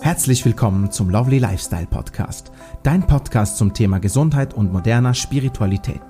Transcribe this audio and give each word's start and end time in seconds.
Herzlich 0.00 0.44
willkommen 0.44 0.90
zum 0.90 1.10
Lovely 1.10 1.38
Lifestyle 1.38 1.86
Podcast, 1.86 2.52
dein 2.82 3.06
Podcast 3.06 3.56
zum 3.56 3.72
Thema 3.72 3.98
Gesundheit 3.98 4.54
und 4.54 4.72
moderner 4.72 5.14
Spiritualität. 5.14 6.00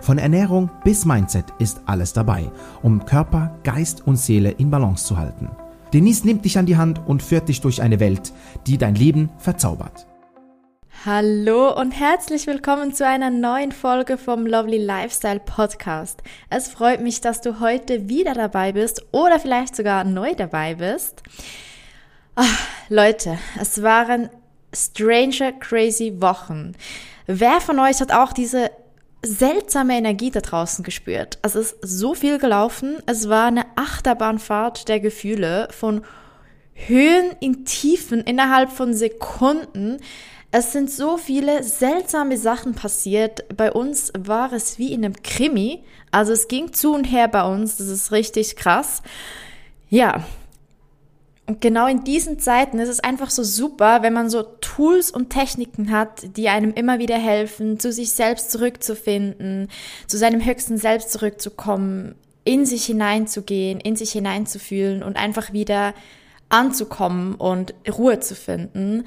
Von 0.00 0.18
Ernährung 0.18 0.70
bis 0.84 1.04
Mindset 1.04 1.46
ist 1.58 1.80
alles 1.86 2.12
dabei, 2.12 2.50
um 2.82 3.04
Körper, 3.04 3.58
Geist 3.64 4.06
und 4.06 4.16
Seele 4.16 4.50
in 4.50 4.70
Balance 4.70 5.06
zu 5.06 5.16
halten. 5.16 5.50
Denise 5.92 6.24
nimmt 6.24 6.44
dich 6.44 6.58
an 6.58 6.66
die 6.66 6.76
Hand 6.76 7.00
und 7.06 7.22
führt 7.22 7.48
dich 7.48 7.60
durch 7.60 7.80
eine 7.82 8.00
Welt, 8.00 8.32
die 8.66 8.78
dein 8.78 8.94
Leben 8.94 9.30
verzaubert. 9.38 10.06
Hallo 11.06 11.78
und 11.78 11.92
herzlich 11.92 12.48
willkommen 12.48 12.92
zu 12.92 13.06
einer 13.06 13.30
neuen 13.30 13.70
Folge 13.70 14.18
vom 14.18 14.46
Lovely 14.46 14.78
Lifestyle 14.78 15.38
Podcast. 15.38 16.22
Es 16.50 16.68
freut 16.68 17.00
mich, 17.00 17.20
dass 17.20 17.40
du 17.40 17.60
heute 17.60 18.08
wieder 18.08 18.34
dabei 18.34 18.72
bist 18.72 19.06
oder 19.12 19.38
vielleicht 19.38 19.76
sogar 19.76 20.02
neu 20.02 20.34
dabei 20.34 20.74
bist. 20.74 21.22
Ach, 22.40 22.68
Leute, 22.88 23.36
es 23.60 23.82
waren 23.82 24.30
stranger, 24.72 25.50
crazy 25.50 26.20
Wochen. 26.20 26.76
Wer 27.26 27.60
von 27.60 27.80
euch 27.80 28.00
hat 28.00 28.12
auch 28.12 28.32
diese 28.32 28.70
seltsame 29.26 29.96
Energie 29.96 30.30
da 30.30 30.38
draußen 30.38 30.84
gespürt? 30.84 31.40
Es 31.42 31.56
ist 31.56 31.78
so 31.82 32.14
viel 32.14 32.38
gelaufen. 32.38 32.98
Es 33.06 33.28
war 33.28 33.46
eine 33.46 33.66
Achterbahnfahrt 33.74 34.86
der 34.86 35.00
Gefühle 35.00 35.66
von 35.72 36.02
Höhen 36.74 37.32
in 37.40 37.64
Tiefen 37.64 38.20
innerhalb 38.20 38.70
von 38.70 38.94
Sekunden. 38.94 39.96
Es 40.52 40.70
sind 40.70 40.92
so 40.92 41.16
viele 41.16 41.64
seltsame 41.64 42.38
Sachen 42.38 42.76
passiert. 42.76 43.48
Bei 43.56 43.72
uns 43.72 44.12
war 44.16 44.52
es 44.52 44.78
wie 44.78 44.92
in 44.92 45.04
einem 45.04 45.20
Krimi. 45.24 45.82
Also 46.12 46.34
es 46.34 46.46
ging 46.46 46.72
zu 46.72 46.94
und 46.94 47.02
her 47.02 47.26
bei 47.26 47.42
uns. 47.42 47.78
Das 47.78 47.88
ist 47.88 48.12
richtig 48.12 48.54
krass. 48.54 49.02
Ja, 49.90 50.24
und 51.48 51.62
genau 51.62 51.86
in 51.86 52.04
diesen 52.04 52.38
Zeiten 52.38 52.78
ist 52.78 52.90
es 52.90 53.00
einfach 53.00 53.30
so 53.30 53.42
super, 53.42 54.02
wenn 54.02 54.12
man 54.12 54.28
so 54.28 54.42
Tools 54.42 55.10
und 55.10 55.30
Techniken 55.30 55.90
hat, 55.90 56.36
die 56.36 56.50
einem 56.50 56.74
immer 56.74 56.98
wieder 56.98 57.16
helfen, 57.16 57.80
zu 57.80 57.90
sich 57.90 58.12
selbst 58.12 58.50
zurückzufinden, 58.50 59.68
zu 60.06 60.18
seinem 60.18 60.44
höchsten 60.44 60.76
Selbst 60.76 61.10
zurückzukommen, 61.10 62.16
in 62.44 62.66
sich 62.66 62.84
hineinzugehen, 62.84 63.80
in 63.80 63.96
sich 63.96 64.12
hineinzufühlen 64.12 65.02
und 65.02 65.16
einfach 65.16 65.54
wieder 65.54 65.94
anzukommen 66.50 67.34
und 67.34 67.72
Ruhe 67.90 68.20
zu 68.20 68.34
finden. 68.34 69.04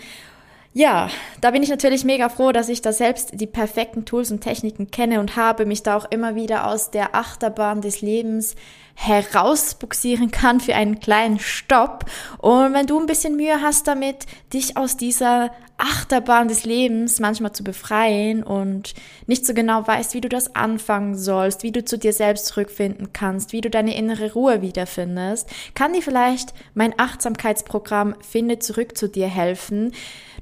Ja, 0.74 1.10
da 1.42 1.52
bin 1.52 1.62
ich 1.62 1.70
natürlich 1.70 2.06
mega 2.06 2.30
froh, 2.30 2.52
dass 2.52 2.70
ich 2.70 2.82
da 2.82 2.92
selbst 2.92 3.40
die 3.40 3.48
perfekten 3.48 4.06
Tools 4.06 4.32
und 4.32 4.42
Techniken 4.42 4.90
kenne 4.90 5.20
und 5.20 5.36
habe, 5.36 5.68
mich 5.68 5.84
da 5.84 5.96
auch 5.96 6.10
immer 6.10 6.34
wieder 6.34 6.66
aus 6.66 6.90
der 6.90 7.14
Achterbahn 7.14 7.82
des 7.82 8.02
Lebens 8.02 8.56
herausbuxieren 9.04 10.30
kann 10.30 10.60
für 10.60 10.76
einen 10.76 11.00
kleinen 11.00 11.40
Stopp. 11.40 12.06
Und 12.38 12.74
wenn 12.74 12.86
du 12.86 13.00
ein 13.00 13.08
bisschen 13.08 13.36
Mühe 13.36 13.60
hast 13.60 13.88
damit, 13.88 14.28
dich 14.54 14.78
aus 14.78 14.96
dieser 14.96 15.50
Achterbahn 15.80 16.48
des 16.48 16.66
Lebens 16.66 17.20
manchmal 17.20 17.52
zu 17.52 17.64
befreien 17.64 18.44
und 18.44 18.94
nicht 19.26 19.48
so 19.48 19.56
genau 19.56 19.88
weißt, 19.88 20.14
wie 20.14 20.22
du 20.22 20.30
das 20.30 20.56
anfangen 20.56 21.18
sollst, 21.18 21.64
wie 21.64 21.72
du 21.72 21.84
zu 21.84 21.98
dir 21.98 22.14
selbst 22.14 22.46
zurückfinden 22.46 23.12
kannst, 23.12 23.54
wie 23.54 23.62
du 23.62 23.72
deine 23.72 23.96
innere 23.96 24.34
Ruhe 24.34 24.62
wiederfindest, 24.62 25.50
kann 25.74 25.94
dir 25.94 26.04
vielleicht 26.04 26.54
mein 26.76 26.94
Achtsamkeitsprogramm 27.00 28.14
Finde 28.22 28.60
zurück 28.60 28.96
zu 28.96 29.10
dir 29.10 29.28
helfen. 29.28 29.94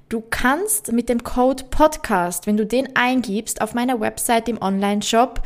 Du 0.10 0.24
kannst 0.28 0.92
mit 0.92 1.08
dem 1.08 1.24
Code 1.24 1.66
Podcast, 1.70 2.48
wenn 2.48 2.58
du 2.58 2.66
den 2.66 2.96
eingibst, 2.96 3.62
auf 3.62 3.74
meiner 3.74 4.00
Website 4.00 4.50
im 4.50 4.60
Online-Shop 4.62 5.44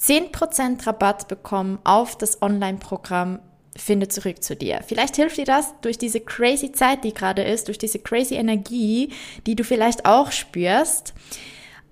10% 0.00 0.86
Rabatt 0.86 1.28
bekommen 1.28 1.78
auf 1.84 2.16
das 2.16 2.42
Online-Programm 2.42 3.40
Finde 3.76 4.08
zurück 4.08 4.42
zu 4.42 4.56
dir. 4.56 4.80
Vielleicht 4.86 5.14
hilft 5.14 5.36
dir 5.36 5.44
das 5.44 5.74
durch 5.80 5.96
diese 5.96 6.20
crazy 6.20 6.72
Zeit, 6.72 7.04
die 7.04 7.14
gerade 7.14 7.42
ist, 7.42 7.68
durch 7.68 7.78
diese 7.78 8.00
crazy 8.00 8.34
Energie, 8.34 9.12
die 9.46 9.54
du 9.54 9.62
vielleicht 9.62 10.06
auch 10.06 10.32
spürst. 10.32 11.14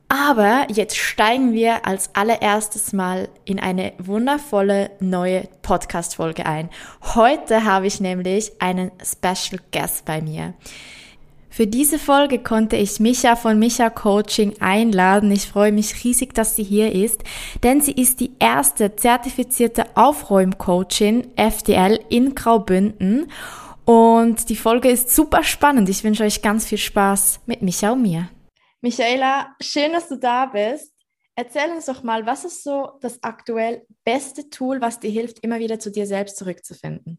Aber 0.08 0.66
jetzt 0.70 0.96
steigen 0.96 1.52
wir 1.52 1.86
als 1.86 2.14
allererstes 2.14 2.92
mal 2.92 3.28
in 3.44 3.60
eine 3.60 3.92
wundervolle 3.98 4.90
neue 5.00 5.48
Podcast-Folge 5.62 6.46
ein. 6.46 6.70
Heute 7.14 7.64
habe 7.64 7.86
ich 7.86 8.00
nämlich 8.00 8.52
einen 8.58 8.90
Special 9.04 9.60
Guest 9.70 10.04
bei 10.04 10.20
mir. 10.20 10.54
Für 11.58 11.66
diese 11.66 11.98
Folge 11.98 12.38
konnte 12.38 12.76
ich 12.76 13.00
Micha 13.00 13.34
von 13.34 13.58
Micha 13.58 13.90
Coaching 13.90 14.54
einladen. 14.60 15.32
Ich 15.32 15.48
freue 15.48 15.72
mich 15.72 16.04
riesig, 16.04 16.32
dass 16.32 16.54
sie 16.54 16.62
hier 16.62 16.92
ist, 16.92 17.24
denn 17.64 17.80
sie 17.80 17.90
ist 17.90 18.20
die 18.20 18.30
erste 18.38 18.94
zertifizierte 18.94 19.96
Aufräumcoachin 19.96 21.36
FDL 21.36 21.98
in 22.10 22.36
Graubünden. 22.36 23.28
Und 23.84 24.50
die 24.50 24.54
Folge 24.54 24.88
ist 24.88 25.12
super 25.12 25.42
spannend. 25.42 25.88
Ich 25.88 26.04
wünsche 26.04 26.22
euch 26.22 26.42
ganz 26.42 26.64
viel 26.64 26.78
Spaß 26.78 27.40
mit 27.46 27.60
Micha 27.60 27.90
und 27.90 28.02
mir. 28.02 28.28
Michaela, 28.80 29.48
schön, 29.60 29.90
dass 29.90 30.06
du 30.06 30.16
da 30.16 30.46
bist. 30.46 30.94
Erzähl 31.34 31.72
uns 31.72 31.86
doch 31.86 32.04
mal, 32.04 32.24
was 32.24 32.44
ist 32.44 32.62
so 32.62 32.92
das 33.00 33.20
aktuell 33.24 33.84
beste 34.04 34.48
Tool, 34.48 34.80
was 34.80 35.00
dir 35.00 35.10
hilft, 35.10 35.40
immer 35.40 35.58
wieder 35.58 35.80
zu 35.80 35.90
dir 35.90 36.06
selbst 36.06 36.36
zurückzufinden? 36.36 37.18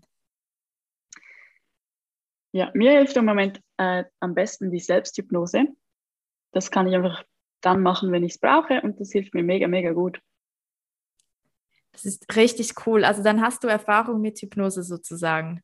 Ja, 2.51 2.71
mir 2.73 2.91
hilft 2.91 3.15
im 3.15 3.25
Moment 3.25 3.61
äh, 3.77 4.03
am 4.19 4.33
besten 4.33 4.71
die 4.71 4.79
Selbsthypnose. 4.79 5.67
Das 6.51 6.71
kann 6.71 6.87
ich 6.87 6.95
einfach 6.95 7.23
dann 7.61 7.81
machen, 7.81 8.11
wenn 8.11 8.23
ich 8.23 8.33
es 8.33 8.39
brauche 8.39 8.81
und 8.81 8.99
das 8.99 9.11
hilft 9.11 9.33
mir 9.33 9.43
mega, 9.43 9.67
mega 9.67 9.91
gut. 9.91 10.19
Das 11.91 12.05
ist 12.05 12.35
richtig 12.35 12.87
cool. 12.87 13.03
Also 13.03 13.23
dann 13.23 13.41
hast 13.41 13.63
du 13.63 13.67
Erfahrung 13.67 14.21
mit 14.21 14.39
Hypnose 14.39 14.83
sozusagen. 14.83 15.61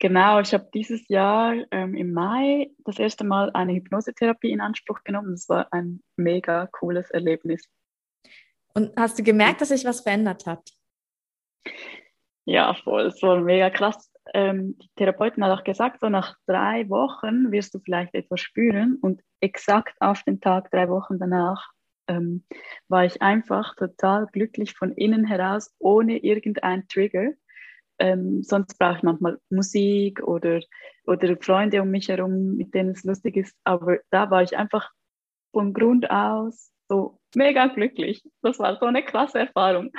Genau, 0.00 0.40
ich 0.40 0.54
habe 0.54 0.68
dieses 0.72 1.08
Jahr 1.08 1.54
ähm, 1.72 1.94
im 1.94 2.12
Mai 2.12 2.70
das 2.84 2.98
erste 2.98 3.24
Mal 3.24 3.50
eine 3.52 3.74
Hypnosetherapie 3.74 4.52
in 4.52 4.60
Anspruch 4.60 5.02
genommen. 5.02 5.32
Das 5.32 5.48
war 5.48 5.72
ein 5.72 6.02
mega 6.16 6.66
cooles 6.68 7.10
Erlebnis. 7.10 7.68
Und 8.74 8.92
hast 8.96 9.18
du 9.18 9.24
gemerkt, 9.24 9.60
dass 9.60 9.70
sich 9.70 9.84
was 9.84 10.00
verändert 10.00 10.46
hat? 10.46 10.70
Ja, 12.44 12.74
voll. 12.74 13.06
Es 13.06 13.20
war 13.22 13.40
mega 13.40 13.70
krass 13.70 14.08
ähm, 14.34 14.76
die 14.78 14.88
Therapeutin 14.96 15.44
hat 15.44 15.58
auch 15.58 15.64
gesagt, 15.64 16.00
so 16.00 16.08
nach 16.08 16.36
drei 16.46 16.88
Wochen 16.88 17.50
wirst 17.52 17.74
du 17.74 17.80
vielleicht 17.80 18.14
etwas 18.14 18.40
spüren 18.40 18.98
und 19.00 19.22
exakt 19.40 19.94
auf 20.00 20.22
den 20.22 20.40
Tag, 20.40 20.70
drei 20.70 20.88
Wochen 20.88 21.18
danach, 21.18 21.70
ähm, 22.08 22.44
war 22.88 23.04
ich 23.04 23.20
einfach 23.22 23.74
total 23.76 24.26
glücklich 24.26 24.74
von 24.74 24.92
innen 24.92 25.24
heraus, 25.24 25.74
ohne 25.78 26.18
irgendeinen 26.18 26.88
Trigger. 26.88 27.32
Ähm, 27.98 28.42
sonst 28.42 28.78
brauche 28.78 28.98
ich 28.98 29.02
manchmal 29.02 29.38
Musik 29.50 30.22
oder, 30.22 30.60
oder 31.04 31.36
Freunde 31.36 31.82
um 31.82 31.90
mich 31.90 32.08
herum, 32.08 32.56
mit 32.56 32.74
denen 32.74 32.90
es 32.90 33.04
lustig 33.04 33.36
ist. 33.36 33.56
Aber 33.64 33.98
da 34.10 34.30
war 34.30 34.42
ich 34.42 34.56
einfach 34.56 34.90
von 35.52 35.72
Grund 35.72 36.10
aus 36.10 36.70
mega 37.34 37.66
glücklich. 37.66 38.22
Das 38.42 38.58
war 38.58 38.78
so 38.78 38.86
eine 38.86 39.04
klasse 39.04 39.40
Erfahrung. 39.40 39.90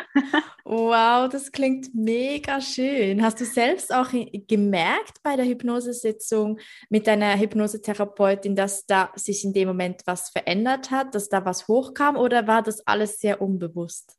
wow, 0.65 1.29
das 1.29 1.51
klingt 1.51 1.93
mega 1.93 2.61
schön. 2.61 3.23
Hast 3.23 3.39
du 3.39 3.45
selbst 3.45 3.93
auch 3.93 4.09
gemerkt 4.47 5.21
bei 5.23 5.35
der 5.35 5.45
Hypnosesitzung 5.45 6.59
mit 6.89 7.07
deiner 7.07 7.37
Hypnosetherapeutin, 7.37 8.55
dass 8.55 8.85
da 8.85 9.11
sich 9.15 9.43
in 9.43 9.53
dem 9.53 9.67
Moment 9.67 10.01
was 10.05 10.29
verändert 10.29 10.91
hat, 10.91 11.15
dass 11.15 11.29
da 11.29 11.45
was 11.45 11.67
hochkam 11.67 12.15
oder 12.15 12.47
war 12.47 12.61
das 12.61 12.85
alles 12.87 13.19
sehr 13.19 13.41
unbewusst? 13.41 14.17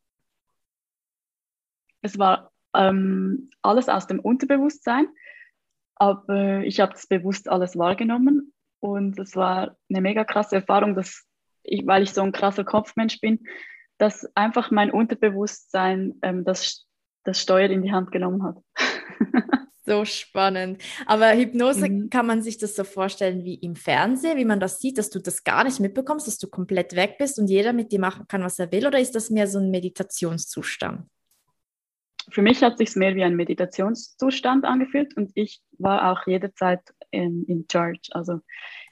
Es 2.01 2.17
war 2.17 2.51
ähm, 2.73 3.49
alles 3.61 3.89
aus 3.89 4.07
dem 4.07 4.19
Unterbewusstsein, 4.19 5.07
aber 5.95 6.61
ich 6.63 6.79
habe 6.79 6.93
das 6.93 7.05
bewusst 7.05 7.47
alles 7.49 7.77
wahrgenommen 7.77 8.53
und 8.79 9.19
es 9.19 9.35
war 9.35 9.77
eine 9.89 10.01
mega 10.01 10.23
krasse 10.23 10.55
Erfahrung, 10.55 10.95
dass 10.95 11.27
ich, 11.63 11.85
weil 11.85 12.03
ich 12.03 12.11
so 12.11 12.21
ein 12.21 12.31
krasser 12.31 12.63
Kopfmensch 12.63 13.19
bin, 13.19 13.39
dass 13.97 14.25
einfach 14.35 14.71
mein 14.71 14.91
Unterbewusstsein 14.91 16.15
ähm, 16.21 16.43
das, 16.43 16.87
das 17.23 17.41
Steuer 17.41 17.69
in 17.69 17.83
die 17.83 17.91
Hand 17.91 18.11
genommen 18.11 18.43
hat. 18.43 18.57
so 19.85 20.05
spannend. 20.05 20.81
Aber 21.05 21.35
Hypnose 21.35 21.89
mhm. 21.89 22.09
kann 22.09 22.25
man 22.25 22.41
sich 22.41 22.57
das 22.57 22.75
so 22.75 22.83
vorstellen 22.83 23.43
wie 23.43 23.55
im 23.55 23.75
Fernsehen, 23.75 24.37
wie 24.37 24.45
man 24.45 24.59
das 24.59 24.79
sieht, 24.79 24.97
dass 24.97 25.09
du 25.09 25.19
das 25.19 25.43
gar 25.43 25.63
nicht 25.63 25.79
mitbekommst, 25.79 26.27
dass 26.27 26.37
du 26.37 26.47
komplett 26.47 26.95
weg 26.95 27.17
bist 27.19 27.39
und 27.39 27.47
jeder 27.47 27.73
mit 27.73 27.91
dir 27.91 27.99
machen 27.99 28.27
kann, 28.27 28.43
was 28.43 28.59
er 28.59 28.71
will, 28.71 28.87
oder 28.87 28.99
ist 28.99 29.15
das 29.15 29.29
mehr 29.29 29.47
so 29.47 29.59
ein 29.59 29.71
Meditationszustand? 29.71 31.07
Für 32.29 32.41
mich 32.41 32.61
hat 32.61 32.77
sich 32.77 32.95
mehr 32.95 33.15
wie 33.15 33.23
ein 33.23 33.35
Meditationszustand 33.35 34.65
angefühlt 34.65 35.17
und 35.17 35.31
ich 35.33 35.61
war 35.79 36.11
auch 36.11 36.27
jederzeit 36.27 36.81
in, 37.09 37.45
in 37.45 37.65
charge. 37.71 38.09
Also 38.11 38.39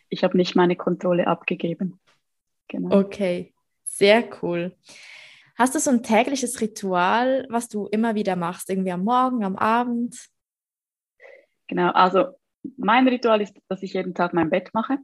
ich 0.10 0.24
habe 0.24 0.36
nicht 0.36 0.56
meine 0.56 0.75
Kontrolle 0.75 1.27
abgegeben. 1.27 2.00
Genau. 2.69 3.00
Okay, 3.00 3.54
sehr 3.83 4.30
cool. 4.42 4.75
Hast 5.56 5.75
du 5.75 5.80
so 5.80 5.89
ein 5.89 6.04
tägliches 6.04 6.62
Ritual, 6.62 7.45
was 7.50 7.68
du 7.68 7.88
immer 7.88 8.16
wieder 8.16 8.38
machst, 8.38 8.69
irgendwie 8.69 8.94
am 8.94 9.04
Morgen, 9.04 9.44
am 9.44 9.57
Abend? 9.57 10.16
Genau, 11.68 11.92
also 11.92 12.27
mein 12.77 13.07
Ritual 13.07 13.42
ist, 13.42 13.57
dass 13.68 13.83
ich 13.83 13.94
jeden 13.94 14.13
Tag 14.13 14.33
mein 14.33 14.50
Bett 14.50 14.69
mache. 14.74 15.00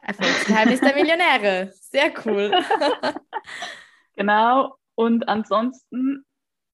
Erfolgsgeheimnis 0.00 0.80
der 0.80 0.94
Millionäre. 0.94 1.70
Sehr 1.74 2.12
cool. 2.24 2.50
genau. 4.16 4.76
Und 4.94 5.28
ansonsten, 5.28 6.24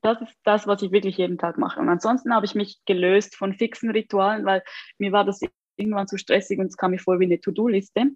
das 0.03 0.21
ist 0.23 0.37
das, 0.45 0.67
was 0.67 0.83
ich 0.83 0.93
wirklich 0.93 1.17
jeden 1.17 1.37
Tag 1.39 1.59
mache. 1.59 1.81
Und 1.81 1.89
ansonsten 1.89 2.35
habe 2.35 2.47
ich 2.47 2.55
mich 2.55 2.81
gelöst 2.87 3.37
von 3.37 3.55
fixen 3.55 3.91
Ritualen, 3.91 4.45
weil 4.45 4.63
mir 4.99 5.13
war 5.13 5.25
das 5.25 5.41
irgendwann 5.77 6.09
zu 6.09 6.17
stressig 6.17 6.59
und 6.59 6.67
es 6.67 6.77
kam 6.77 6.93
mir 6.93 6.99
vor 6.99 7.21
wie 7.21 7.25
eine 7.25 7.41
To-Do-Liste. 7.41 8.13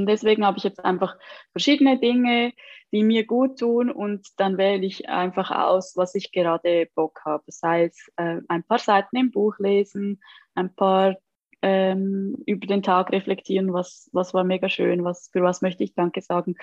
Und 0.00 0.06
deswegen 0.06 0.44
habe 0.44 0.58
ich 0.58 0.64
jetzt 0.64 0.84
einfach 0.84 1.16
verschiedene 1.52 1.98
Dinge, 1.98 2.52
die 2.92 3.04
mir 3.04 3.26
gut 3.26 3.58
tun 3.58 3.90
und 3.90 4.26
dann 4.36 4.58
wähle 4.58 4.84
ich 4.84 5.08
einfach 5.08 5.50
aus, 5.50 5.96
was 5.96 6.14
ich 6.14 6.32
gerade 6.32 6.88
Bock 6.94 7.20
habe. 7.24 7.44
Sei 7.48 7.84
es 7.84 8.10
äh, 8.16 8.40
ein 8.48 8.64
paar 8.64 8.78
Seiten 8.78 9.16
im 9.16 9.30
Buch 9.30 9.58
lesen, 9.58 10.20
ein 10.54 10.74
paar 10.74 11.16
ähm, 11.62 12.36
über 12.46 12.66
den 12.66 12.82
Tag 12.82 13.12
reflektieren, 13.12 13.72
was, 13.72 14.08
was 14.12 14.34
war 14.34 14.44
mega 14.44 14.68
schön, 14.68 15.04
was, 15.04 15.28
für 15.30 15.42
was 15.42 15.62
möchte 15.62 15.84
ich 15.84 15.94
Danke 15.94 16.22
sagen. 16.22 16.56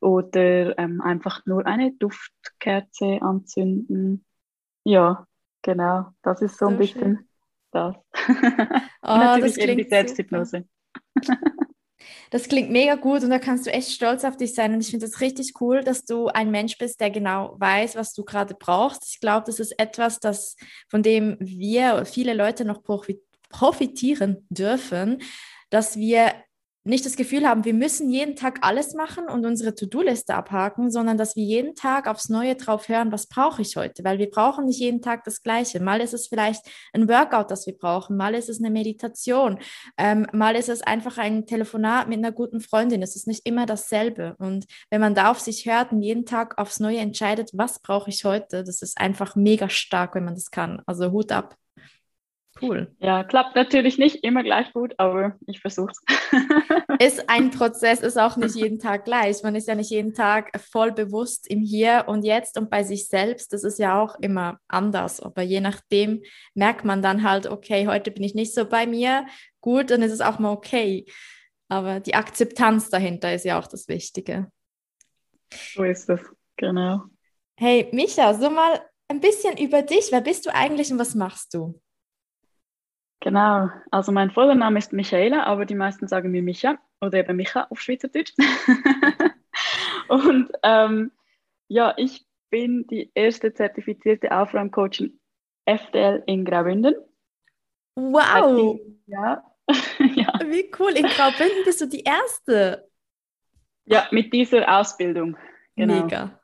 Oder 0.00 0.78
ähm, 0.78 1.00
einfach 1.00 1.44
nur 1.44 1.66
eine 1.66 1.92
Duftkerze 1.92 3.18
anzünden. 3.20 4.24
Ja, 4.84 5.26
genau. 5.62 6.12
Das 6.22 6.40
ist 6.40 6.56
so, 6.56 6.66
so 6.66 6.70
ein 6.70 6.78
bisschen 6.78 7.16
schön. 7.16 7.28
das. 7.72 7.96
Oh, 9.00 9.40
das 9.40 9.56
eben 9.56 9.78
die 9.78 9.84
Selbsthypnose. 9.84 10.68
Das 12.30 12.48
klingt 12.48 12.70
mega 12.70 12.94
gut 12.94 13.22
und 13.22 13.30
da 13.30 13.38
kannst 13.38 13.66
du 13.66 13.72
echt 13.72 13.90
stolz 13.90 14.24
auf 14.24 14.36
dich 14.36 14.54
sein. 14.54 14.72
Und 14.72 14.80
ich 14.80 14.90
finde 14.90 15.06
es 15.06 15.20
richtig 15.20 15.60
cool, 15.60 15.82
dass 15.82 16.04
du 16.04 16.28
ein 16.28 16.50
Mensch 16.50 16.78
bist, 16.78 17.00
der 17.00 17.10
genau 17.10 17.56
weiß, 17.58 17.96
was 17.96 18.12
du 18.14 18.24
gerade 18.24 18.54
brauchst. 18.54 19.04
Ich 19.08 19.20
glaube, 19.20 19.44
das 19.46 19.60
ist 19.60 19.78
etwas, 19.78 20.20
das, 20.20 20.56
von 20.88 21.02
dem 21.02 21.36
wir, 21.40 22.04
viele 22.04 22.34
Leute 22.34 22.64
noch 22.64 22.82
profitieren 23.50 24.46
dürfen, 24.50 25.22
dass 25.70 25.96
wir 25.96 26.32
nicht 26.88 27.04
das 27.04 27.16
Gefühl 27.16 27.46
haben, 27.46 27.64
wir 27.64 27.74
müssen 27.74 28.10
jeden 28.10 28.34
Tag 28.36 28.60
alles 28.62 28.94
machen 28.94 29.28
und 29.28 29.44
unsere 29.44 29.74
To-Do-Liste 29.74 30.34
abhaken, 30.34 30.90
sondern 30.90 31.18
dass 31.18 31.36
wir 31.36 31.44
jeden 31.44 31.74
Tag 31.74 32.08
aufs 32.08 32.28
Neue 32.28 32.56
drauf 32.56 32.88
hören, 32.88 33.12
was 33.12 33.26
brauche 33.26 33.62
ich 33.62 33.76
heute, 33.76 34.04
weil 34.04 34.18
wir 34.18 34.30
brauchen 34.30 34.66
nicht 34.66 34.80
jeden 34.80 35.02
Tag 35.02 35.24
das 35.24 35.42
Gleiche. 35.42 35.80
Mal 35.80 36.00
ist 36.00 36.14
es 36.14 36.28
vielleicht 36.28 36.66
ein 36.92 37.08
Workout, 37.08 37.50
das 37.50 37.66
wir 37.66 37.76
brauchen, 37.76 38.16
mal 38.16 38.34
ist 38.34 38.48
es 38.48 38.58
eine 38.58 38.70
Meditation, 38.70 39.58
ähm, 39.96 40.26
mal 40.32 40.56
ist 40.56 40.68
es 40.68 40.82
einfach 40.82 41.18
ein 41.18 41.46
Telefonat 41.46 42.08
mit 42.08 42.18
einer 42.18 42.32
guten 42.32 42.60
Freundin. 42.60 43.02
Es 43.02 43.16
ist 43.16 43.26
nicht 43.26 43.46
immer 43.46 43.66
dasselbe. 43.66 44.34
Und 44.38 44.66
wenn 44.90 45.00
man 45.00 45.14
da 45.14 45.30
auf 45.30 45.40
sich 45.40 45.66
hört 45.66 45.92
und 45.92 46.02
jeden 46.02 46.24
Tag 46.24 46.58
aufs 46.58 46.80
Neue 46.80 46.98
entscheidet, 46.98 47.50
was 47.52 47.80
brauche 47.80 48.10
ich 48.10 48.24
heute, 48.24 48.64
das 48.64 48.82
ist 48.82 48.98
einfach 48.98 49.36
mega 49.36 49.68
stark, 49.68 50.14
wenn 50.14 50.24
man 50.24 50.34
das 50.34 50.50
kann. 50.50 50.82
Also 50.86 51.12
Hut 51.12 51.32
ab. 51.32 51.56
Cool. 52.60 52.94
Ja, 52.98 53.24
klappt 53.24 53.54
natürlich 53.54 53.98
nicht 53.98 54.24
immer 54.24 54.42
gleich 54.42 54.72
gut, 54.72 54.94
aber 54.98 55.36
ich 55.46 55.60
versuche 55.60 55.92
es. 55.92 56.02
ist 56.98 57.30
ein 57.30 57.50
Prozess, 57.50 58.00
ist 58.00 58.18
auch 58.18 58.36
nicht 58.36 58.56
jeden 58.56 58.78
Tag 58.78 59.04
gleich. 59.04 59.42
Man 59.42 59.54
ist 59.54 59.68
ja 59.68 59.74
nicht 59.74 59.90
jeden 59.90 60.14
Tag 60.14 60.50
voll 60.60 60.92
bewusst 60.92 61.48
im 61.48 61.60
Hier 61.60 62.04
und 62.08 62.24
Jetzt 62.24 62.58
und 62.58 62.70
bei 62.70 62.82
sich 62.82 63.08
selbst. 63.08 63.52
Das 63.52 63.64
ist 63.64 63.78
ja 63.78 64.02
auch 64.02 64.18
immer 64.20 64.58
anders. 64.66 65.20
Aber 65.20 65.42
je 65.42 65.60
nachdem 65.60 66.22
merkt 66.54 66.84
man 66.84 67.02
dann 67.02 67.22
halt, 67.22 67.46
okay, 67.46 67.86
heute 67.86 68.10
bin 68.10 68.24
ich 68.24 68.34
nicht 68.34 68.54
so 68.54 68.64
bei 68.64 68.86
mir. 68.86 69.26
Gut, 69.60 69.90
dann 69.90 70.02
ist 70.02 70.12
es 70.12 70.20
auch 70.20 70.38
mal 70.38 70.52
okay. 70.52 71.06
Aber 71.68 72.00
die 72.00 72.14
Akzeptanz 72.14 72.90
dahinter 72.90 73.32
ist 73.34 73.44
ja 73.44 73.58
auch 73.58 73.66
das 73.66 73.88
Wichtige. 73.88 74.50
So 75.74 75.84
ist 75.84 76.08
es, 76.08 76.20
genau. 76.56 77.02
Hey, 77.56 77.88
Micha, 77.92 78.34
so 78.34 78.50
mal 78.50 78.80
ein 79.08 79.20
bisschen 79.20 79.56
über 79.56 79.82
dich. 79.82 80.08
Wer 80.10 80.20
bist 80.20 80.46
du 80.46 80.54
eigentlich 80.54 80.90
und 80.92 80.98
was 80.98 81.14
machst 81.14 81.54
du? 81.54 81.80
Genau, 83.20 83.68
also 83.90 84.12
mein 84.12 84.30
voller 84.30 84.54
Name 84.54 84.78
ist 84.78 84.92
Michaela, 84.92 85.44
aber 85.44 85.66
die 85.66 85.74
meisten 85.74 86.06
sagen 86.06 86.30
mir 86.30 86.42
Micha 86.42 86.78
oder 87.00 87.18
eben 87.18 87.36
Micha 87.36 87.66
auf 87.68 87.80
Schweizerdeutsch. 87.80 88.32
und 90.08 90.50
ähm, 90.62 91.10
ja, 91.66 91.94
ich 91.96 92.26
bin 92.50 92.86
die 92.86 93.10
erste 93.14 93.52
zertifizierte 93.52 94.30
Aufräumcoachin 94.30 95.18
FDL 95.66 96.22
in 96.26 96.44
Graubünden. 96.44 96.94
Wow! 97.96 98.78
Ja. 99.06 99.44
ja. 99.98 100.32
Wie 100.46 100.70
cool, 100.78 100.92
in 100.92 101.06
Graubünden 101.06 101.64
bist 101.64 101.80
du 101.80 101.86
die 101.86 102.04
erste. 102.04 102.88
Ja, 103.84 104.06
mit 104.12 104.32
dieser 104.32 104.78
Ausbildung. 104.78 105.36
Genau. 105.74 106.02
Mega. 106.02 106.40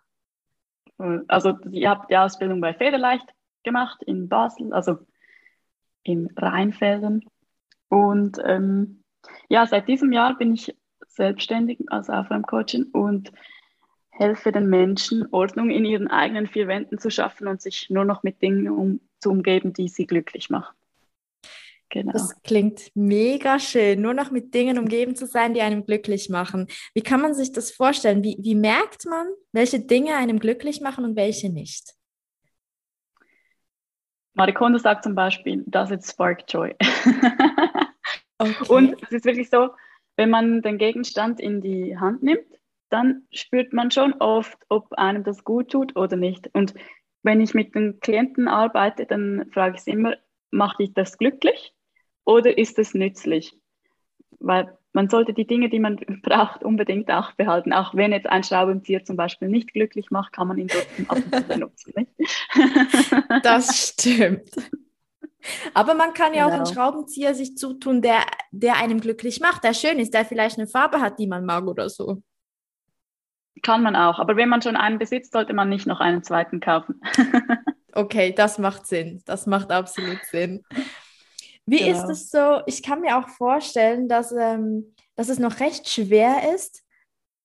Also 1.28 1.58
ich 1.70 1.86
habe 1.86 2.06
die 2.08 2.16
Ausbildung 2.16 2.60
bei 2.60 2.74
Federleicht 2.74 3.26
gemacht 3.64 4.02
in 4.04 4.28
Basel, 4.28 4.72
also 4.72 4.98
in 6.04 6.28
Rheinfelden. 6.36 7.24
Und 7.88 8.38
ähm, 8.44 9.02
ja, 9.48 9.66
seit 9.66 9.88
diesem 9.88 10.12
Jahr 10.12 10.36
bin 10.38 10.54
ich 10.54 10.74
selbstständig 11.08 11.80
als 11.88 12.08
Aufräumcoachin 12.10 12.84
und 12.92 13.32
helfe 14.10 14.52
den 14.52 14.68
Menschen, 14.68 15.26
Ordnung 15.32 15.70
in 15.70 15.84
ihren 15.84 16.08
eigenen 16.08 16.46
vier 16.46 16.68
Wänden 16.68 16.98
zu 16.98 17.10
schaffen 17.10 17.48
und 17.48 17.60
sich 17.60 17.90
nur 17.90 18.04
noch 18.04 18.22
mit 18.22 18.40
Dingen 18.42 18.68
um, 18.68 19.00
zu 19.18 19.30
umgeben, 19.30 19.72
die 19.72 19.88
sie 19.88 20.06
glücklich 20.06 20.50
machen. 20.50 20.74
Genau. 21.90 22.12
Das 22.12 22.40
klingt 22.42 22.90
mega 22.94 23.58
schön, 23.60 24.00
nur 24.00 24.14
noch 24.14 24.30
mit 24.30 24.52
Dingen 24.52 24.78
umgeben 24.78 25.14
zu 25.14 25.26
sein, 25.26 25.54
die 25.54 25.60
einem 25.60 25.84
glücklich 25.86 26.28
machen. 26.28 26.66
Wie 26.92 27.02
kann 27.02 27.20
man 27.20 27.34
sich 27.34 27.52
das 27.52 27.70
vorstellen? 27.70 28.24
Wie, 28.24 28.36
wie 28.40 28.56
merkt 28.56 29.06
man, 29.06 29.28
welche 29.52 29.78
Dinge 29.78 30.16
einem 30.16 30.40
glücklich 30.40 30.80
machen 30.80 31.04
und 31.04 31.14
welche 31.14 31.50
nicht? 31.50 31.94
Marie 34.34 34.52
Kondo 34.52 34.78
sagt 34.78 35.04
zum 35.04 35.14
Beispiel, 35.14 35.64
does 35.66 35.90
it 35.90 36.04
spark 36.04 36.44
joy? 36.48 36.74
okay. 38.38 38.68
Und 38.68 39.02
es 39.02 39.12
ist 39.12 39.24
wirklich 39.24 39.48
so, 39.48 39.70
wenn 40.16 40.30
man 40.30 40.62
den 40.62 40.78
Gegenstand 40.78 41.40
in 41.40 41.60
die 41.60 41.96
Hand 41.98 42.22
nimmt, 42.22 42.46
dann 42.90 43.26
spürt 43.32 43.72
man 43.72 43.90
schon 43.90 44.14
oft, 44.14 44.58
ob 44.68 44.92
einem 44.92 45.24
das 45.24 45.44
gut 45.44 45.70
tut 45.70 45.96
oder 45.96 46.16
nicht. 46.16 46.50
Und 46.52 46.74
wenn 47.22 47.40
ich 47.40 47.54
mit 47.54 47.74
den 47.74 47.98
Klienten 48.00 48.48
arbeite, 48.48 49.06
dann 49.06 49.50
frage 49.52 49.76
ich 49.78 49.92
immer, 49.92 50.16
macht 50.50 50.78
dich 50.78 50.92
das 50.94 51.18
glücklich 51.18 51.74
oder 52.24 52.56
ist 52.56 52.78
es 52.78 52.94
nützlich? 52.94 53.58
Weil 54.38 54.76
man 54.94 55.08
sollte 55.08 55.34
die 55.34 55.46
Dinge, 55.46 55.68
die 55.68 55.80
man 55.80 55.96
braucht, 56.22 56.62
unbedingt 56.62 57.10
auch 57.10 57.32
behalten. 57.32 57.72
Auch 57.72 57.94
wenn 57.94 58.12
jetzt 58.12 58.28
ein 58.28 58.44
Schraubenzieher 58.44 59.04
zum 59.04 59.16
Beispiel 59.16 59.48
nicht 59.48 59.72
glücklich 59.72 60.10
macht, 60.10 60.32
kann 60.32 60.48
man 60.48 60.56
ihn 60.56 60.68
trotzdem 60.68 61.10
ab 61.10 61.18
und 61.18 61.34
zu 61.34 61.42
benutzen. 61.42 61.92
Das 63.42 63.88
stimmt. 63.88 64.50
Aber 65.74 65.94
man 65.94 66.14
kann 66.14 66.32
ja 66.32 66.44
genau. 66.44 66.46
auch 66.46 66.52
einen 66.52 66.64
genau. 66.64 66.74
Schraubenzieher 66.74 67.34
sich 67.34 67.56
zutun, 67.56 68.00
der, 68.00 68.20
der 68.50 68.76
einem 68.76 69.00
glücklich 69.00 69.40
macht, 69.40 69.64
der 69.64 69.74
schön 69.74 69.98
ist, 69.98 70.14
der 70.14 70.24
vielleicht 70.24 70.58
eine 70.58 70.68
Farbe 70.68 71.00
hat, 71.00 71.18
die 71.18 71.26
man 71.26 71.44
mag 71.44 71.66
oder 71.66 71.90
so. 71.90 72.22
Kann 73.62 73.82
man 73.82 73.96
auch. 73.96 74.18
Aber 74.18 74.36
wenn 74.36 74.48
man 74.48 74.62
schon 74.62 74.76
einen 74.76 74.98
besitzt, 74.98 75.32
sollte 75.32 75.52
man 75.52 75.68
nicht 75.68 75.86
noch 75.86 76.00
einen 76.00 76.22
zweiten 76.22 76.60
kaufen. 76.60 77.00
okay, 77.92 78.32
das 78.32 78.58
macht 78.58 78.86
Sinn. 78.86 79.22
Das 79.26 79.46
macht 79.46 79.70
absolut 79.70 80.24
Sinn. 80.24 80.64
Wie 81.66 81.78
genau. 81.78 81.98
ist 81.98 82.10
es 82.10 82.30
so? 82.30 82.60
Ich 82.66 82.82
kann 82.82 83.00
mir 83.00 83.18
auch 83.18 83.28
vorstellen, 83.28 84.08
dass, 84.08 84.32
ähm, 84.32 84.94
dass 85.16 85.28
es 85.28 85.38
noch 85.38 85.60
recht 85.60 85.88
schwer 85.88 86.54
ist, 86.54 86.84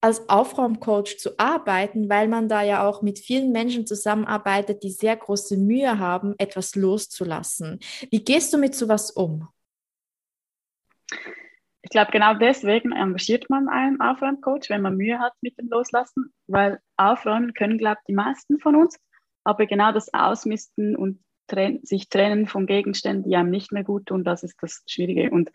als 0.02 0.30
Aufraumcoach 0.30 1.18
zu 1.18 1.38
arbeiten, 1.38 2.10
weil 2.10 2.28
man 2.28 2.48
da 2.48 2.62
ja 2.62 2.88
auch 2.88 3.02
mit 3.02 3.20
vielen 3.20 3.52
Menschen 3.52 3.86
zusammenarbeitet, 3.86 4.84
die 4.84 4.92
sehr 4.92 5.16
große 5.18 5.58
Mühe 5.58 6.00
haben, 6.00 6.36
etwas 6.38 6.76
loszulassen. 6.76 7.80
Wie 8.10 8.24
gehst 8.24 8.54
du 8.54 8.58
mit 8.58 8.76
sowas 8.76 9.12
um? 9.12 9.48
Ich 11.82 11.90
glaube, 11.90 12.12
genau 12.12 12.34
deswegen 12.34 12.92
engagiert 12.92 13.50
man 13.50 13.68
einen 13.68 14.00
Aufräumcoach, 14.00 14.70
wenn 14.70 14.82
man 14.82 14.96
Mühe 14.96 15.20
hat 15.20 15.34
mit 15.42 15.58
dem 15.58 15.70
Loslassen, 15.70 16.34
weil 16.48 16.80
aufräumen 16.98 17.54
können, 17.54 17.78
glaube 17.78 17.98
ich, 18.02 18.06
die 18.08 18.14
meisten 18.14 18.60
von 18.60 18.76
uns, 18.76 18.98
aber 19.44 19.66
genau 19.66 19.92
das 19.92 20.14
Ausmisten 20.14 20.96
und 20.96 21.24
sich 21.84 22.10
trennen 22.10 22.48
von 22.48 22.66
Gegenständen, 22.66 23.30
die 23.30 23.36
einem 23.36 23.50
nicht 23.50 23.72
mehr 23.72 23.84
gut 23.84 24.08
tun, 24.08 24.24
das 24.24 24.44
ist 24.44 24.58
das 24.62 24.84
Schwierige. 24.88 25.30
Und 25.32 25.52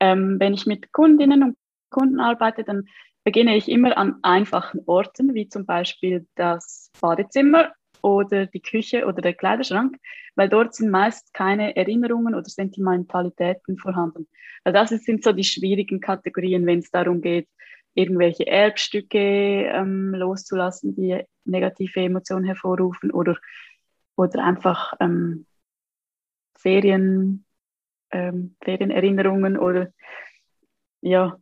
ähm, 0.00 0.36
wenn 0.38 0.54
ich 0.54 0.66
mit 0.66 0.92
Kundinnen 0.92 1.42
und 1.42 1.56
Kunden 1.90 2.20
arbeite, 2.20 2.64
dann 2.64 2.86
beginne 3.24 3.56
ich 3.56 3.68
immer 3.68 3.96
an 3.98 4.16
einfachen 4.22 4.80
Orten, 4.86 5.34
wie 5.34 5.48
zum 5.48 5.66
Beispiel 5.66 6.26
das 6.36 6.90
Badezimmer 7.00 7.72
oder 8.02 8.46
die 8.46 8.62
Küche 8.62 9.06
oder 9.06 9.20
der 9.20 9.34
Kleiderschrank, 9.34 9.96
weil 10.36 10.48
dort 10.48 10.74
sind 10.74 10.90
meist 10.90 11.34
keine 11.34 11.76
Erinnerungen 11.76 12.34
oder 12.34 12.48
Sentimentalitäten 12.48 13.76
vorhanden. 13.76 14.26
Weil 14.64 14.72
das 14.72 14.90
sind 14.90 15.22
so 15.22 15.32
die 15.32 15.44
schwierigen 15.44 16.00
Kategorien, 16.00 16.66
wenn 16.66 16.78
es 16.78 16.90
darum 16.90 17.20
geht, 17.20 17.48
irgendwelche 17.94 18.46
Erbstücke 18.46 19.18
ähm, 19.18 20.14
loszulassen, 20.14 20.94
die 20.94 21.22
negative 21.44 22.00
Emotionen 22.00 22.44
hervorrufen 22.44 23.10
oder 23.10 23.36
oder 24.20 24.44
einfach 24.44 24.92
ähm, 25.00 25.46
Ferien, 26.58 27.46
ähm, 28.10 28.54
Ferienerinnerungen 28.62 29.56
oder 29.56 29.92
ja, 31.00 31.38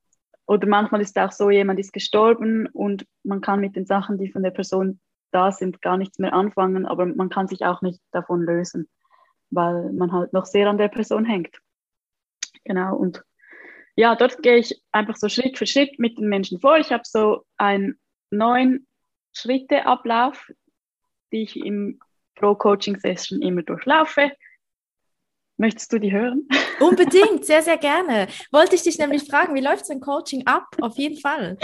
oder 0.46 0.68
manchmal 0.68 1.00
ist 1.00 1.18
auch 1.18 1.32
so, 1.32 1.50
jemand 1.50 1.80
ist 1.80 1.92
gestorben 1.92 2.68
und 2.72 3.04
man 3.24 3.40
kann 3.40 3.60
mit 3.60 3.74
den 3.74 3.84
Sachen, 3.84 4.16
die 4.16 4.30
von 4.30 4.44
der 4.44 4.52
Person 4.52 5.00
da 5.32 5.50
sind, 5.50 5.82
gar 5.82 5.98
nichts 5.98 6.18
mehr 6.20 6.32
anfangen, 6.32 6.86
aber 6.86 7.04
man 7.04 7.28
kann 7.28 7.48
sich 7.48 7.64
auch 7.64 7.82
nicht 7.82 8.00
davon 8.12 8.42
lösen, 8.42 8.88
weil 9.50 9.92
man 9.92 10.12
halt 10.12 10.32
noch 10.32 10.46
sehr 10.46 10.68
an 10.68 10.78
der 10.78 10.88
Person 10.88 11.24
hängt. 11.24 11.58
Genau, 12.64 12.96
und 12.96 13.24
ja, 13.96 14.14
dort 14.14 14.40
gehe 14.42 14.58
ich 14.58 14.80
einfach 14.92 15.16
so 15.16 15.28
Schritt 15.28 15.58
für 15.58 15.66
Schritt 15.66 15.98
mit 15.98 16.16
den 16.16 16.28
Menschen 16.28 16.60
vor. 16.60 16.78
Ich 16.78 16.92
habe 16.92 17.02
so 17.04 17.44
einen 17.56 17.98
neuen 18.30 18.86
Schritteablauf, 19.32 20.50
die 21.32 21.42
ich 21.42 21.56
im 21.56 21.98
pro 22.38 22.54
Coaching-Session 22.54 23.42
immer 23.42 23.62
durchlaufe. 23.62 24.32
Möchtest 25.56 25.92
du 25.92 25.98
die 25.98 26.12
hören? 26.12 26.48
Unbedingt, 26.80 27.44
sehr, 27.44 27.62
sehr 27.62 27.78
gerne. 27.78 28.28
Wollte 28.52 28.76
ich 28.76 28.82
dich 28.82 28.98
nämlich 28.98 29.24
fragen, 29.24 29.54
wie 29.54 29.60
läuft 29.60 29.86
so 29.86 29.92
ein 29.92 30.00
Coaching 30.00 30.46
ab? 30.46 30.66
Auf 30.80 30.96
jeden 30.96 31.18
Fall. 31.18 31.58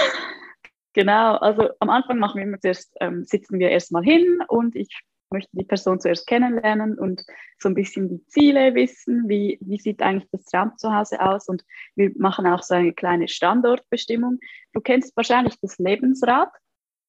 Genau, 0.94 1.36
also 1.36 1.70
am 1.80 1.90
Anfang 1.90 2.18
machen 2.18 2.38
wir 2.38 2.46
immer 2.46 2.60
zuerst, 2.60 2.94
ähm, 3.00 3.24
sitzen 3.24 3.58
wir 3.58 3.70
erstmal 3.70 4.04
hin 4.04 4.38
und 4.48 4.76
ich 4.76 4.88
möchte 5.30 5.50
die 5.52 5.64
Person 5.64 6.00
zuerst 6.00 6.26
kennenlernen 6.26 6.98
und 6.98 7.24
so 7.58 7.68
ein 7.68 7.74
bisschen 7.74 8.08
die 8.08 8.24
Ziele 8.26 8.74
wissen, 8.74 9.28
wie, 9.28 9.58
wie 9.60 9.78
sieht 9.78 10.02
eigentlich 10.02 10.30
das 10.30 10.44
Traum 10.44 10.76
zu 10.76 10.94
Hause 10.94 11.20
aus 11.20 11.48
und 11.48 11.64
wir 11.96 12.12
machen 12.16 12.46
auch 12.46 12.62
so 12.62 12.74
eine 12.74 12.92
kleine 12.92 13.26
Standortbestimmung. 13.26 14.38
Du 14.72 14.80
kennst 14.80 15.16
wahrscheinlich 15.16 15.58
das 15.60 15.78
Lebensrad 15.78 16.50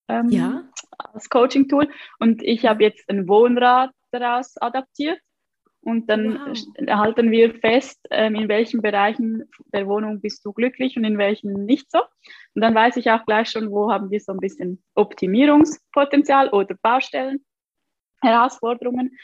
ähm, 0.07 0.29
ja. 0.29 0.63
als 0.97 1.29
Coaching-Tool 1.29 1.89
und 2.19 2.41
ich 2.43 2.65
habe 2.65 2.83
jetzt 2.83 3.09
ein 3.09 3.27
Wohnrad 3.27 3.91
daraus 4.11 4.55
adaptiert 4.57 5.19
und 5.85 6.09
dann 6.09 6.39
wow. 6.39 6.97
halten 6.97 7.29
wir 7.29 7.53
fest, 7.53 7.99
ähm, 8.09 8.33
in 8.33 8.49
welchen 8.49 8.81
Bereichen 8.81 9.47
der 9.71 9.87
Wohnung 9.87 10.19
bist 10.19 10.43
du 10.43 10.51
glücklich 10.51 10.97
und 10.97 11.03
in 11.03 11.19
welchen 11.19 11.65
nicht 11.65 11.91
so. 11.91 11.99
Und 12.55 12.61
dann 12.61 12.73
weiß 12.73 12.97
ich 12.97 13.11
auch 13.11 13.23
gleich 13.25 13.51
schon, 13.51 13.69
wo 13.69 13.91
haben 13.91 14.09
wir 14.09 14.19
so 14.19 14.31
ein 14.31 14.39
bisschen 14.39 14.83
Optimierungspotenzial 14.95 16.49
oder 16.49 16.75
Baustellen, 16.81 17.45
Herausforderungen. 18.21 19.15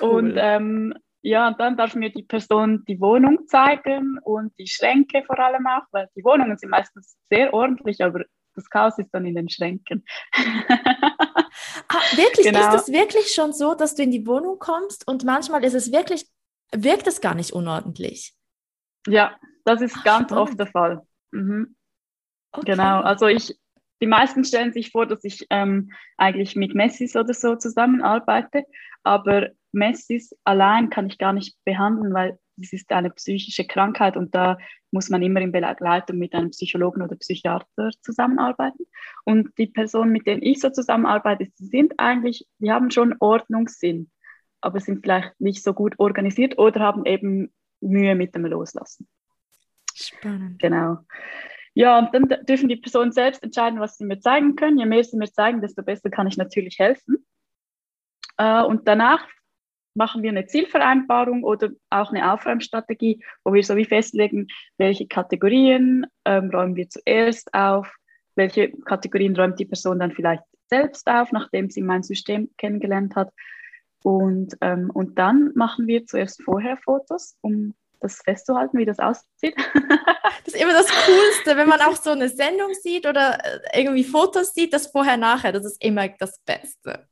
Cool. 0.00 0.08
Und 0.08 0.34
ähm, 0.38 0.94
ja, 1.20 1.48
und 1.48 1.60
dann 1.60 1.76
darf 1.76 1.94
mir 1.94 2.10
die 2.10 2.22
Person 2.22 2.84
die 2.88 3.00
Wohnung 3.00 3.46
zeigen 3.46 4.18
und 4.22 4.58
die 4.58 4.66
Schränke 4.66 5.22
vor 5.24 5.38
allem 5.38 5.66
auch, 5.66 5.84
weil 5.90 6.08
die 6.16 6.24
Wohnungen 6.24 6.56
sind 6.56 6.70
meistens 6.70 7.18
sehr 7.30 7.52
ordentlich, 7.52 8.02
aber 8.02 8.24
das 8.54 8.70
Chaos 8.70 8.98
ist 8.98 9.10
dann 9.12 9.26
in 9.26 9.34
den 9.34 9.48
Schränken. 9.48 10.04
Ah, 11.88 12.16
wirklich? 12.16 12.46
Genau. 12.46 12.74
Ist 12.74 12.88
es 12.88 12.92
wirklich 12.92 13.32
schon 13.32 13.52
so, 13.52 13.74
dass 13.74 13.94
du 13.94 14.02
in 14.02 14.10
die 14.10 14.26
Wohnung 14.26 14.58
kommst 14.58 15.06
und 15.06 15.24
manchmal 15.24 15.62
ist 15.64 15.74
es 15.74 15.92
wirklich, 15.92 16.26
wirkt 16.72 17.06
es 17.06 17.20
gar 17.20 17.34
nicht 17.34 17.52
unordentlich? 17.52 18.34
Ja, 19.06 19.36
das 19.64 19.80
ist 19.80 19.94
Ach, 19.98 20.04
ganz 20.04 20.30
spannend. 20.30 20.50
oft 20.50 20.58
der 20.58 20.66
Fall. 20.66 21.02
Mhm. 21.30 21.76
Okay. 22.52 22.72
Genau, 22.72 23.00
also 23.02 23.26
ich, 23.26 23.56
die 24.00 24.06
meisten 24.06 24.44
stellen 24.44 24.72
sich 24.72 24.90
vor, 24.90 25.06
dass 25.06 25.22
ich 25.24 25.46
ähm, 25.50 25.92
eigentlich 26.16 26.56
mit 26.56 26.74
Messis 26.74 27.14
oder 27.16 27.34
so 27.34 27.56
zusammenarbeite, 27.56 28.64
aber 29.02 29.50
Messis 29.72 30.34
allein 30.44 30.90
kann 30.90 31.06
ich 31.06 31.18
gar 31.18 31.32
nicht 31.32 31.56
behandeln, 31.64 32.14
weil 32.14 32.38
das 32.56 32.72
ist 32.72 32.90
eine 32.92 33.10
psychische 33.10 33.66
Krankheit 33.66 34.16
und 34.16 34.34
da 34.34 34.58
muss 34.90 35.08
man 35.08 35.22
immer 35.22 35.40
in 35.40 35.52
Begleitung 35.52 36.18
mit 36.18 36.34
einem 36.34 36.50
Psychologen 36.50 37.02
oder 37.02 37.16
Psychiater 37.16 37.90
zusammenarbeiten. 38.00 38.86
Und 39.24 39.50
die 39.58 39.66
Personen, 39.66 40.12
mit 40.12 40.26
denen 40.26 40.42
ich 40.42 40.60
so 40.60 40.70
zusammenarbeite, 40.70 41.48
sind 41.56 41.94
eigentlich, 41.98 42.46
die 42.58 42.70
haben 42.70 42.90
schon 42.90 43.16
Ordnungssinn, 43.18 44.10
aber 44.60 44.80
sind 44.80 45.02
vielleicht 45.02 45.38
nicht 45.40 45.62
so 45.62 45.74
gut 45.74 45.98
organisiert 45.98 46.58
oder 46.58 46.80
haben 46.80 47.04
eben 47.06 47.52
Mühe 47.80 48.14
mit 48.14 48.34
dem 48.34 48.46
Loslassen. 48.46 49.08
Spannend. 49.94 50.60
Genau. 50.60 50.98
Ja, 51.74 51.98
und 51.98 52.14
dann 52.14 52.46
dürfen 52.46 52.68
die 52.68 52.76
Personen 52.76 53.10
selbst 53.10 53.42
entscheiden, 53.42 53.80
was 53.80 53.98
sie 53.98 54.04
mir 54.04 54.20
zeigen 54.20 54.54
können. 54.54 54.78
Je 54.78 54.86
mehr 54.86 55.02
sie 55.02 55.16
mir 55.16 55.30
zeigen, 55.32 55.60
desto 55.60 55.82
besser 55.82 56.08
kann 56.08 56.28
ich 56.28 56.36
natürlich 56.36 56.78
helfen. 56.78 57.26
Äh, 58.36 58.62
und 58.62 58.86
danach 58.86 59.26
machen 59.94 60.22
wir 60.22 60.30
eine 60.30 60.46
Zielvereinbarung 60.46 61.44
oder 61.44 61.70
auch 61.90 62.10
eine 62.10 62.32
Aufräumstrategie, 62.32 63.24
wo 63.44 63.52
wir 63.54 63.62
so 63.62 63.76
wie 63.76 63.84
festlegen, 63.84 64.48
welche 64.76 65.06
Kategorien 65.06 66.06
ähm, 66.24 66.50
räumen 66.50 66.76
wir 66.76 66.88
zuerst 66.88 67.52
auf, 67.54 67.92
welche 68.34 68.70
Kategorien 68.70 69.36
räumt 69.36 69.58
die 69.58 69.66
Person 69.66 70.00
dann 70.00 70.12
vielleicht 70.12 70.42
selbst 70.68 71.06
auf, 71.06 71.30
nachdem 71.32 71.70
sie 71.70 71.82
mein 71.82 72.02
System 72.02 72.50
kennengelernt 72.58 73.14
hat. 73.14 73.30
Und, 74.02 74.56
ähm, 74.60 74.90
und 74.92 75.18
dann 75.18 75.52
machen 75.54 75.86
wir 75.86 76.06
zuerst 76.06 76.42
vorher 76.42 76.76
Fotos, 76.76 77.36
um 77.40 77.74
das 78.00 78.20
festzuhalten, 78.22 78.76
wie 78.76 78.84
das 78.84 78.98
aussieht. 78.98 79.56
das 80.44 80.54
ist 80.54 80.60
immer 80.60 80.72
das 80.72 80.88
Coolste, 80.88 81.56
wenn 81.56 81.68
man 81.68 81.80
auch 81.80 81.96
so 81.96 82.10
eine 82.10 82.28
Sendung 82.28 82.74
sieht 82.74 83.06
oder 83.06 83.38
äh, 83.44 83.82
irgendwie 83.82 84.04
Fotos 84.04 84.52
sieht, 84.52 84.72
das 84.72 84.88
vorher-nachher, 84.88 85.52
das 85.52 85.64
ist 85.64 85.82
immer 85.82 86.08
das 86.08 86.38
Beste. 86.40 87.08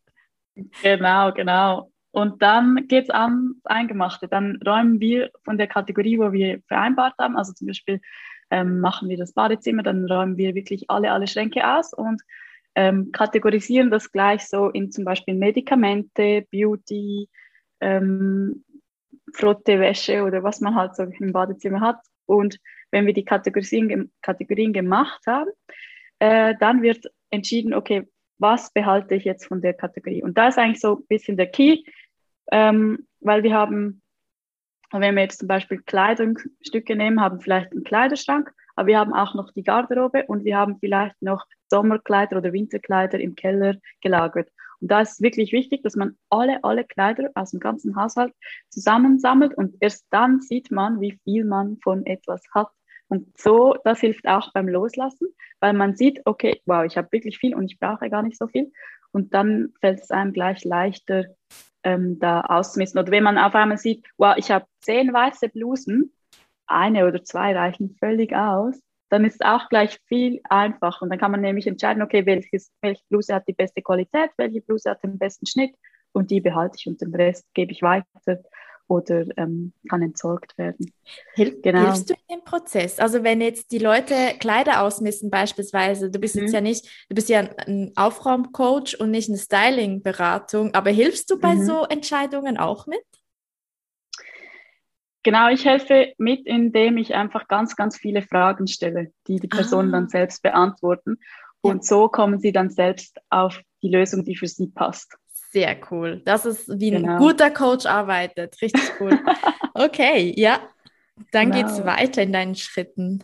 Genau, 0.82 1.32
genau. 1.32 1.91
Und 2.12 2.42
dann 2.42 2.86
geht 2.88 3.04
es 3.04 3.10
ans 3.10 3.56
Eingemachte. 3.64 4.28
Dann 4.28 4.60
räumen 4.66 5.00
wir 5.00 5.30
von 5.44 5.58
der 5.58 5.66
Kategorie, 5.66 6.18
wo 6.18 6.30
wir 6.32 6.60
vereinbart 6.68 7.14
haben, 7.18 7.36
also 7.36 7.52
zum 7.52 7.66
Beispiel 7.66 8.00
ähm, 8.50 8.80
machen 8.80 9.08
wir 9.08 9.16
das 9.16 9.32
Badezimmer, 9.32 9.82
dann 9.82 10.04
räumen 10.04 10.36
wir 10.36 10.54
wirklich 10.54 10.90
alle, 10.90 11.10
alle 11.10 11.26
Schränke 11.26 11.66
aus 11.66 11.94
und 11.94 12.20
ähm, 12.74 13.10
kategorisieren 13.12 13.90
das 13.90 14.12
gleich 14.12 14.46
so 14.46 14.68
in 14.68 14.90
zum 14.90 15.04
Beispiel 15.04 15.34
Medikamente, 15.34 16.46
Beauty, 16.50 17.28
ähm, 17.80 18.64
Frottewäsche 19.32 20.22
oder 20.22 20.42
was 20.42 20.60
man 20.60 20.74
halt 20.74 20.94
so 20.96 21.04
im 21.04 21.32
Badezimmer 21.32 21.80
hat. 21.80 22.00
Und 22.26 22.58
wenn 22.90 23.06
wir 23.06 23.14
die 23.14 23.24
Kategorien, 23.24 24.12
Kategorien 24.20 24.74
gemacht 24.74 25.22
haben, 25.26 25.50
äh, 26.18 26.54
dann 26.60 26.82
wird 26.82 27.06
entschieden, 27.30 27.72
okay, 27.72 28.06
was 28.42 28.72
behalte 28.72 29.14
ich 29.14 29.24
jetzt 29.24 29.46
von 29.46 29.62
der 29.62 29.72
Kategorie? 29.72 30.22
Und 30.22 30.36
da 30.36 30.48
ist 30.48 30.58
eigentlich 30.58 30.80
so 30.80 30.98
ein 30.98 31.06
bisschen 31.08 31.36
der 31.36 31.46
Key, 31.46 31.84
ähm, 32.50 33.06
weil 33.20 33.42
wir 33.42 33.54
haben, 33.54 34.02
wenn 34.90 35.14
wir 35.14 35.22
jetzt 35.22 35.38
zum 35.38 35.48
Beispiel 35.48 35.80
Kleidungsstücke 35.80 36.96
nehmen, 36.96 37.20
haben 37.20 37.40
vielleicht 37.40 37.72
einen 37.72 37.84
Kleiderschrank, 37.84 38.52
aber 38.74 38.88
wir 38.88 38.98
haben 38.98 39.14
auch 39.14 39.34
noch 39.34 39.52
die 39.52 39.62
Garderobe 39.62 40.24
und 40.26 40.44
wir 40.44 40.58
haben 40.58 40.78
vielleicht 40.78 41.20
noch 41.22 41.46
Sommerkleider 41.70 42.36
oder 42.36 42.52
Winterkleider 42.52 43.18
im 43.20 43.34
Keller 43.34 43.76
gelagert. 44.00 44.50
Und 44.80 44.90
da 44.90 45.00
ist 45.00 45.22
wirklich 45.22 45.52
wichtig, 45.52 45.82
dass 45.84 45.94
man 45.94 46.16
alle, 46.28 46.62
alle 46.64 46.84
Kleider 46.84 47.30
aus 47.34 47.52
dem 47.52 47.60
ganzen 47.60 47.94
Haushalt 47.94 48.34
zusammensammelt 48.68 49.54
und 49.54 49.76
erst 49.80 50.06
dann 50.10 50.40
sieht 50.40 50.72
man, 50.72 51.00
wie 51.00 51.18
viel 51.22 51.44
man 51.44 51.78
von 51.82 52.04
etwas 52.04 52.42
hat. 52.52 52.70
Und 53.12 53.38
so, 53.38 53.74
das 53.84 54.00
hilft 54.00 54.26
auch 54.26 54.54
beim 54.54 54.68
Loslassen, 54.68 55.28
weil 55.60 55.74
man 55.74 55.94
sieht, 55.94 56.22
okay, 56.24 56.62
wow, 56.64 56.82
ich 56.82 56.96
habe 56.96 57.12
wirklich 57.12 57.36
viel 57.36 57.54
und 57.54 57.70
ich 57.70 57.78
brauche 57.78 58.08
gar 58.08 58.22
nicht 58.22 58.38
so 58.38 58.46
viel. 58.46 58.72
Und 59.10 59.34
dann 59.34 59.74
fällt 59.82 60.00
es 60.00 60.10
einem 60.10 60.32
gleich 60.32 60.64
leichter, 60.64 61.26
ähm, 61.82 62.18
da 62.20 62.40
auszumessen. 62.40 62.98
Oder 62.98 63.12
wenn 63.12 63.22
man 63.22 63.36
auf 63.36 63.54
einmal 63.54 63.76
sieht, 63.76 64.06
wow, 64.16 64.34
ich 64.38 64.50
habe 64.50 64.64
zehn 64.80 65.12
weiße 65.12 65.50
Blusen, 65.50 66.10
eine 66.66 67.06
oder 67.06 67.22
zwei 67.22 67.54
reichen 67.54 67.94
völlig 68.00 68.34
aus, 68.34 68.80
dann 69.10 69.26
ist 69.26 69.34
es 69.34 69.46
auch 69.46 69.68
gleich 69.68 69.98
viel 70.06 70.40
einfacher. 70.48 71.02
Und 71.02 71.10
dann 71.10 71.18
kann 71.18 71.32
man 71.32 71.42
nämlich 71.42 71.66
entscheiden, 71.66 72.02
okay, 72.02 72.24
welches, 72.24 72.72
welche 72.80 73.02
Bluse 73.10 73.34
hat 73.34 73.46
die 73.46 73.52
beste 73.52 73.82
Qualität, 73.82 74.30
welche 74.38 74.62
Bluse 74.62 74.88
hat 74.88 75.02
den 75.02 75.18
besten 75.18 75.44
Schnitt 75.44 75.74
und 76.12 76.30
die 76.30 76.40
behalte 76.40 76.76
ich 76.78 76.86
und 76.86 77.02
den 77.02 77.14
Rest 77.14 77.44
gebe 77.52 77.72
ich 77.72 77.82
weiter 77.82 78.06
oder 78.92 79.24
ähm, 79.38 79.72
kann 79.88 80.02
entsorgt 80.02 80.58
werden. 80.58 80.92
Hilf, 81.34 81.62
genau. 81.62 81.86
Hilfst 81.86 82.10
du 82.10 82.14
im 82.28 82.44
Prozess? 82.44 82.98
Also 82.98 83.24
wenn 83.24 83.40
jetzt 83.40 83.72
die 83.72 83.78
Leute 83.78 84.14
Kleider 84.38 84.82
ausmessen 84.82 85.30
beispielsweise, 85.30 86.10
du 86.10 86.18
bist 86.18 86.36
mhm. 86.36 86.42
jetzt 86.42 86.52
ja 86.52 86.60
nicht, 86.60 86.84
du 87.08 87.14
bist 87.14 87.30
ja 87.30 87.40
ein 87.66 87.92
Aufraumcoach 87.96 89.00
und 89.00 89.10
nicht 89.10 89.30
eine 89.30 89.38
Styling-Beratung, 89.38 90.74
aber 90.74 90.90
hilfst 90.90 91.30
du 91.30 91.40
bei 91.40 91.54
mhm. 91.54 91.64
so 91.64 91.84
Entscheidungen 91.84 92.58
auch 92.58 92.86
mit? 92.86 93.00
Genau, 95.22 95.48
ich 95.48 95.64
helfe 95.64 96.12
mit, 96.18 96.46
indem 96.46 96.98
ich 96.98 97.14
einfach 97.14 97.48
ganz, 97.48 97.76
ganz 97.76 97.96
viele 97.96 98.20
Fragen 98.20 98.66
stelle, 98.66 99.10
die 99.26 99.36
die 99.36 99.48
Personen 99.48 99.88
ah. 99.94 100.00
dann 100.00 100.08
selbst 100.10 100.42
beantworten. 100.42 101.16
Und 101.62 101.76
ja. 101.76 101.82
so 101.82 102.08
kommen 102.08 102.40
sie 102.40 102.52
dann 102.52 102.68
selbst 102.68 103.18
auf 103.30 103.58
die 103.82 103.88
Lösung, 103.88 104.24
die 104.24 104.36
für 104.36 104.48
sie 104.48 104.66
passt. 104.66 105.16
Sehr 105.52 105.76
cool. 105.90 106.22
Das 106.24 106.46
ist 106.46 106.80
wie 106.80 106.90
genau. 106.92 107.12
ein 107.12 107.18
guter 107.18 107.50
Coach 107.50 107.84
arbeitet. 107.84 108.56
Richtig 108.62 108.90
cool. 108.98 109.18
okay, 109.74 110.32
ja. 110.34 110.60
Dann 111.30 111.50
genau. 111.50 111.56
geht 111.56 111.66
es 111.66 111.84
weiter 111.84 112.22
in 112.22 112.32
deinen 112.32 112.54
Schritten. 112.54 113.22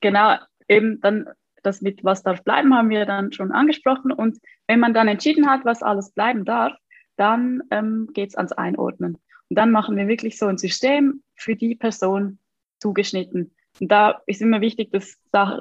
Genau, 0.00 0.36
eben 0.68 1.00
dann 1.00 1.30
das 1.62 1.80
mit 1.80 2.04
was 2.04 2.22
darf 2.22 2.44
bleiben, 2.44 2.74
haben 2.74 2.90
wir 2.90 3.06
dann 3.06 3.32
schon 3.32 3.52
angesprochen. 3.52 4.12
Und 4.12 4.38
wenn 4.66 4.80
man 4.80 4.92
dann 4.92 5.08
entschieden 5.08 5.48
hat, 5.48 5.64
was 5.64 5.82
alles 5.82 6.10
bleiben 6.10 6.44
darf, 6.44 6.74
dann 7.16 7.62
ähm, 7.70 8.10
geht 8.12 8.28
es 8.28 8.36
ans 8.36 8.52
Einordnen. 8.52 9.14
Und 9.48 9.58
dann 9.58 9.70
machen 9.70 9.96
wir 9.96 10.08
wirklich 10.08 10.38
so 10.38 10.46
ein 10.46 10.58
System 10.58 11.22
für 11.36 11.56
die 11.56 11.74
Person 11.74 12.38
zugeschnitten. 12.80 13.54
Und 13.80 13.90
da 13.90 14.20
ist 14.26 14.42
immer 14.42 14.60
wichtig, 14.60 14.90
dass 14.92 15.18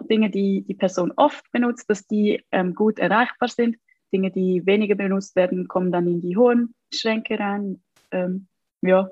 Dinge, 0.10 0.30
die 0.30 0.66
die 0.68 0.76
Person 0.76 1.14
oft 1.16 1.50
benutzt, 1.54 1.90
dass 1.90 2.06
die 2.06 2.44
ähm, 2.52 2.76
gut 2.76 3.00
erreichbar 3.00 3.48
sind 3.48 3.78
Dinge, 4.16 4.32
die 4.32 4.66
weniger 4.66 4.96
benutzt 4.96 5.36
werden, 5.36 5.68
kommen 5.68 5.92
dann 5.92 6.08
in 6.08 6.22
die 6.22 6.38
hohen 6.38 6.74
Schränke 6.94 7.38
rein. 7.38 7.84
Ähm, 8.12 8.48
ja, 8.82 9.10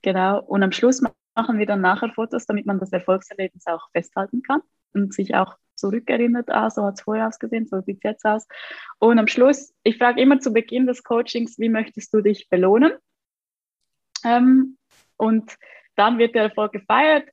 genau. 0.00 0.42
Und 0.42 0.62
am 0.62 0.72
Schluss 0.72 1.02
machen 1.34 1.58
wir 1.58 1.66
dann 1.66 1.82
nachher 1.82 2.08
Fotos, 2.08 2.46
damit 2.46 2.64
man 2.64 2.78
das 2.78 2.92
Erfolgserlebnis 2.92 3.66
auch 3.66 3.90
festhalten 3.92 4.42
kann 4.42 4.62
und 4.94 5.12
sich 5.12 5.34
auch 5.34 5.58
zurückerinnert, 5.74 6.48
ah, 6.50 6.70
so 6.70 6.82
hat 6.84 6.94
es 6.94 7.02
vorher 7.02 7.28
ausgesehen, 7.28 7.66
so 7.66 7.80
sieht 7.82 7.98
es 7.98 8.02
jetzt 8.02 8.24
aus. 8.24 8.46
Und 8.98 9.18
am 9.18 9.28
Schluss, 9.28 9.74
ich 9.84 9.98
frage 9.98 10.20
immer 10.20 10.40
zu 10.40 10.52
Beginn 10.52 10.86
des 10.86 11.04
Coachings, 11.04 11.58
wie 11.58 11.68
möchtest 11.68 12.12
du 12.14 12.22
dich 12.22 12.48
belohnen? 12.48 12.92
Ähm, 14.24 14.78
und 15.18 15.56
dann 15.94 16.18
wird 16.18 16.34
der 16.34 16.44
Erfolg 16.44 16.72
gefeiert. 16.72 17.28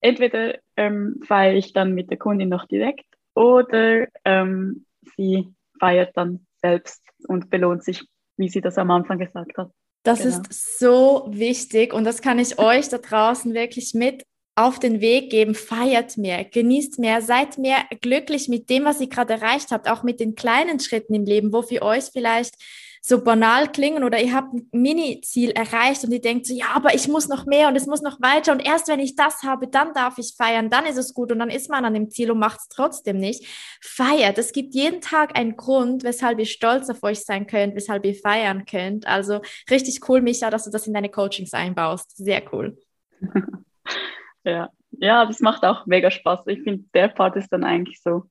Entweder 0.00 0.58
ähm, 0.76 1.20
feiere 1.24 1.54
ich 1.54 1.72
dann 1.72 1.94
mit 1.94 2.10
der 2.10 2.18
Kundin 2.18 2.50
noch 2.50 2.66
direkt 2.66 3.06
oder 3.34 4.06
ähm, 4.24 4.84
sie 5.16 5.52
feiert 5.78 6.16
dann 6.16 6.46
selbst 6.60 7.02
und 7.26 7.50
belohnt 7.50 7.84
sich, 7.84 8.04
wie 8.36 8.48
sie 8.48 8.60
das 8.60 8.78
am 8.78 8.90
Anfang 8.90 9.18
gesagt 9.18 9.56
hat. 9.58 9.70
Das 10.04 10.22
genau. 10.22 10.38
ist 10.38 10.78
so 10.78 11.26
wichtig 11.30 11.92
und 11.92 12.04
das 12.04 12.22
kann 12.22 12.38
ich 12.38 12.58
euch 12.58 12.88
da 12.88 12.98
draußen 12.98 13.54
wirklich 13.54 13.94
mit 13.94 14.24
auf 14.54 14.80
den 14.80 15.00
Weg 15.00 15.30
geben, 15.30 15.54
feiert 15.54 16.16
mehr, 16.16 16.44
genießt 16.44 16.98
mehr, 16.98 17.22
seid 17.22 17.58
mehr 17.58 17.84
glücklich 18.00 18.48
mit 18.48 18.68
dem, 18.68 18.84
was 18.84 19.00
ihr 19.00 19.08
gerade 19.08 19.34
erreicht 19.34 19.70
habt, 19.70 19.88
auch 19.88 20.02
mit 20.02 20.18
den 20.18 20.34
kleinen 20.34 20.80
Schritten 20.80 21.14
im 21.14 21.24
Leben, 21.24 21.52
wo 21.52 21.62
für 21.62 21.82
euch 21.82 22.06
vielleicht 22.06 22.54
so 23.00 23.22
banal 23.22 23.70
klingen 23.70 24.04
oder 24.04 24.20
ihr 24.20 24.34
habt 24.34 24.52
ein 24.52 24.68
Mini-Ziel 24.72 25.50
erreicht 25.50 26.04
und 26.04 26.12
ihr 26.12 26.20
denkt 26.20 26.46
so, 26.46 26.54
ja, 26.54 26.66
aber 26.74 26.94
ich 26.94 27.08
muss 27.08 27.28
noch 27.28 27.46
mehr 27.46 27.68
und 27.68 27.76
es 27.76 27.86
muss 27.86 28.02
noch 28.02 28.20
weiter 28.20 28.52
und 28.52 28.60
erst 28.60 28.88
wenn 28.88 29.00
ich 29.00 29.16
das 29.16 29.42
habe, 29.42 29.68
dann 29.68 29.94
darf 29.94 30.18
ich 30.18 30.34
feiern, 30.36 30.70
dann 30.70 30.86
ist 30.86 30.96
es 30.96 31.14
gut 31.14 31.32
und 31.32 31.38
dann 31.38 31.50
ist 31.50 31.70
man 31.70 31.84
an 31.84 31.94
dem 31.94 32.10
Ziel 32.10 32.30
und 32.30 32.38
macht 32.38 32.60
es 32.60 32.68
trotzdem 32.68 33.18
nicht. 33.18 33.46
Feiert. 33.80 34.38
Es 34.38 34.52
gibt 34.52 34.74
jeden 34.74 35.00
Tag 35.00 35.38
einen 35.38 35.56
Grund, 35.56 36.04
weshalb 36.04 36.38
ihr 36.38 36.46
stolz 36.46 36.90
auf 36.90 37.02
euch 37.02 37.20
sein 37.24 37.46
könnt, 37.46 37.74
weshalb 37.74 38.04
ihr 38.04 38.14
feiern 38.14 38.64
könnt. 38.64 39.06
Also 39.06 39.40
richtig 39.70 40.08
cool, 40.08 40.20
Micha, 40.20 40.50
dass 40.50 40.64
du 40.64 40.70
das 40.70 40.86
in 40.86 40.94
deine 40.94 41.10
Coachings 41.10 41.52
einbaust. 41.52 42.16
Sehr 42.16 42.42
cool. 42.52 42.78
ja. 44.44 44.70
ja, 44.92 45.26
das 45.26 45.40
macht 45.40 45.64
auch 45.64 45.86
mega 45.86 46.10
Spaß. 46.10 46.40
Ich 46.46 46.62
finde, 46.62 46.84
der 46.94 47.08
Part 47.08 47.36
ist 47.36 47.52
dann 47.52 47.64
eigentlich 47.64 48.00
so 48.02 48.24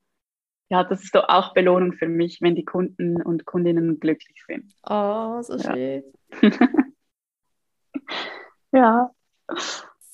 ja, 0.70 0.84
das 0.84 1.02
ist 1.02 1.12
so 1.12 1.22
auch 1.22 1.54
Belohnung 1.54 1.94
für 1.94 2.08
mich, 2.08 2.40
wenn 2.42 2.54
die 2.54 2.64
Kunden 2.64 3.22
und 3.22 3.46
Kundinnen 3.46 4.00
glücklich 4.00 4.44
sind. 4.46 4.72
Oh, 4.88 5.40
so 5.42 5.58
schön. 5.58 6.04
ja. 8.72 9.10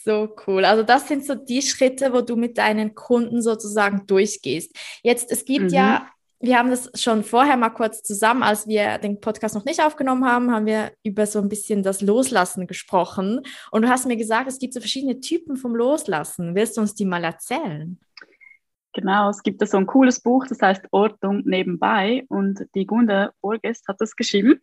So 0.05 0.37
cool. 0.47 0.65
Also 0.65 0.83
das 0.83 1.09
sind 1.09 1.25
so 1.25 1.35
die 1.35 1.63
Schritte, 1.63 2.13
wo 2.13 2.21
du 2.21 2.37
mit 2.37 2.59
deinen 2.59 2.95
Kunden 2.95 3.43
sozusagen 3.43 4.07
durchgehst. 4.07 4.77
Jetzt, 5.03 5.33
es 5.33 5.45
gibt 5.45 5.71
mhm. 5.71 5.77
ja, 5.77 6.09
wir 6.41 6.59
haben 6.59 6.71
das 6.71 6.91
schon 6.95 7.25
vorher 7.25 7.57
mal 7.57 7.71
kurz 7.71 8.03
zusammen, 8.03 8.43
als 8.43 8.69
wir 8.69 8.99
den 8.99 9.21
Podcast 9.21 9.55
noch 9.55 9.65
nicht 9.65 9.83
aufgenommen 9.83 10.27
haben, 10.27 10.53
haben 10.53 10.67
wir 10.67 10.93
über 11.03 11.27
so 11.27 11.41
ein 11.41 11.49
bisschen 11.49 11.83
das 11.83 12.03
Loslassen 12.03 12.67
gesprochen. 12.67 13.41
Und 13.71 13.83
du 13.83 13.89
hast 13.89 14.07
mir 14.07 14.17
gesagt, 14.17 14.47
es 14.47 14.59
gibt 14.59 14.75
so 14.75 14.81
verschiedene 14.81 15.21
Typen 15.21 15.57
vom 15.57 15.75
Loslassen. 15.75 16.55
Willst 16.55 16.77
du 16.77 16.83
uns 16.83 16.95
die 16.95 17.07
mal 17.07 17.25
erzählen? 17.25 17.99
Genau, 18.95 19.29
es 19.29 19.43
gibt 19.43 19.61
da 19.61 19.67
so 19.67 19.77
ein 19.77 19.87
cooles 19.87 20.21
Buch, 20.21 20.47
das 20.47 20.63
heißt 20.63 20.87
Ordnung 20.93 21.43
nebenbei 21.45 22.25
und 22.29 22.65
die 22.77 22.87
Gunda 22.87 23.33
Borges 23.41 23.83
hat 23.89 24.01
das 24.01 24.15
geschrieben 24.15 24.61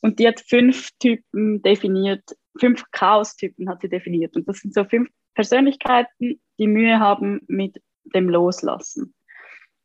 und 0.00 0.20
die 0.20 0.28
hat 0.28 0.40
fünf 0.40 0.90
Typen 1.00 1.60
definiert, 1.62 2.22
fünf 2.58 2.84
Chaos-Typen 2.92 3.68
hat 3.68 3.80
sie 3.80 3.88
definiert 3.88 4.36
und 4.36 4.48
das 4.48 4.58
sind 4.58 4.72
so 4.72 4.84
fünf 4.84 5.10
Persönlichkeiten, 5.34 6.40
die 6.58 6.66
Mühe 6.68 7.00
haben 7.00 7.40
mit 7.48 7.82
dem 8.14 8.28
Loslassen. 8.28 9.14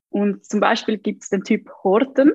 Und 0.10 0.46
zum 0.46 0.60
Beispiel 0.60 1.00
gibt 1.00 1.24
es 1.24 1.30
den 1.30 1.44
Typ 1.44 1.68
Horten 1.84 2.34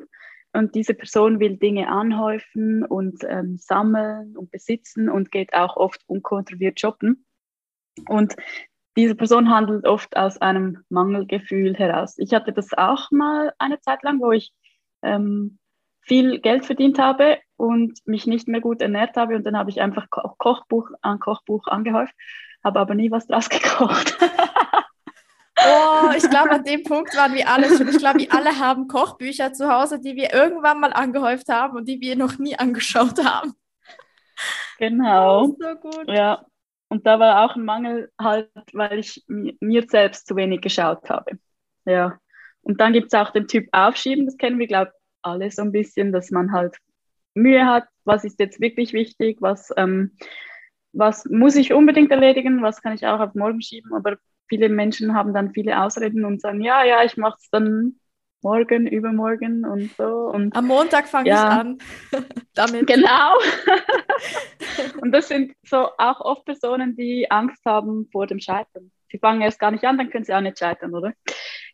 und 0.53 0.75
diese 0.75 0.95
Person 0.95 1.39
will 1.39 1.59
Dinge 1.59 1.89
anhäufen 1.89 2.85
und 2.85 3.23
ähm, 3.29 3.57
sammeln 3.57 4.37
und 4.37 4.51
besitzen 4.51 5.09
und 5.09 5.31
geht 5.31 5.55
auch 5.55 5.77
oft 5.77 6.03
unkontrolliert 6.09 6.81
shoppen. 6.81 7.25
Und 8.09 8.35
diese 8.97 9.15
Person 9.15 9.51
handelt 9.51 9.87
oft 9.87 10.17
aus 10.17 10.39
einem 10.39 10.85
Mangelgefühl 10.89 11.75
heraus. 11.75 12.19
Ich 12.19 12.35
hatte 12.35 12.53
das 12.53 12.73
auch 12.75 13.11
mal 13.11 13.53
eine 13.59 13.81
Zeit 13.81 14.03
lang, 14.03 14.21
wo 14.21 14.33
ich 14.33 14.53
ähm, 15.03 15.59
viel 16.03 16.41
Geld 16.41 16.67
verdient 16.67 16.99
habe 16.99 17.39
und 17.57 17.99
mich 18.07 18.27
nicht 18.27 18.49
mehr 18.49 18.61
gut 18.61 18.83
ernährt 18.83 19.17
habe 19.17 19.37
und 19.37 19.45
dann 19.45 19.57
habe 19.57 19.71
ich 19.71 19.81
einfach 19.81 20.11
Ko 20.11 20.35
Kochbuch 20.37 20.91
an 21.01 21.21
Kochbuch 21.21 21.67
angehäuft, 21.69 22.15
habe 22.63 22.81
aber 22.81 22.95
nie 22.95 23.11
was 23.11 23.27
draus 23.27 23.49
gekocht. 23.49 24.19
Oh, 25.65 26.11
ich 26.17 26.29
glaube, 26.29 26.51
an 26.51 26.65
dem 26.65 26.83
Punkt 26.83 27.17
waren 27.17 27.35
wir 27.35 27.49
alle 27.49 27.69
schon. 27.69 27.87
Ich 27.87 27.99
glaube, 27.99 28.19
wir 28.19 28.35
alle 28.35 28.59
haben 28.59 28.89
Kochbücher 28.89 29.53
zu 29.53 29.73
Hause, 29.73 30.01
die 30.01 30.17
wir 30.17 30.33
irgendwann 30.33 30.81
mal 30.81 30.93
angehäuft 30.93 31.49
haben 31.49 31.77
und 31.77 31.89
die 31.89 32.01
wir 32.01 32.17
noch 32.17 32.39
nie 32.39 32.59
angeschaut 32.59 33.25
haben. 33.25 33.53
Genau. 34.79 35.45
Oh, 35.45 35.57
so 35.61 35.75
gut. 35.77 36.09
Ja, 36.09 36.45
und 36.93 37.07
da 37.07 37.19
war 37.19 37.47
auch 37.47 37.57
ein 37.57 37.65
Mangel 37.65 38.13
halt, 38.21 38.51
weil 38.75 38.99
ich 38.99 39.25
mir 39.27 39.87
selbst 39.89 40.27
zu 40.27 40.37
wenig 40.37 40.61
geschaut 40.61 41.09
habe. 41.09 41.39
Ja. 41.87 42.19
Und 42.61 42.83
dann 42.83 42.93
gibt 42.93 43.07
es 43.07 43.19
auch 43.19 43.31
den 43.31 43.49
Typ 43.49 43.67
Aufschieben, 43.73 44.27
das 44.27 44.37
kennen 44.37 44.59
wir, 44.59 44.67
glaube 44.67 44.91
ich, 44.95 45.01
alle 45.23 45.51
so 45.51 45.63
ein 45.63 45.73
bisschen, 45.73 46.13
dass 46.13 46.31
man 46.31 46.53
halt 46.53 46.77
Mühe 47.33 47.65
hat, 47.65 47.85
was 48.05 48.25
ist 48.25 48.39
jetzt 48.41 48.61
wirklich 48.61 48.93
wichtig, 48.93 49.39
was, 49.41 49.73
ähm, 49.79 50.19
was 50.93 51.25
muss 51.25 51.57
ich 51.57 51.73
unbedingt 51.73 52.11
erledigen, 52.11 52.61
was 52.61 52.83
kann 52.83 52.93
ich 52.95 53.07
auch 53.07 53.21
auf 53.21 53.35
morgen 53.35 53.63
schieben, 53.63 53.95
aber 53.95 54.19
viele 54.51 54.69
Menschen 54.69 55.15
haben 55.15 55.33
dann 55.33 55.55
viele 55.55 55.83
Ausreden 55.83 56.27
und 56.27 56.43
sagen, 56.43 56.61
ja, 56.61 56.85
ja, 56.85 57.03
ich 57.05 57.17
mache 57.17 57.39
es 57.41 57.49
dann 57.49 57.99
morgen, 58.43 58.87
übermorgen 58.87 59.65
und 59.65 59.95
so. 59.97 60.05
Und, 60.05 60.55
Am 60.57 60.67
Montag 60.67 61.09
fange 61.09 61.29
ja, 61.29 61.47
ich 61.47 61.59
an 61.59 61.79
damit. 62.55 62.87
Genau. 62.87 63.39
und 65.01 65.13
das 65.13 65.29
sind 65.29 65.53
so 65.67 65.89
auch 65.99 66.21
oft 66.21 66.45
Personen, 66.45 66.97
die 66.97 67.31
Angst 67.31 67.65
haben 67.65 68.09
vor 68.11 68.27
dem 68.27 68.41
Scheitern. 68.41 68.91
Sie 69.11 69.19
fangen 69.19 69.43
erst 69.43 69.59
gar 69.59 69.71
nicht 69.71 69.85
an, 69.85 69.99
dann 69.99 70.11
können 70.11 70.25
sie 70.25 70.35
auch 70.35 70.41
nicht 70.41 70.59
scheitern, 70.59 70.95
oder? 70.95 71.13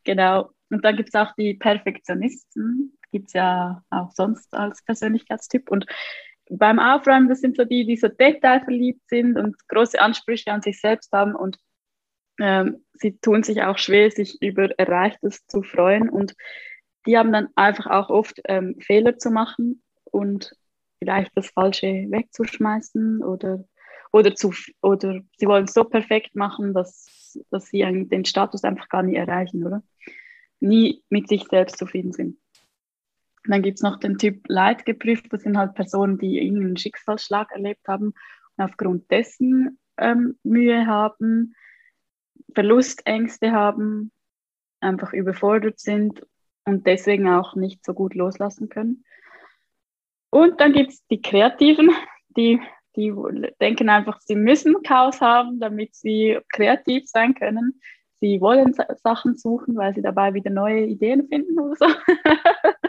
Genau. 0.04 0.50
Und 0.70 0.84
dann 0.84 0.96
gibt 0.96 1.10
es 1.10 1.14
auch 1.14 1.32
die 1.36 1.54
Perfektionisten, 1.54 2.98
gibt 3.12 3.28
es 3.28 3.32
ja 3.34 3.82
auch 3.90 4.10
sonst 4.12 4.52
als 4.54 4.82
Persönlichkeitstyp. 4.84 5.70
Und 5.70 5.86
beim 6.50 6.78
Aufräumen, 6.78 7.28
das 7.28 7.40
sind 7.40 7.56
so 7.56 7.64
die, 7.64 7.86
die 7.86 7.96
so 7.96 8.08
detailverliebt 8.08 9.08
sind 9.08 9.36
und 9.36 9.56
große 9.68 10.00
Ansprüche 10.00 10.50
an 10.50 10.62
sich 10.62 10.80
selbst 10.80 11.12
haben 11.12 11.34
und 11.34 11.58
ähm, 12.38 12.84
sie 12.94 13.18
tun 13.18 13.42
sich 13.42 13.62
auch 13.62 13.78
schwer, 13.78 14.10
sich 14.10 14.40
über 14.40 14.70
Erreichtes 14.78 15.46
zu 15.46 15.62
freuen 15.62 16.08
und 16.08 16.34
die 17.06 17.16
haben 17.16 17.32
dann 17.32 17.48
einfach 17.54 17.86
auch 17.86 18.10
oft 18.10 18.40
ähm, 18.44 18.76
Fehler 18.80 19.18
zu 19.18 19.30
machen 19.30 19.82
und 20.04 20.54
vielleicht 20.98 21.32
das 21.36 21.50
Falsche 21.50 22.06
wegzuschmeißen 22.08 23.22
oder, 23.22 23.64
oder, 24.12 24.34
zu, 24.34 24.52
oder 24.82 25.20
sie 25.36 25.46
wollen 25.46 25.64
es 25.64 25.74
so 25.74 25.84
perfekt 25.84 26.34
machen, 26.34 26.74
dass, 26.74 27.38
dass 27.50 27.66
sie 27.66 27.80
den 27.80 28.24
Status 28.24 28.64
einfach 28.64 28.88
gar 28.88 29.02
nie 29.02 29.16
erreichen, 29.16 29.64
oder? 29.64 29.82
Nie 30.60 31.02
mit 31.08 31.28
sich 31.28 31.44
selbst 31.44 31.78
zufrieden 31.78 32.12
sind. 32.12 32.36
Dann 33.44 33.62
gibt 33.62 33.78
es 33.78 33.82
noch 33.82 33.98
den 33.98 34.18
Typ 34.18 34.42
Leidgeprüft, 34.48 35.32
das 35.32 35.42
sind 35.42 35.56
halt 35.56 35.74
Personen, 35.74 36.18
die 36.18 36.38
irgendeinen 36.38 36.76
Schicksalsschlag 36.76 37.52
erlebt 37.52 37.86
haben 37.86 38.12
und 38.56 38.64
aufgrund 38.64 39.10
dessen 39.10 39.78
ähm, 39.96 40.36
Mühe 40.42 40.86
haben, 40.86 41.54
Verlustängste 42.54 43.52
haben, 43.52 44.10
einfach 44.80 45.12
überfordert 45.12 45.80
sind 45.80 46.24
und 46.64 46.86
deswegen 46.86 47.28
auch 47.28 47.54
nicht 47.54 47.84
so 47.84 47.94
gut 47.94 48.14
loslassen 48.14 48.68
können. 48.68 49.04
Und 50.30 50.60
dann 50.60 50.72
gibt 50.72 50.92
es 50.92 51.06
die 51.08 51.22
Kreativen, 51.22 51.90
die, 52.36 52.60
die 52.96 53.12
denken 53.60 53.88
einfach, 53.88 54.20
sie 54.20 54.36
müssen 54.36 54.82
Chaos 54.82 55.20
haben, 55.20 55.60
damit 55.60 55.94
sie 55.94 56.38
kreativ 56.52 57.04
sein 57.06 57.34
können. 57.34 57.80
Sie 58.20 58.40
wollen 58.40 58.74
Sachen 59.02 59.36
suchen, 59.36 59.76
weil 59.76 59.94
sie 59.94 60.02
dabei 60.02 60.34
wieder 60.34 60.50
neue 60.50 60.84
Ideen 60.84 61.28
finden 61.28 61.58
oder 61.58 61.76
so. 61.76 61.86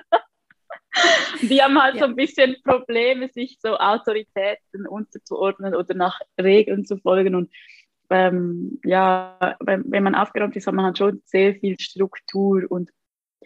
die 1.41 1.61
haben 1.61 1.81
halt 1.81 1.95
ja. 1.95 2.01
so 2.01 2.05
ein 2.05 2.15
bisschen 2.15 2.55
Probleme, 2.63 3.29
sich 3.29 3.59
so 3.61 3.77
Autoritäten 3.77 4.87
unterzuordnen 4.87 5.75
oder 5.75 5.93
nach 5.93 6.19
Regeln 6.41 6.85
zu 6.85 6.97
folgen. 6.97 7.35
Und 7.35 7.51
ähm, 8.09 8.79
ja, 8.83 9.57
wenn, 9.59 9.83
wenn 9.87 10.03
man 10.03 10.15
aufgeräumt 10.15 10.55
ist, 10.55 10.67
hat 10.67 10.73
man 10.73 10.85
halt 10.85 10.97
schon 10.97 11.21
sehr 11.25 11.55
viel 11.55 11.79
Struktur 11.79 12.65
und 12.69 12.89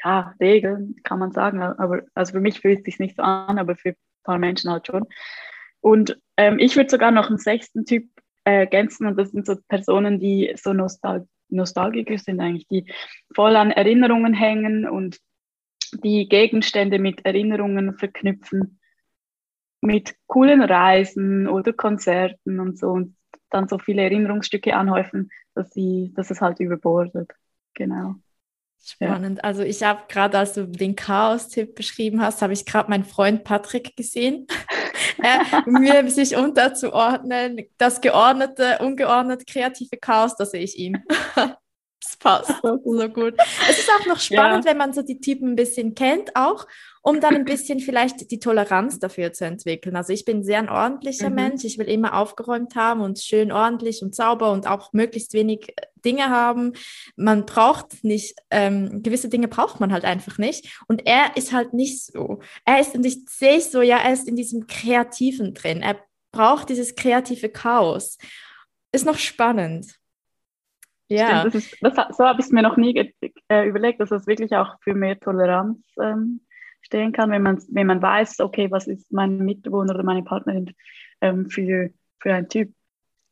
ja, 0.03 0.33
Regeln, 0.39 0.95
kann 1.03 1.19
man 1.19 1.31
sagen. 1.31 1.61
Aber 1.61 2.01
also 2.13 2.33
für 2.33 2.39
mich 2.39 2.59
fühlt 2.59 2.79
es 2.79 2.85
sich 2.85 2.99
nicht 2.99 3.15
so 3.15 3.23
an, 3.23 3.59
aber 3.59 3.75
für 3.75 3.89
ein 3.89 3.97
paar 4.23 4.39
Menschen 4.39 4.71
halt 4.71 4.87
schon. 4.87 5.05
Und 5.81 6.19
ähm, 6.37 6.59
ich 6.59 6.75
würde 6.75 6.89
sogar 6.89 7.11
noch 7.11 7.29
einen 7.29 7.37
sechsten 7.37 7.85
Typ 7.85 8.07
äh, 8.45 8.59
ergänzen 8.59 9.05
und 9.07 9.17
das 9.17 9.31
sind 9.31 9.45
so 9.45 9.55
Personen, 9.67 10.19
die 10.19 10.53
so 10.55 10.73
Nostal 10.73 11.27
Nostalgiker 11.49 12.17
sind 12.17 12.39
eigentlich, 12.39 12.67
die 12.67 12.91
voll 13.35 13.55
an 13.55 13.71
Erinnerungen 13.71 14.33
hängen 14.33 14.89
und 14.89 15.19
die 16.03 16.27
Gegenstände 16.27 16.99
mit 16.99 17.25
Erinnerungen 17.25 17.95
verknüpfen, 17.97 18.79
mit 19.81 20.15
coolen 20.27 20.61
Reisen 20.61 21.47
oder 21.47 21.73
Konzerten 21.73 22.59
und 22.59 22.79
so. 22.79 22.87
Und 22.87 23.15
dann 23.53 23.67
so 23.67 23.77
viele 23.77 24.01
Erinnerungsstücke 24.01 24.75
anhäufen, 24.75 25.31
dass, 25.53 25.71
sie, 25.71 26.11
dass 26.15 26.31
es 26.31 26.41
halt 26.41 26.59
überbordet. 26.59 27.31
Genau. 27.73 28.15
Spannend. 28.85 29.37
Ja. 29.37 29.43
Also 29.45 29.63
ich 29.63 29.81
habe 29.81 30.01
gerade, 30.09 30.37
als 30.37 30.53
du 30.53 30.67
den 30.67 30.95
Chaos-Tipp 30.95 31.73
beschrieben 31.75 32.21
hast, 32.21 32.41
habe 32.41 32.51
ich 32.51 32.65
gerade 32.65 32.89
meinen 32.89 33.05
Freund 33.05 33.45
Patrick 33.45 33.95
gesehen. 33.95 34.45
er, 35.21 35.63
mir 35.65 36.09
sich 36.09 36.35
unterzuordnen, 36.35 37.61
das 37.77 38.01
geordnete, 38.01 38.79
ungeordnet, 38.79 39.47
kreative 39.47 39.97
Chaos, 39.97 40.35
da 40.35 40.45
sehe 40.45 40.63
ich 40.63 40.77
ihn. 40.77 41.01
das 42.03 42.17
passt 42.17 42.53
so 42.61 43.09
gut. 43.09 43.35
Es 43.69 43.79
ist 43.79 43.89
auch 43.89 44.05
noch 44.05 44.19
spannend, 44.19 44.65
ja. 44.65 44.71
wenn 44.71 44.77
man 44.77 44.93
so 44.93 45.01
die 45.01 45.19
Typen 45.19 45.51
ein 45.51 45.55
bisschen 45.55 45.95
kennt 45.95 46.35
auch 46.35 46.65
um 47.05 47.19
dann 47.19 47.35
ein 47.35 47.43
bisschen 47.43 47.81
vielleicht 47.81 48.31
die 48.31 48.39
Toleranz 48.39 48.97
dafür 48.97 49.33
zu 49.33 49.45
entwickeln. 49.45 49.97
Also 49.97 50.13
ich 50.13 50.23
bin 50.23 50.41
sehr 50.41 50.59
ein 50.59 50.69
ordentlicher 50.69 51.29
mhm. 51.29 51.35
Mensch. 51.35 51.65
Ich 51.65 51.77
will 51.77 51.89
immer 51.89 52.17
aufgeräumt 52.17 52.75
haben 52.75 53.01
und 53.01 53.19
schön 53.19 53.51
ordentlich 53.51 54.01
und 54.01 54.15
sauber 54.15 54.53
und 54.53 54.67
auch 54.67 54.93
möglichst 54.93 55.33
wenig 55.33 55.73
äh, 55.75 55.81
Dinge 56.05 56.29
haben. 56.29 56.71
Man 57.17 57.45
braucht 57.45 58.05
nicht, 58.05 58.35
ähm, 58.49 59.03
gewisse 59.03 59.27
Dinge 59.27 59.49
braucht 59.49 59.81
man 59.81 59.91
halt 59.91 60.05
einfach 60.05 60.37
nicht. 60.37 60.79
Und 60.87 61.05
er 61.05 61.35
ist 61.35 61.51
halt 61.51 61.73
nicht 61.73 62.05
so. 62.05 62.39
Er 62.63 62.79
ist, 62.79 62.95
und 62.95 63.05
ich 63.05 63.19
sehe 63.27 63.59
so, 63.59 63.81
ja, 63.81 63.97
er 63.97 64.13
ist 64.13 64.27
in 64.29 64.37
diesem 64.37 64.65
Kreativen 64.67 65.53
drin. 65.53 65.81
Er 65.81 65.97
braucht 66.31 66.69
dieses 66.69 66.95
kreative 66.95 67.49
Chaos. 67.49 68.17
Ist 68.93 69.05
noch 69.05 69.17
spannend. 69.17 69.99
Ja. 71.17 71.43
Das 71.43 71.55
ist, 71.55 71.77
das, 71.81 72.17
so 72.17 72.25
habe 72.25 72.39
ich 72.39 72.47
es 72.47 72.51
mir 72.51 72.61
noch 72.61 72.77
nie 72.77 73.13
äh, 73.49 73.67
überlegt, 73.67 73.99
dass 73.99 74.11
es 74.11 74.27
wirklich 74.27 74.55
auch 74.55 74.75
für 74.81 74.93
mehr 74.93 75.19
Toleranz 75.19 75.79
ähm, 76.01 76.41
stehen 76.81 77.11
kann, 77.11 77.31
wenn 77.31 77.41
man, 77.41 77.63
wenn 77.69 77.87
man 77.87 78.01
weiß, 78.01 78.41
okay, 78.41 78.69
was 78.69 78.87
ist 78.87 79.11
mein 79.11 79.37
Mitbewohner 79.37 79.95
oder 79.95 80.03
meine 80.03 80.23
Partnerin 80.23 80.73
ähm, 81.21 81.49
für, 81.49 81.89
für 82.19 82.33
ein 82.33 82.49
Typ. 82.49 82.73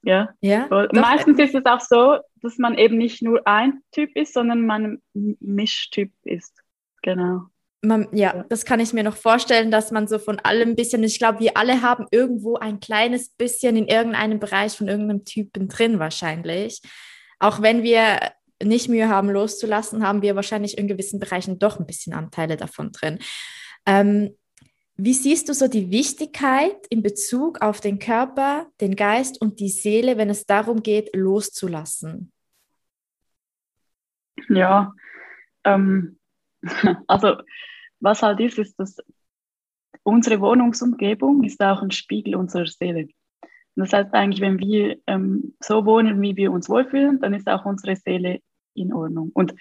Ja. 0.04 0.30
ja 0.42 0.68
Meistens 0.94 1.38
ist 1.38 1.54
es 1.54 1.66
auch 1.66 1.82
so, 1.82 2.18
dass 2.42 2.58
man 2.58 2.78
eben 2.78 2.98
nicht 2.98 3.22
nur 3.22 3.46
ein 3.46 3.82
Typ 3.92 4.16
ist, 4.16 4.34
sondern 4.34 4.66
man 4.66 5.02
ein 5.16 5.38
Mischtyp 5.40 6.12
ist. 6.24 6.60
Genau. 7.04 7.44
Man, 7.84 8.08
ja, 8.12 8.46
das 8.50 8.66
kann 8.66 8.80
ich 8.80 8.94
mir 8.94 9.04
noch 9.04 9.16
vorstellen, 9.16 9.72
dass 9.72 9.92
man 9.92 10.08
so 10.08 10.20
von 10.20 10.40
allem 10.40 10.70
ein 10.70 10.76
bisschen, 10.76 11.04
ich 11.04 11.18
glaube, 11.18 11.40
wir 11.40 11.58
alle 11.58 11.82
haben 11.82 12.06
irgendwo 12.12 12.56
ein 12.56 12.80
kleines 12.80 13.30
bisschen 13.30 13.76
in 13.76 13.88
irgendeinem 13.88 14.40
Bereich 14.40 14.78
von 14.78 14.88
irgendeinem 14.88 15.26
Typen 15.26 15.68
drin 15.68 15.98
wahrscheinlich. 15.98 16.82
Auch 17.42 17.60
wenn 17.60 17.82
wir 17.82 18.20
nicht 18.64 18.88
Mühe 18.88 19.10
haben 19.10 19.28
loszulassen, 19.32 20.06
haben 20.06 20.22
wir 20.22 20.36
wahrscheinlich 20.36 20.78
in 20.78 20.88
gewissen 20.88 21.20
Bereichen 21.20 21.58
doch 21.58 21.80
ein 21.80 21.88
bisschen 21.88 22.14
Anteile 22.14 22.56
davon 22.56 22.92
drin. 22.92 23.18
Ähm, 23.88 24.38
wie 24.96 25.16
siehst 25.16 25.50
du 25.50 25.56
so 25.56 25.68
die 25.68 25.90
Wichtigkeit 25.90 26.86
in 26.92 27.02
Bezug 27.02 27.64
auf 27.64 27.82
den 27.82 27.98
Körper, 27.98 28.68
den 28.80 28.96
Geist 28.96 29.42
und 29.42 29.60
die 29.60 29.70
Seele, 29.70 30.18
wenn 30.18 30.30
es 30.30 30.46
darum 30.46 30.84
geht, 30.84 31.16
loszulassen? 31.16 32.32
Ja, 34.48 34.94
ähm, 35.64 36.20
also 37.08 37.38
was 38.00 38.22
halt 38.22 38.40
ist, 38.40 38.60
ist, 38.60 38.80
dass 38.80 38.98
unsere 40.04 40.40
Wohnungsumgebung 40.40 41.44
ist 41.44 41.60
auch 41.60 41.82
ein 41.82 41.90
Spiegel 41.90 42.36
unserer 42.36 42.68
Seele. 42.68 43.08
Das 43.82 43.94
heißt 43.94 44.14
eigentlich, 44.14 44.42
wenn 44.42 44.60
wir 44.60 44.98
ähm, 45.08 45.56
so 45.60 45.86
wohnen, 45.86 46.22
wie 46.22 46.36
wir 46.36 46.52
uns 46.52 46.70
wohlfühlen, 46.70 47.20
dann 47.20 47.34
ist 47.34 47.48
auch 47.48 47.66
unsere 47.66 47.96
Seele 47.96 48.40
in 48.74 48.94
Ordnung. 48.94 49.32
Und 49.34 49.56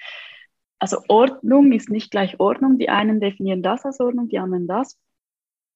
also 0.79 0.99
Ordnung 1.09 1.73
ist 1.73 1.91
nicht 1.91 2.11
gleich 2.11 2.41
Ordnung. 2.41 2.79
Die 2.79 2.89
einen 2.89 3.21
definieren 3.21 3.63
das 3.63 3.85
als 3.85 4.01
Ordnung, 4.01 4.29
die 4.29 4.39
anderen 4.39 4.67
das. 4.67 4.99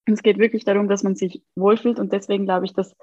Und 0.06 0.14
es 0.14 0.22
geht 0.22 0.38
wirklich 0.38 0.64
darum, 0.64 0.88
dass 0.88 1.02
man 1.02 1.14
sich 1.14 1.42
wohlfühlt. 1.54 1.98
Und 1.98 2.12
deswegen 2.12 2.44
glaube 2.44 2.66
ich, 2.66 2.72
dass 2.72 2.94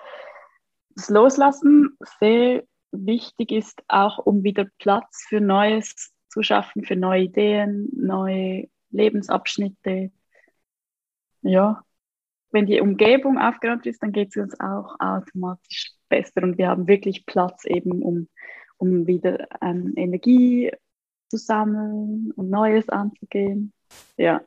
das 0.96 1.10
Loslassen 1.10 1.98
sehr 2.20 2.64
wichtig 2.92 3.52
ist, 3.52 3.82
auch 3.88 4.18
um 4.18 4.44
wieder 4.44 4.68
Platz 4.80 5.26
für 5.28 5.40
Neues 5.40 6.12
zu 6.30 6.44
schaffen, 6.44 6.84
für 6.84 6.96
neue 6.96 7.24
Ideen, 7.24 7.90
neue 7.94 8.68
Lebensabschnitte. 8.90 10.12
Ja, 11.42 11.84
wenn 12.52 12.66
die 12.66 12.82
Umgebung 12.82 13.38
aufgeräumt 13.38 13.86
ist, 13.86 14.02
dann 14.04 14.12
geht 14.12 14.30
es 14.30 14.38
uns 14.38 14.60
auch 14.60 15.00
automatisch 15.00 15.92
besser 16.10 16.44
und 16.44 16.58
wir 16.58 16.68
haben 16.68 16.88
wirklich 16.88 17.26
Platz 17.26 17.66
eben, 17.66 18.02
um, 18.02 18.28
um 18.78 19.08
wieder 19.08 19.48
ähm, 19.62 19.94
Energie 19.96 20.72
zu 21.30 21.38
sammeln 21.38 22.32
und 22.36 22.50
Neues 22.50 22.90
anzugehen. 22.90 23.74
Ja. 24.18 24.42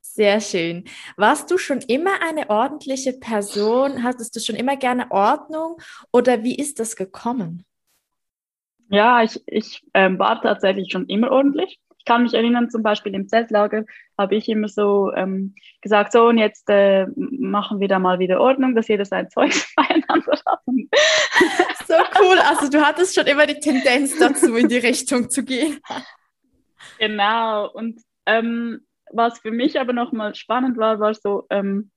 Sehr 0.00 0.40
schön. 0.40 0.84
Warst 1.16 1.50
du 1.50 1.58
schon 1.58 1.80
immer 1.80 2.22
eine 2.22 2.50
ordentliche 2.50 3.12
Person? 3.12 4.02
Hattest 4.02 4.34
du 4.34 4.40
schon 4.40 4.56
immer 4.56 4.76
gerne 4.76 5.10
Ordnung 5.10 5.76
oder 6.12 6.42
wie 6.42 6.56
ist 6.56 6.80
das 6.80 6.96
gekommen? 6.96 7.64
Ja, 8.88 9.22
ich, 9.22 9.40
ich 9.46 9.86
ähm, 9.94 10.18
war 10.18 10.42
tatsächlich 10.42 10.90
schon 10.90 11.06
immer 11.06 11.30
ordentlich. 11.30 11.78
Ich 12.00 12.06
kann 12.06 12.22
mich 12.22 12.32
erinnern, 12.32 12.70
zum 12.70 12.82
Beispiel 12.82 13.14
im 13.14 13.28
Zeltlager 13.28 13.84
habe 14.16 14.34
ich 14.34 14.48
immer 14.48 14.68
so 14.68 15.12
ähm, 15.12 15.54
gesagt, 15.82 16.12
so 16.12 16.28
und 16.28 16.38
jetzt 16.38 16.68
äh, 16.70 17.06
machen 17.14 17.78
wir 17.78 17.88
da 17.88 17.98
mal 17.98 18.18
wieder 18.18 18.40
Ordnung, 18.40 18.74
dass 18.74 18.88
jeder 18.88 19.04
sein 19.04 19.28
Zeug 19.28 19.52
beieinander 19.76 20.32
hat. 20.46 20.60
So 21.86 21.96
cool, 22.20 22.38
also 22.38 22.70
du 22.70 22.80
hattest 22.80 23.16
schon 23.16 23.26
immer 23.26 23.46
die 23.46 23.58
Tendenz 23.58 24.16
dazu, 24.16 24.54
in 24.54 24.68
die 24.68 24.78
Richtung 24.78 25.28
zu 25.30 25.44
gehen. 25.44 25.78
Genau, 26.98 27.70
und 27.70 28.00
ähm, 28.26 28.86
was 29.10 29.38
für 29.38 29.50
mich 29.50 29.80
aber 29.80 29.92
nochmal 29.92 30.34
spannend 30.34 30.76
war, 30.76 31.00
war 31.00 31.14
so 31.14 31.46
ähm, 31.50 31.90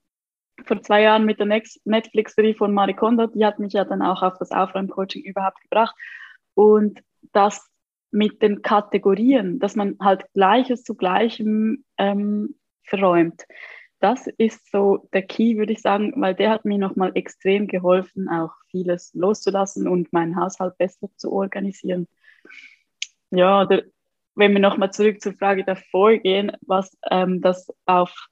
vor 0.65 0.81
zwei 0.81 1.01
Jahren 1.01 1.25
mit 1.25 1.39
der 1.39 1.61
Netflix-Serie 1.85 2.55
von 2.55 2.73
Marie 2.73 2.93
Kondo, 2.93 3.27
die 3.27 3.45
hat 3.45 3.59
mich 3.59 3.73
ja 3.73 3.85
dann 3.85 4.01
auch 4.01 4.23
auf 4.23 4.37
das 4.39 4.51
Aufräumcoaching 4.51 5.23
überhaupt 5.23 5.61
gebracht. 5.61 5.95
Und 6.53 7.01
das 7.33 7.69
mit 8.13 8.41
den 8.41 8.61
Kategorien, 8.61 9.59
dass 9.59 9.75
man 9.75 9.97
halt 9.99 10.25
Gleiches 10.33 10.83
zu 10.83 10.95
Gleichem 10.95 11.83
ähm, 11.97 12.55
verräumt. 12.83 13.45
Das 13.99 14.27
ist 14.37 14.69
so 14.71 15.07
der 15.13 15.23
Key, 15.23 15.57
würde 15.57 15.73
ich 15.73 15.81
sagen, 15.81 16.13
weil 16.17 16.35
der 16.35 16.51
hat 16.51 16.65
mir 16.65 16.77
nochmal 16.77 17.11
extrem 17.15 17.67
geholfen, 17.67 18.29
auch 18.29 18.51
vieles 18.69 19.13
loszulassen 19.13 19.87
und 19.87 20.11
meinen 20.13 20.35
Haushalt 20.35 20.77
besser 20.77 21.07
zu 21.15 21.31
organisieren. 21.31 22.07
Ja, 23.31 23.65
der, 23.65 23.85
wenn 24.35 24.53
wir 24.53 24.59
nochmal 24.59 24.91
zurück 24.91 25.21
zur 25.21 25.33
Frage 25.33 25.63
davor 25.63 26.17
gehen, 26.17 26.51
was 26.61 26.95
ähm, 27.09 27.41
das 27.41 27.67
auf, 27.85 28.27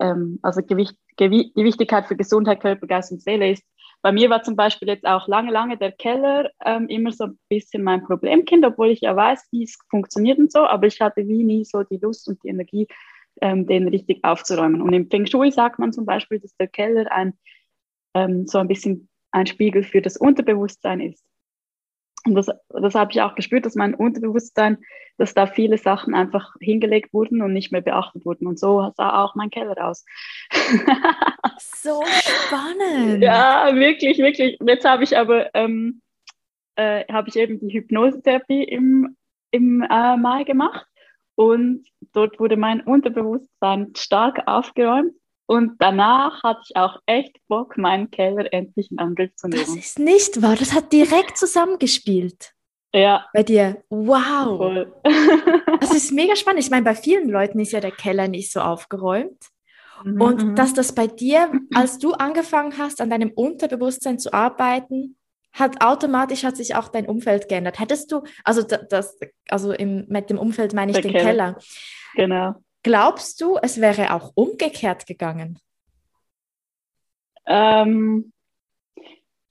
ähm, 0.00 0.38
also 0.42 0.62
Gewicht, 0.62 0.96
Wichtigkeit 1.18 2.06
für 2.06 2.16
Gesundheit, 2.16 2.60
Körper, 2.60 2.86
Geist 2.86 3.12
und 3.12 3.20
Seele 3.20 3.50
ist, 3.50 3.64
bei 4.02 4.10
mir 4.10 4.28
war 4.30 4.42
zum 4.42 4.56
Beispiel 4.56 4.88
jetzt 4.88 5.06
auch 5.06 5.28
lange, 5.28 5.52
lange 5.52 5.78
der 5.78 5.92
Keller 5.92 6.50
ähm, 6.64 6.88
immer 6.88 7.12
so 7.12 7.24
ein 7.24 7.38
bisschen 7.48 7.84
mein 7.84 8.02
Problemkind, 8.02 8.64
obwohl 8.64 8.90
ich 8.90 9.00
ja 9.00 9.14
weiß, 9.14 9.46
wie 9.52 9.62
es 9.62 9.78
funktioniert 9.88 10.38
und 10.38 10.50
so, 10.50 10.66
aber 10.66 10.88
ich 10.88 11.00
hatte 11.00 11.26
wie 11.28 11.44
nie 11.44 11.64
so 11.64 11.84
die 11.84 11.98
Lust 11.98 12.28
und 12.28 12.42
die 12.42 12.48
Energie, 12.48 12.88
ähm, 13.40 13.66
den 13.66 13.88
richtig 13.88 14.24
aufzuräumen. 14.24 14.82
Und 14.82 14.92
im 14.92 15.08
Feng 15.08 15.26
Shui 15.26 15.52
sagt 15.52 15.78
man 15.78 15.92
zum 15.92 16.04
Beispiel, 16.04 16.40
dass 16.40 16.54
der 16.56 16.66
Keller 16.66 17.10
ein, 17.12 17.34
ähm, 18.14 18.46
so 18.46 18.58
ein 18.58 18.68
bisschen 18.68 19.08
ein 19.30 19.46
Spiegel 19.46 19.84
für 19.84 20.02
das 20.02 20.16
Unterbewusstsein 20.16 21.00
ist. 21.00 21.24
Und 22.24 22.34
das, 22.34 22.46
das 22.68 22.94
habe 22.94 23.10
ich 23.12 23.20
auch 23.20 23.34
gespürt, 23.34 23.66
dass 23.66 23.74
mein 23.74 23.94
Unterbewusstsein, 23.94 24.78
dass 25.18 25.34
da 25.34 25.46
viele 25.46 25.76
Sachen 25.76 26.14
einfach 26.14 26.54
hingelegt 26.60 27.12
wurden 27.12 27.42
und 27.42 27.52
nicht 27.52 27.72
mehr 27.72 27.80
beachtet 27.80 28.24
wurden. 28.24 28.46
Und 28.46 28.58
so 28.58 28.92
sah 28.96 29.22
auch 29.22 29.34
mein 29.34 29.50
Keller 29.50 29.88
aus. 29.88 30.04
so 31.58 32.02
spannend. 32.46 33.22
Ja, 33.22 33.74
wirklich, 33.74 34.18
wirklich. 34.18 34.58
Jetzt 34.64 34.84
habe 34.84 35.04
ich 35.04 35.18
aber 35.18 35.52
ähm, 35.54 36.00
äh, 36.76 37.04
habe 37.12 37.28
ich 37.28 37.36
eben 37.36 37.58
die 37.60 37.74
Hypnosetherapie 37.74 38.64
im, 38.64 39.16
im 39.50 39.82
äh, 39.82 40.16
Mai 40.16 40.44
gemacht. 40.44 40.86
Und 41.34 41.86
dort 42.12 42.38
wurde 42.38 42.56
mein 42.56 42.80
Unterbewusstsein 42.82 43.92
stark 43.96 44.46
aufgeräumt. 44.46 45.12
Und 45.46 45.76
danach 45.80 46.42
hatte 46.42 46.60
ich 46.68 46.76
auch 46.76 46.98
echt 47.06 47.36
Bock, 47.48 47.76
meinen 47.76 48.10
Keller 48.10 48.52
endlich 48.52 48.90
in 48.90 48.98
Angriff 48.98 49.34
zu 49.36 49.48
nehmen. 49.48 49.62
Das 49.62 49.74
ist 49.74 49.98
nicht 49.98 50.40
wahr. 50.40 50.56
Das 50.56 50.72
hat 50.72 50.92
direkt 50.92 51.36
zusammengespielt. 51.36 52.52
Ja. 52.94 53.26
Bei 53.32 53.42
dir. 53.42 53.82
Wow. 53.88 54.58
Voll. 54.58 54.92
das 55.80 55.94
ist 55.94 56.12
mega 56.12 56.36
spannend. 56.36 56.62
Ich 56.62 56.70
meine, 56.70 56.84
bei 56.84 56.94
vielen 56.94 57.28
Leuten 57.28 57.58
ist 57.58 57.72
ja 57.72 57.80
der 57.80 57.90
Keller 57.90 58.28
nicht 58.28 58.52
so 58.52 58.60
aufgeräumt. 58.60 59.38
Mhm. 60.04 60.20
Und 60.20 60.44
mhm. 60.44 60.54
dass 60.54 60.74
das 60.74 60.94
bei 60.94 61.06
dir, 61.06 61.50
als 61.74 61.98
du 61.98 62.12
angefangen 62.12 62.76
hast, 62.78 63.00
an 63.00 63.10
deinem 63.10 63.30
Unterbewusstsein 63.30 64.18
zu 64.18 64.32
arbeiten, 64.32 65.16
hat 65.52 65.84
automatisch 65.84 66.44
hat 66.44 66.56
sich 66.56 66.74
auch 66.74 66.88
dein 66.88 67.06
Umfeld 67.06 67.48
geändert. 67.48 67.78
Hättest 67.78 68.10
du, 68.10 68.22
also 68.42 68.62
das, 68.62 69.18
also 69.48 69.72
im, 69.72 70.06
mit 70.08 70.30
dem 70.30 70.38
Umfeld 70.38 70.72
meine 70.72 70.92
ich 70.92 70.96
der 70.96 71.02
den 71.02 71.12
Keller. 71.12 71.54
Keller. 71.54 71.58
Genau. 72.14 72.54
Glaubst 72.82 73.40
du, 73.40 73.58
es 73.62 73.80
wäre 73.80 74.12
auch 74.14 74.32
umgekehrt 74.34 75.06
gegangen? 75.06 75.58
Ähm, 77.46 78.32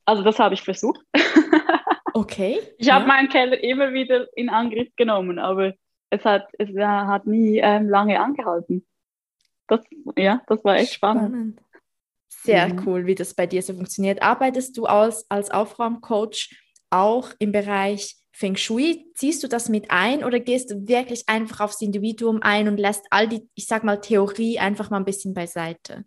also 0.05 0.23
das 0.23 0.39
habe 0.39 0.53
ich 0.53 0.61
versucht. 0.61 0.99
okay. 2.13 2.59
Ich 2.77 2.87
ja. 2.87 2.95
habe 2.95 3.07
meinen 3.07 3.29
Keller 3.29 3.61
immer 3.63 3.93
wieder 3.93 4.27
in 4.35 4.49
Angriff 4.49 4.89
genommen, 4.95 5.39
aber 5.39 5.73
es 6.09 6.25
hat, 6.25 6.47
es 6.57 6.69
hat 6.77 7.25
nie 7.25 7.59
ähm, 7.59 7.89
lange 7.89 8.19
angehalten. 8.19 8.85
Das, 9.67 9.81
ja, 10.17 10.41
das 10.47 10.63
war 10.65 10.75
echt 10.75 10.93
spannend. 10.93 11.29
spannend. 11.29 11.61
Sehr 12.27 12.67
mhm. 12.67 12.83
cool, 12.85 13.05
wie 13.05 13.15
das 13.15 13.33
bei 13.33 13.45
dir 13.45 13.61
so 13.61 13.73
funktioniert. 13.73 14.21
Arbeitest 14.21 14.77
du 14.77 14.85
als, 14.85 15.29
als 15.29 15.51
Aufräumcoach 15.51 16.49
auch 16.89 17.29
im 17.39 17.51
Bereich 17.51 18.15
Feng 18.41 18.55
Shui, 18.55 19.05
ziehst 19.13 19.43
du 19.43 19.47
das 19.47 19.69
mit 19.69 19.91
ein 19.91 20.23
oder 20.23 20.39
gehst 20.39 20.71
du 20.71 20.87
wirklich 20.87 21.25
einfach 21.27 21.59
aufs 21.59 21.79
Individuum 21.79 22.39
ein 22.41 22.67
und 22.67 22.79
lässt 22.79 23.05
all 23.11 23.27
die, 23.27 23.47
ich 23.53 23.67
sag 23.67 23.83
mal, 23.83 24.01
Theorie 24.01 24.57
einfach 24.57 24.89
mal 24.89 24.97
ein 24.97 25.05
bisschen 25.05 25.35
beiseite? 25.35 26.05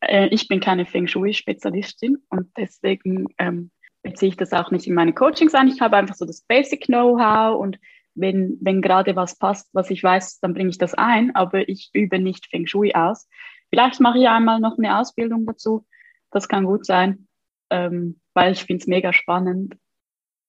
Äh, 0.00 0.28
ich 0.28 0.48
bin 0.48 0.60
keine 0.60 0.86
Feng 0.86 1.06
Shui-Spezialistin 1.06 2.22
und 2.30 2.48
deswegen 2.56 3.26
ähm, 3.36 3.70
beziehe 4.02 4.30
ich 4.30 4.36
das 4.38 4.54
auch 4.54 4.70
nicht 4.70 4.86
in 4.86 4.94
meine 4.94 5.12
Coachings 5.12 5.54
ein. 5.54 5.68
Ich 5.68 5.82
habe 5.82 5.98
einfach 5.98 6.14
so 6.14 6.24
das 6.24 6.40
Basic 6.40 6.86
Know-how 6.86 7.60
und 7.60 7.78
wenn, 8.14 8.56
wenn 8.62 8.80
gerade 8.80 9.14
was 9.14 9.36
passt, 9.36 9.68
was 9.74 9.90
ich 9.90 10.02
weiß, 10.02 10.40
dann 10.40 10.54
bringe 10.54 10.70
ich 10.70 10.78
das 10.78 10.94
ein, 10.94 11.36
aber 11.36 11.68
ich 11.68 11.90
übe 11.92 12.18
nicht 12.18 12.46
Feng 12.46 12.66
Shui 12.66 12.94
aus. 12.94 13.28
Vielleicht 13.68 14.00
mache 14.00 14.18
ich 14.18 14.26
einmal 14.26 14.58
noch 14.58 14.78
eine 14.78 14.98
Ausbildung 14.98 15.44
dazu. 15.44 15.86
Das 16.30 16.48
kann 16.48 16.64
gut 16.64 16.86
sein, 16.86 17.28
ähm, 17.68 18.20
weil 18.32 18.52
ich 18.52 18.64
finde 18.64 18.80
es 18.80 18.86
mega 18.86 19.12
spannend. 19.12 19.76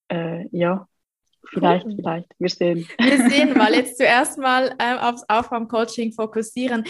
Äh, 0.08 0.48
ja, 0.52 0.88
Vielleicht, 1.52 1.86
vielleicht. 1.86 2.28
Wir 2.38 2.50
sehen. 2.50 2.88
Wir 3.00 3.30
sehen 3.30 3.58
mal. 3.58 3.74
Jetzt 3.80 3.98
zuerst 3.98 4.38
mal 4.38 4.76
ähm, 4.80 4.98
aufs 5.00 5.24
Aufräumcoaching 5.28 6.12
fokussieren. 6.14 6.84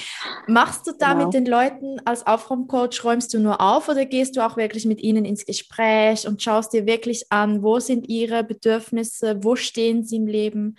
Machst 0.48 0.86
du 0.86 0.92
da 0.98 1.14
genau. 1.14 1.26
mit 1.26 1.34
den 1.34 1.46
Leuten 1.46 2.00
als 2.06 2.28
Aufräumcoach, 2.28 3.04
räumst 3.04 3.34
du 3.34 3.40
nur 3.40 3.62
auf 3.62 3.88
oder 3.88 4.06
gehst 4.06 4.36
du 4.36 4.46
auch 4.46 4.58
wirklich 4.58 4.86
mit 4.86 5.02
ihnen 5.02 5.24
ins 5.24 5.46
Gespräch 5.46 6.28
und 6.28 6.42
schaust 6.42 6.74
dir 6.74 6.86
wirklich 6.86 7.32
an, 7.32 7.64
wo 7.64 7.80
sind 7.80 8.10
ihre 8.10 8.44
Bedürfnisse, 8.44 9.44
wo 9.44 9.56
stehen 9.56 10.04
sie 10.04 10.18
im 10.18 10.28
Leben? 10.28 10.76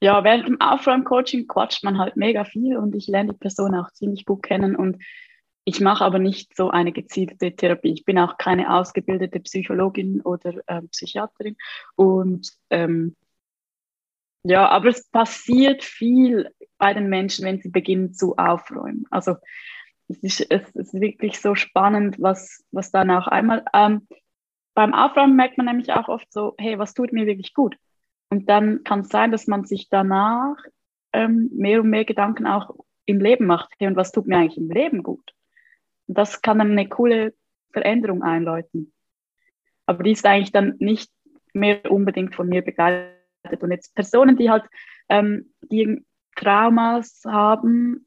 Ja, 0.00 0.24
während 0.24 0.46
dem 0.46 0.60
Aufräumcoaching 0.60 1.46
quatscht 1.46 1.84
man 1.84 1.98
halt 1.98 2.16
mega 2.16 2.44
viel 2.44 2.78
und 2.78 2.94
ich 2.94 3.06
lerne 3.06 3.32
die 3.32 3.38
Person 3.38 3.74
auch 3.74 3.90
ziemlich 3.92 4.24
gut 4.24 4.42
kennen 4.42 4.74
und 4.74 5.02
ich 5.64 5.80
mache 5.80 6.04
aber 6.04 6.18
nicht 6.18 6.56
so 6.56 6.70
eine 6.70 6.92
gezielte 6.92 7.54
Therapie. 7.54 7.92
Ich 7.92 8.04
bin 8.04 8.18
auch 8.18 8.38
keine 8.38 8.74
ausgebildete 8.74 9.40
Psychologin 9.40 10.20
oder 10.22 10.54
äh, 10.66 10.82
Psychiaterin. 10.82 11.56
Und 11.96 12.52
ähm, 12.70 13.16
ja, 14.42 14.68
aber 14.68 14.88
es 14.88 15.08
passiert 15.08 15.84
viel 15.84 16.50
bei 16.78 16.94
den 16.94 17.08
Menschen, 17.08 17.44
wenn 17.44 17.60
sie 17.60 17.68
beginnen 17.68 18.14
zu 18.14 18.36
aufräumen. 18.36 19.04
Also 19.10 19.36
es 20.08 20.18
ist, 20.22 20.50
es 20.50 20.70
ist 20.70 20.94
wirklich 20.94 21.40
so 21.40 21.54
spannend, 21.54 22.16
was, 22.20 22.64
was 22.72 22.90
dann 22.90 23.10
auch 23.10 23.26
einmal 23.26 23.64
ähm, 23.74 24.08
beim 24.74 24.94
Aufräumen 24.94 25.36
merkt 25.36 25.58
man 25.58 25.66
nämlich 25.66 25.92
auch 25.92 26.08
oft 26.08 26.32
so, 26.32 26.54
hey, 26.58 26.78
was 26.78 26.94
tut 26.94 27.12
mir 27.12 27.26
wirklich 27.26 27.54
gut? 27.54 27.76
Und 28.30 28.48
dann 28.48 28.82
kann 28.84 29.00
es 29.00 29.08
sein, 29.08 29.30
dass 29.30 29.46
man 29.46 29.64
sich 29.64 29.88
danach 29.90 30.56
ähm, 31.12 31.50
mehr 31.52 31.80
und 31.82 31.90
mehr 31.90 32.04
Gedanken 32.04 32.46
auch 32.46 32.74
im 33.04 33.20
Leben 33.20 33.46
macht. 33.46 33.70
Hey, 33.78 33.88
und 33.88 33.96
was 33.96 34.12
tut 34.12 34.26
mir 34.26 34.38
eigentlich 34.38 34.58
im 34.58 34.70
Leben 34.70 35.02
gut? 35.02 35.32
Das 36.14 36.42
kann 36.42 36.60
eine 36.60 36.88
coole 36.88 37.34
Veränderung 37.72 38.22
einläuten. 38.22 38.92
Aber 39.86 40.02
die 40.02 40.12
ist 40.12 40.26
eigentlich 40.26 40.52
dann 40.52 40.76
nicht 40.78 41.10
mehr 41.52 41.90
unbedingt 41.90 42.34
von 42.34 42.48
mir 42.48 42.62
begleitet. 42.62 43.16
Und 43.60 43.70
jetzt 43.70 43.94
Personen, 43.94 44.36
die 44.36 44.50
halt 44.50 44.64
ähm, 45.08 45.52
die 45.62 46.04
Traumas 46.36 47.22
haben, 47.26 48.06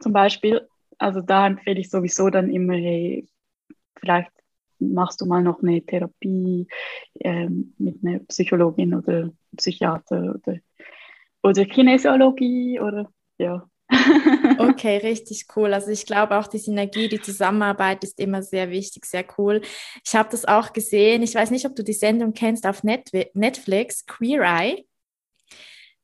zum 0.00 0.12
Beispiel, 0.12 0.68
also 0.98 1.20
da 1.20 1.46
empfehle 1.46 1.80
ich 1.80 1.90
sowieso 1.90 2.30
dann 2.30 2.50
immer, 2.50 2.74
hey, 2.74 3.28
vielleicht 3.98 4.30
machst 4.78 5.20
du 5.20 5.26
mal 5.26 5.42
noch 5.42 5.62
eine 5.62 5.80
Therapie 5.82 6.68
ähm, 7.20 7.74
mit 7.78 8.04
einer 8.04 8.18
Psychologin 8.20 8.94
oder 8.94 9.30
Psychiater 9.56 10.34
oder, 10.34 10.58
oder 11.42 11.64
Kinesiologie 11.64 12.78
oder 12.80 13.10
ja, 13.38 13.66
okay, 14.58 14.98
richtig 14.98 15.46
cool. 15.56 15.72
Also 15.72 15.90
ich 15.90 16.06
glaube 16.06 16.36
auch 16.36 16.46
die 16.46 16.58
Synergie, 16.58 17.08
die 17.08 17.20
Zusammenarbeit 17.20 18.02
ist 18.04 18.18
immer 18.18 18.42
sehr 18.42 18.70
wichtig, 18.70 19.06
sehr 19.06 19.24
cool. 19.38 19.62
Ich 20.04 20.14
habe 20.14 20.28
das 20.30 20.44
auch 20.44 20.72
gesehen. 20.72 21.22
Ich 21.22 21.34
weiß 21.34 21.50
nicht, 21.50 21.66
ob 21.66 21.76
du 21.76 21.84
die 21.84 21.92
Sendung 21.92 22.32
kennst 22.32 22.66
auf 22.66 22.82
Netflix, 22.82 24.06
Queer 24.06 24.42
Eye. 24.42 24.86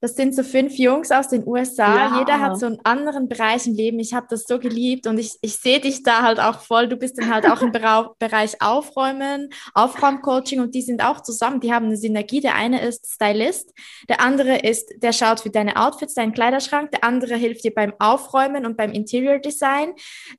Das 0.03 0.17
sind 0.17 0.35
so 0.35 0.43
fünf 0.43 0.79
Jungs 0.79 1.13
aus 1.13 1.29
den 1.29 1.47
USA. 1.47 1.95
Ja. 1.95 2.19
Jeder 2.19 2.41
hat 2.41 2.59
so 2.59 2.67
einen 2.67 2.81
anderen 2.83 3.29
Bereich 3.29 3.69
im 3.69 3.75
Leben. 3.75 4.01
Ich 4.01 4.15
habe 4.15 4.27
das 4.29 4.47
so 4.49 4.59
geliebt 4.59 5.07
und 5.07 5.17
ich, 5.17 5.39
ich 5.43 5.59
sehe 5.59 5.79
dich 5.79 6.03
da 6.03 6.23
halt 6.23 6.41
auch 6.41 6.59
voll. 6.59 6.89
Du 6.89 6.97
bist 6.97 7.19
dann 7.19 7.33
halt 7.33 7.49
auch 7.49 7.63
im 7.63 7.71
Bereich 8.19 8.61
Aufräumen, 8.61 9.51
Aufräumcoaching 9.75 10.59
und 10.61 10.75
die 10.75 10.83
sind 10.83 11.05
auch 11.05 11.21
zusammen. 11.21 11.61
Die 11.61 11.73
haben 11.73 11.87
eine 11.87 11.97
Synergie. 11.97 12.41
Der 12.41 12.57
eine 12.57 12.83
ist 12.83 13.13
Stylist, 13.15 13.73
der 14.09 14.21
andere 14.21 14.59
ist, 14.59 14.93
der 14.97 15.13
schaut 15.13 15.39
für 15.39 15.51
deine 15.51 15.77
Outfits, 15.77 16.15
deinen 16.15 16.33
Kleiderschrank, 16.33 16.91
der 16.91 17.05
andere 17.05 17.37
hilft 17.37 17.63
dir 17.63 17.73
beim 17.73 17.93
Aufräumen 18.01 18.67
und 18.67 18.77
beim 18.77 18.91
Interior 18.91 19.39
Design. 19.39 19.93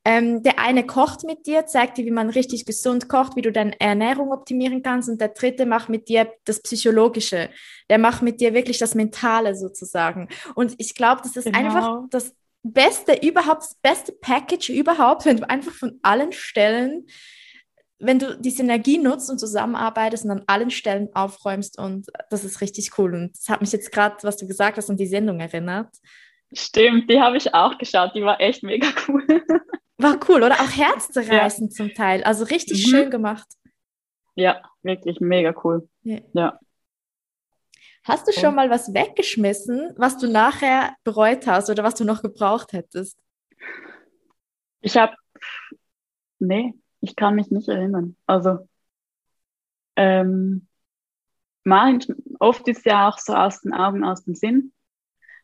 Ähm, 0.03 0.43
der 0.43 0.59
eine 0.59 0.85
kocht 0.85 1.23
mit 1.23 1.47
dir, 1.47 1.67
zeigt 1.67 1.97
dir, 1.97 2.05
wie 2.05 2.11
man 2.11 2.29
richtig 2.29 2.65
gesund 2.65 3.07
kocht, 3.07 3.37
wie 3.37 3.41
du 3.41 3.53
deine 3.53 3.79
Ernährung 3.79 4.33
optimieren 4.33 4.83
kannst 4.83 5.07
und 5.07 5.21
der 5.21 5.29
dritte 5.29 5.65
macht 5.65 5.87
mit 5.87 6.09
dir 6.09 6.33
das 6.43 6.61
Psychologische. 6.61 7.49
Der 7.89 7.97
macht 7.97 8.21
mit 8.21 8.41
dir 8.41 8.53
wirklich 8.53 8.77
das 8.77 8.95
Mentale 8.95 9.55
sozusagen. 9.55 10.29
Und 10.55 10.75
ich 10.77 10.95
glaube, 10.95 11.21
das 11.23 11.35
ist 11.35 11.45
genau. 11.45 11.57
einfach 11.57 12.03
das 12.09 12.35
Beste 12.63 13.13
überhaupt, 13.21 13.63
das 13.63 13.75
beste 13.81 14.13
Package 14.13 14.69
überhaupt, 14.69 15.25
wenn 15.25 15.37
du 15.37 15.49
einfach 15.49 15.73
von 15.73 15.99
allen 16.01 16.31
Stellen, 16.31 17.07
wenn 17.99 18.19
du 18.19 18.37
die 18.37 18.51
Synergie 18.51 18.97
nutzt 18.97 19.29
und 19.29 19.39
zusammenarbeitest 19.39 20.25
und 20.25 20.31
an 20.31 20.43
allen 20.47 20.71
Stellen 20.71 21.09
aufräumst 21.13 21.77
und 21.77 22.07
das 22.29 22.43
ist 22.43 22.61
richtig 22.61 22.97
cool. 22.97 23.13
Und 23.13 23.37
das 23.37 23.49
hat 23.49 23.61
mich 23.61 23.71
jetzt 23.71 23.91
gerade, 23.91 24.15
was 24.23 24.37
du 24.37 24.47
gesagt 24.47 24.77
hast, 24.77 24.89
an 24.89 24.97
die 24.97 25.07
Sendung 25.07 25.39
erinnert. 25.39 25.89
Stimmt, 26.53 27.09
die 27.09 27.19
habe 27.19 27.37
ich 27.37 27.53
auch 27.53 27.77
geschaut, 27.77 28.11
die 28.15 28.23
war 28.23 28.39
echt 28.39 28.63
mega 28.63 28.87
cool. 29.07 29.25
War 29.99 30.19
cool, 30.27 30.43
oder? 30.43 30.55
Auch 30.55 30.75
herzzerreißend 30.75 31.71
ja. 31.71 31.75
zum 31.75 31.93
Teil. 31.93 32.23
Also 32.23 32.45
richtig 32.45 32.85
mhm. 32.85 32.89
schön 32.89 33.11
gemacht. 33.11 33.47
Ja, 34.35 34.61
wirklich 34.81 35.19
mega 35.21 35.53
cool. 35.63 35.87
Ja. 36.01 36.17
ja. 36.33 36.59
Hast 38.03 38.27
du 38.27 38.33
schon 38.33 38.55
mal 38.55 38.69
was 38.69 38.93
weggeschmissen, 38.93 39.93
was 39.97 40.17
du 40.17 40.29
nachher 40.29 40.95
bereut 41.03 41.47
hast 41.47 41.69
oder 41.69 41.83
was 41.83 41.95
du 41.95 42.03
noch 42.03 42.21
gebraucht 42.21 42.73
hättest? 42.73 43.17
Ich 44.81 44.97
habe, 44.97 45.15
nee, 46.39 46.73
ich 46.99 47.15
kann 47.15 47.35
mich 47.35 47.49
nicht 47.49 47.69
erinnern. 47.69 48.17
Also, 48.25 48.67
ähm, 49.95 50.67
mein, 51.63 51.99
oft 52.39 52.67
ist 52.67 52.85
ja 52.85 53.07
auch 53.07 53.17
so 53.19 53.33
aus 53.33 53.61
den 53.61 53.73
Augen, 53.73 54.03
aus 54.03 54.25
dem 54.25 54.35
Sinn. 54.35 54.73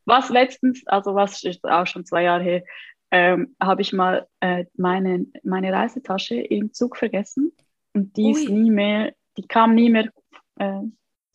Was 0.03 0.29
letztens, 0.29 0.85
also 0.85 1.15
was 1.15 1.43
ist 1.43 1.63
auch 1.63 1.87
schon 1.87 2.05
zwei 2.05 2.23
Jahre 2.23 2.43
her, 2.43 2.63
ähm, 3.11 3.55
habe 3.59 3.81
ich 3.81 3.93
mal 3.93 4.27
äh, 4.41 4.65
meine, 4.75 5.25
meine 5.43 5.71
Reisetasche 5.71 6.35
im 6.35 6.73
Zug 6.73 6.97
vergessen 6.97 7.53
und 7.93 8.17
die 8.17 8.23
Ui. 8.23 8.31
ist 8.31 8.49
nie 8.49 8.69
mehr, 8.69 9.13
die 9.37 9.47
kam 9.47 9.75
nie 9.75 9.89
mehr 9.89 10.11
äh, 10.57 10.81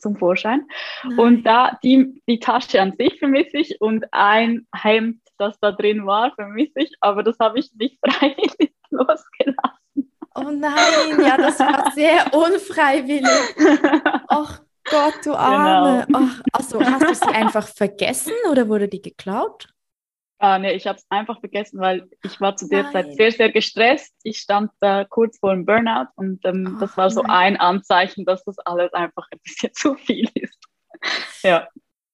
zum 0.05 0.15
Vorschein. 0.17 0.67
Nein. 1.03 1.19
Und 1.19 1.43
da 1.43 1.79
die, 1.83 2.21
die 2.27 2.39
Tasche 2.39 2.79
an 2.79 2.93
sich 2.95 3.17
vermisse 3.17 3.57
ich 3.57 3.81
und 3.81 4.05
ein 4.11 4.67
Hemd, 4.73 5.19
das 5.39 5.59
da 5.59 5.71
drin 5.71 6.05
war, 6.05 6.31
vermisse 6.35 6.79
ich, 6.79 6.91
aber 7.01 7.23
das 7.23 7.39
habe 7.39 7.57
ich 7.57 7.73
nicht 7.73 7.97
freiwillig 8.05 8.75
losgelassen. 8.91 10.11
Oh 10.35 10.51
nein, 10.51 11.25
ja, 11.25 11.37
das 11.37 11.59
war 11.59 11.91
sehr 11.95 12.31
unfreiwillig. 12.33 13.25
Ach 14.27 14.61
Gott, 14.83 15.25
du 15.25 15.33
Arme. 15.33 16.05
Genau. 16.05 16.19
Ach, 16.21 16.41
also 16.53 16.81
hast 16.81 17.09
du 17.09 17.15
sie 17.15 17.33
einfach 17.33 17.67
vergessen 17.67 18.33
oder 18.51 18.67
wurde 18.67 18.87
die 18.87 19.01
geklaut? 19.01 19.69
Ah, 20.37 20.59
nee, 20.59 20.73
ich 20.73 20.85
habe 20.85 20.97
es 20.97 21.05
einfach 21.09 21.39
vergessen, 21.39 21.79
weil 21.79 22.09
ich 22.23 22.41
war 22.41 22.55
zu 22.57 22.67
der 22.67 22.83
nein. 22.83 22.91
Zeit 22.91 23.15
sehr, 23.15 23.31
sehr 23.31 23.51
gestresst. 23.51 24.13
Ich 24.23 24.39
stand 24.39 24.71
da 24.79 25.05
kurz 25.05 25.39
vor 25.39 25.53
dem 25.53 25.65
Burnout 25.65 26.07
und 26.15 26.43
ähm, 26.45 26.75
oh, 26.75 26.79
das 26.79 26.97
war 26.97 27.09
so 27.09 27.21
nein. 27.21 27.55
ein 27.55 27.57
Anzeichen, 27.57 28.25
dass 28.25 28.43
das 28.43 28.59
alles 28.59 28.91
einfach 28.93 29.27
ein 29.31 29.39
bisschen 29.43 29.69
zu 29.73 29.95
viel 29.95 30.29
ist. 30.33 30.59
ja, 31.43 31.67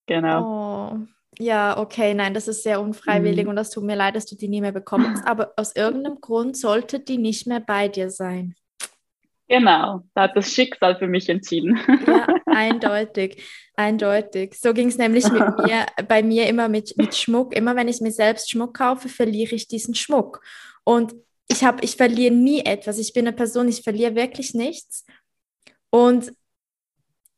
genau. 0.05 0.93
Oh. 0.93 0.99
Ja, 1.39 1.77
okay, 1.77 2.13
nein, 2.13 2.33
das 2.33 2.47
ist 2.47 2.61
sehr 2.61 2.81
unfreiwillig 2.81 3.45
mhm. 3.45 3.51
und 3.51 3.55
das 3.55 3.71
tut 3.71 3.83
mir 3.83 3.95
leid, 3.95 4.15
dass 4.15 4.25
du 4.25 4.35
die 4.35 4.49
nie 4.49 4.61
mehr 4.61 4.73
bekommst. 4.73 5.25
Aber 5.25 5.53
aus 5.55 5.75
irgendeinem 5.75 6.19
Grund 6.21 6.57
sollte 6.57 6.99
die 6.99 7.17
nicht 7.17 7.47
mehr 7.47 7.61
bei 7.61 7.87
dir 7.87 8.11
sein. 8.11 8.55
Genau, 9.51 10.03
da 10.13 10.21
hat 10.21 10.37
das 10.37 10.53
Schicksal 10.53 10.97
für 10.97 11.07
mich 11.07 11.27
entschieden. 11.27 11.77
Ja, 12.07 12.25
eindeutig, 12.45 13.43
eindeutig. 13.75 14.57
So 14.57 14.73
ging 14.73 14.87
es 14.87 14.97
nämlich 14.97 15.29
mit 15.29 15.41
mir, 15.65 15.87
bei 16.07 16.23
mir 16.23 16.47
immer 16.47 16.69
mit, 16.69 16.95
mit 16.95 17.13
Schmuck. 17.13 17.53
Immer 17.53 17.75
wenn 17.75 17.89
ich 17.89 17.99
mir 17.99 18.13
selbst 18.13 18.49
Schmuck 18.49 18.77
kaufe, 18.77 19.09
verliere 19.09 19.53
ich 19.53 19.67
diesen 19.67 19.93
Schmuck. 19.93 20.39
Und 20.85 21.13
ich 21.49 21.65
habe, 21.65 21.83
ich 21.83 21.97
verliere 21.97 22.33
nie 22.33 22.61
etwas. 22.61 22.97
Ich 22.97 23.11
bin 23.11 23.27
eine 23.27 23.35
Person, 23.35 23.67
ich 23.67 23.81
verliere 23.81 24.15
wirklich 24.15 24.53
nichts. 24.53 25.05
Und 25.89 26.31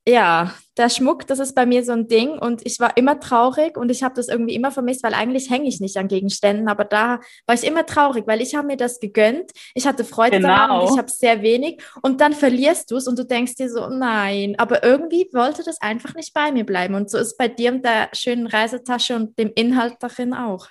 ja, 0.06 0.54
der 0.78 0.90
Schmuck, 0.90 1.28
das 1.28 1.40
ist 1.40 1.56
bei 1.56 1.66
mir 1.66 1.84
so 1.84 1.94
ein 1.94 2.08
Ding 2.10 2.38
und 2.38 2.66
ich 2.66 2.80
war 2.80 2.98
immer 2.98 3.22
traurig 3.22 3.78
und 3.78 3.90
ich 3.90 4.04
habe 4.04 4.16
das 4.16 4.28
irgendwie 4.28 4.54
immer 4.54 4.72
vermisst, 4.72 5.02
weil 5.02 5.14
eigentlich 5.14 5.50
hänge 5.50 5.68
ich 5.68 5.80
nicht 5.80 5.96
an 5.96 6.10
Gegenständen, 6.10 6.68
aber 6.68 6.84
da 6.84 7.22
war 7.46 7.56
ich 7.56 7.64
immer 7.64 7.86
traurig, 7.86 8.28
weil 8.28 8.42
ich 8.42 8.54
habe 8.54 8.68
mir 8.68 8.76
das 8.76 9.00
gegönnt, 9.00 9.52
ich 9.76 9.88
hatte 9.88 10.04
Freude 10.04 10.38
genau. 10.38 10.50
daran 10.50 10.82
und 10.82 10.92
ich 10.92 10.98
habe 10.98 11.10
sehr 11.10 11.42
wenig 11.42 11.82
und 12.02 12.20
dann 12.20 12.34
verlierst 12.34 12.92
du 12.92 12.98
es 12.98 13.08
und 13.08 13.18
du 13.18 13.24
denkst 13.24 13.56
dir 13.56 13.70
so, 13.70 13.88
nein, 13.88 14.56
aber 14.58 14.84
irgendwie 14.84 15.30
wollte 15.32 15.64
das 15.64 15.80
einfach 15.80 16.16
nicht 16.16 16.34
bei 16.34 16.52
mir 16.52 16.66
bleiben 16.66 16.96
und 16.96 17.10
so 17.10 17.18
ist 17.18 17.38
bei 17.38 17.48
dir 17.48 17.72
und 17.72 17.86
der 17.86 18.10
schönen 18.12 18.48
Reisetasche 18.48 19.16
und 19.16 19.40
dem 19.40 19.54
Inhalt 19.56 19.96
darin 20.02 20.34
auch. 20.34 20.68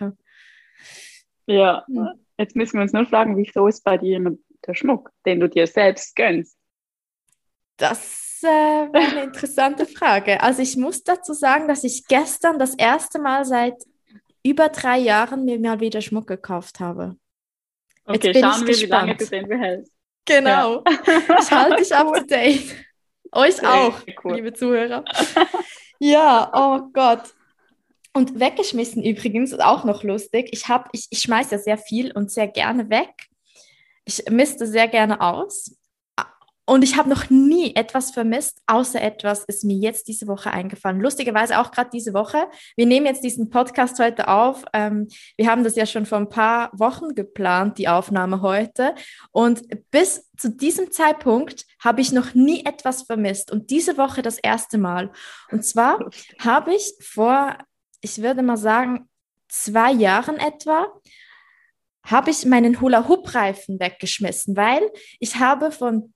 Ja, 1.47 1.85
hm. 1.87 2.09
jetzt 2.37 2.55
müssen 2.55 2.75
wir 2.77 2.83
uns 2.83 2.93
nur 2.93 3.07
fragen, 3.07 3.39
wieso 3.39 3.67
ist 3.67 3.83
bei 3.83 3.97
dir 3.97 4.21
der 4.67 4.75
Schmuck, 4.75 5.11
den 5.25 5.41
du 5.41 5.49
dir 5.49 5.67
selbst 5.67 6.15
gönnst? 6.17 6.59
Das 7.79 8.32
äh, 8.45 8.89
eine 8.93 9.25
interessante 9.25 9.87
Frage. 9.87 10.41
Also 10.41 10.63
ich 10.63 10.77
muss 10.77 11.03
dazu 11.03 11.33
sagen, 11.33 11.69
dass 11.69 11.85
ich 11.85 12.07
gestern 12.07 12.59
das 12.59 12.75
erste 12.75 13.19
Mal 13.19 13.45
seit 13.45 13.75
über 14.43 14.69
drei 14.69 14.99
Jahren 14.99 15.45
mir 15.45 15.59
mal 15.59 15.81
wieder 15.81 16.01
Schmuck 16.01 16.27
gekauft 16.27 16.81
habe. 16.81 17.17
Okay, 18.05 18.35
schauen 18.35 18.67
wir, 18.67 18.77
wie 18.77 18.87
lange 18.87 19.17
du 19.17 19.27
den 19.27 19.49
behältst. 19.49 19.93
Genau. 20.25 20.83
Ja. 20.87 21.39
Ich 21.41 21.51
halte 21.51 21.77
dich 21.77 21.95
up 21.95 22.15
to 22.15 22.25
date. 22.27 22.75
Euch 23.33 23.57
Sehr 23.57 23.73
auch, 23.73 23.99
cool. 24.25 24.37
liebe 24.37 24.53
Zuhörer. 24.53 25.05
Ja, 26.05 26.51
oh 26.53 26.91
Gott. 26.93 27.33
Und 28.13 28.41
weggeschmissen 28.41 29.05
übrigens, 29.05 29.53
ist 29.53 29.63
auch 29.63 29.85
noch 29.85 30.03
lustig. 30.03 30.49
Ich, 30.51 30.65
ich, 30.91 31.07
ich 31.11 31.21
schmeiße 31.21 31.53
ja 31.53 31.59
sehr 31.59 31.79
viel 31.79 32.11
und 32.11 32.29
sehr 32.29 32.49
gerne 32.49 32.91
weg. 32.91 33.29
Ich 34.05 34.29
misste 34.29 34.67
sehr 34.67 34.89
gerne 34.89 35.21
aus. 35.21 35.77
Und 36.73 36.83
ich 36.83 36.97
habe 36.97 37.11
noch 37.11 37.29
nie 37.29 37.77
etwas 37.77 38.13
vermisst, 38.13 38.63
außer 38.67 38.99
etwas 38.99 39.45
ist 39.45 39.63
mir 39.63 39.77
jetzt 39.77 40.09
diese 40.09 40.27
Woche 40.27 40.53
eingefallen. 40.53 41.03
Lustigerweise 41.03 41.59
auch 41.59 41.71
gerade 41.71 41.91
diese 41.93 42.15
Woche. 42.15 42.49
Wir 42.77 42.87
nehmen 42.87 43.05
jetzt 43.05 43.23
diesen 43.23 43.51
Podcast 43.51 43.99
heute 43.99 44.29
auf. 44.29 44.65
Ähm, 44.73 45.07
wir 45.37 45.51
haben 45.51 45.65
das 45.65 45.77
ja 45.77 45.85
schon 45.85 46.07
vor 46.07 46.17
ein 46.17 46.31
paar 46.31 46.71
Wochen 46.73 47.15
geplant, 47.15 47.77
die 47.77 47.89
Aufnahme 47.89 48.41
heute. 48.41 48.95
Und 49.33 49.65
bis 49.91 50.31
zu 50.39 50.49
diesem 50.49 50.91
Zeitpunkt 50.91 51.67
habe 51.79 52.01
ich 52.01 52.11
noch 52.11 52.33
nie 52.33 52.65
etwas 52.65 53.03
vermisst. 53.03 53.51
Und 53.51 53.69
diese 53.69 53.99
Woche 53.99 54.23
das 54.23 54.39
erste 54.39 54.79
Mal. 54.79 55.13
Und 55.51 55.67
zwar 55.67 55.99
habe 56.39 56.75
ich 56.75 56.95
vor, 57.03 57.55
ich 58.01 58.23
würde 58.23 58.43
mal 58.43 58.57
sagen, 58.57 59.11
zwei 59.47 59.93
Jahren 59.93 60.39
etwa, 60.39 60.87
habe 62.03 62.31
ich 62.31 62.47
meinen 62.47 62.81
Hula-Hoop-Reifen 62.81 63.79
weggeschmissen, 63.79 64.57
weil 64.57 64.91
ich 65.21 65.37
habe 65.37 65.71
von 65.71 66.15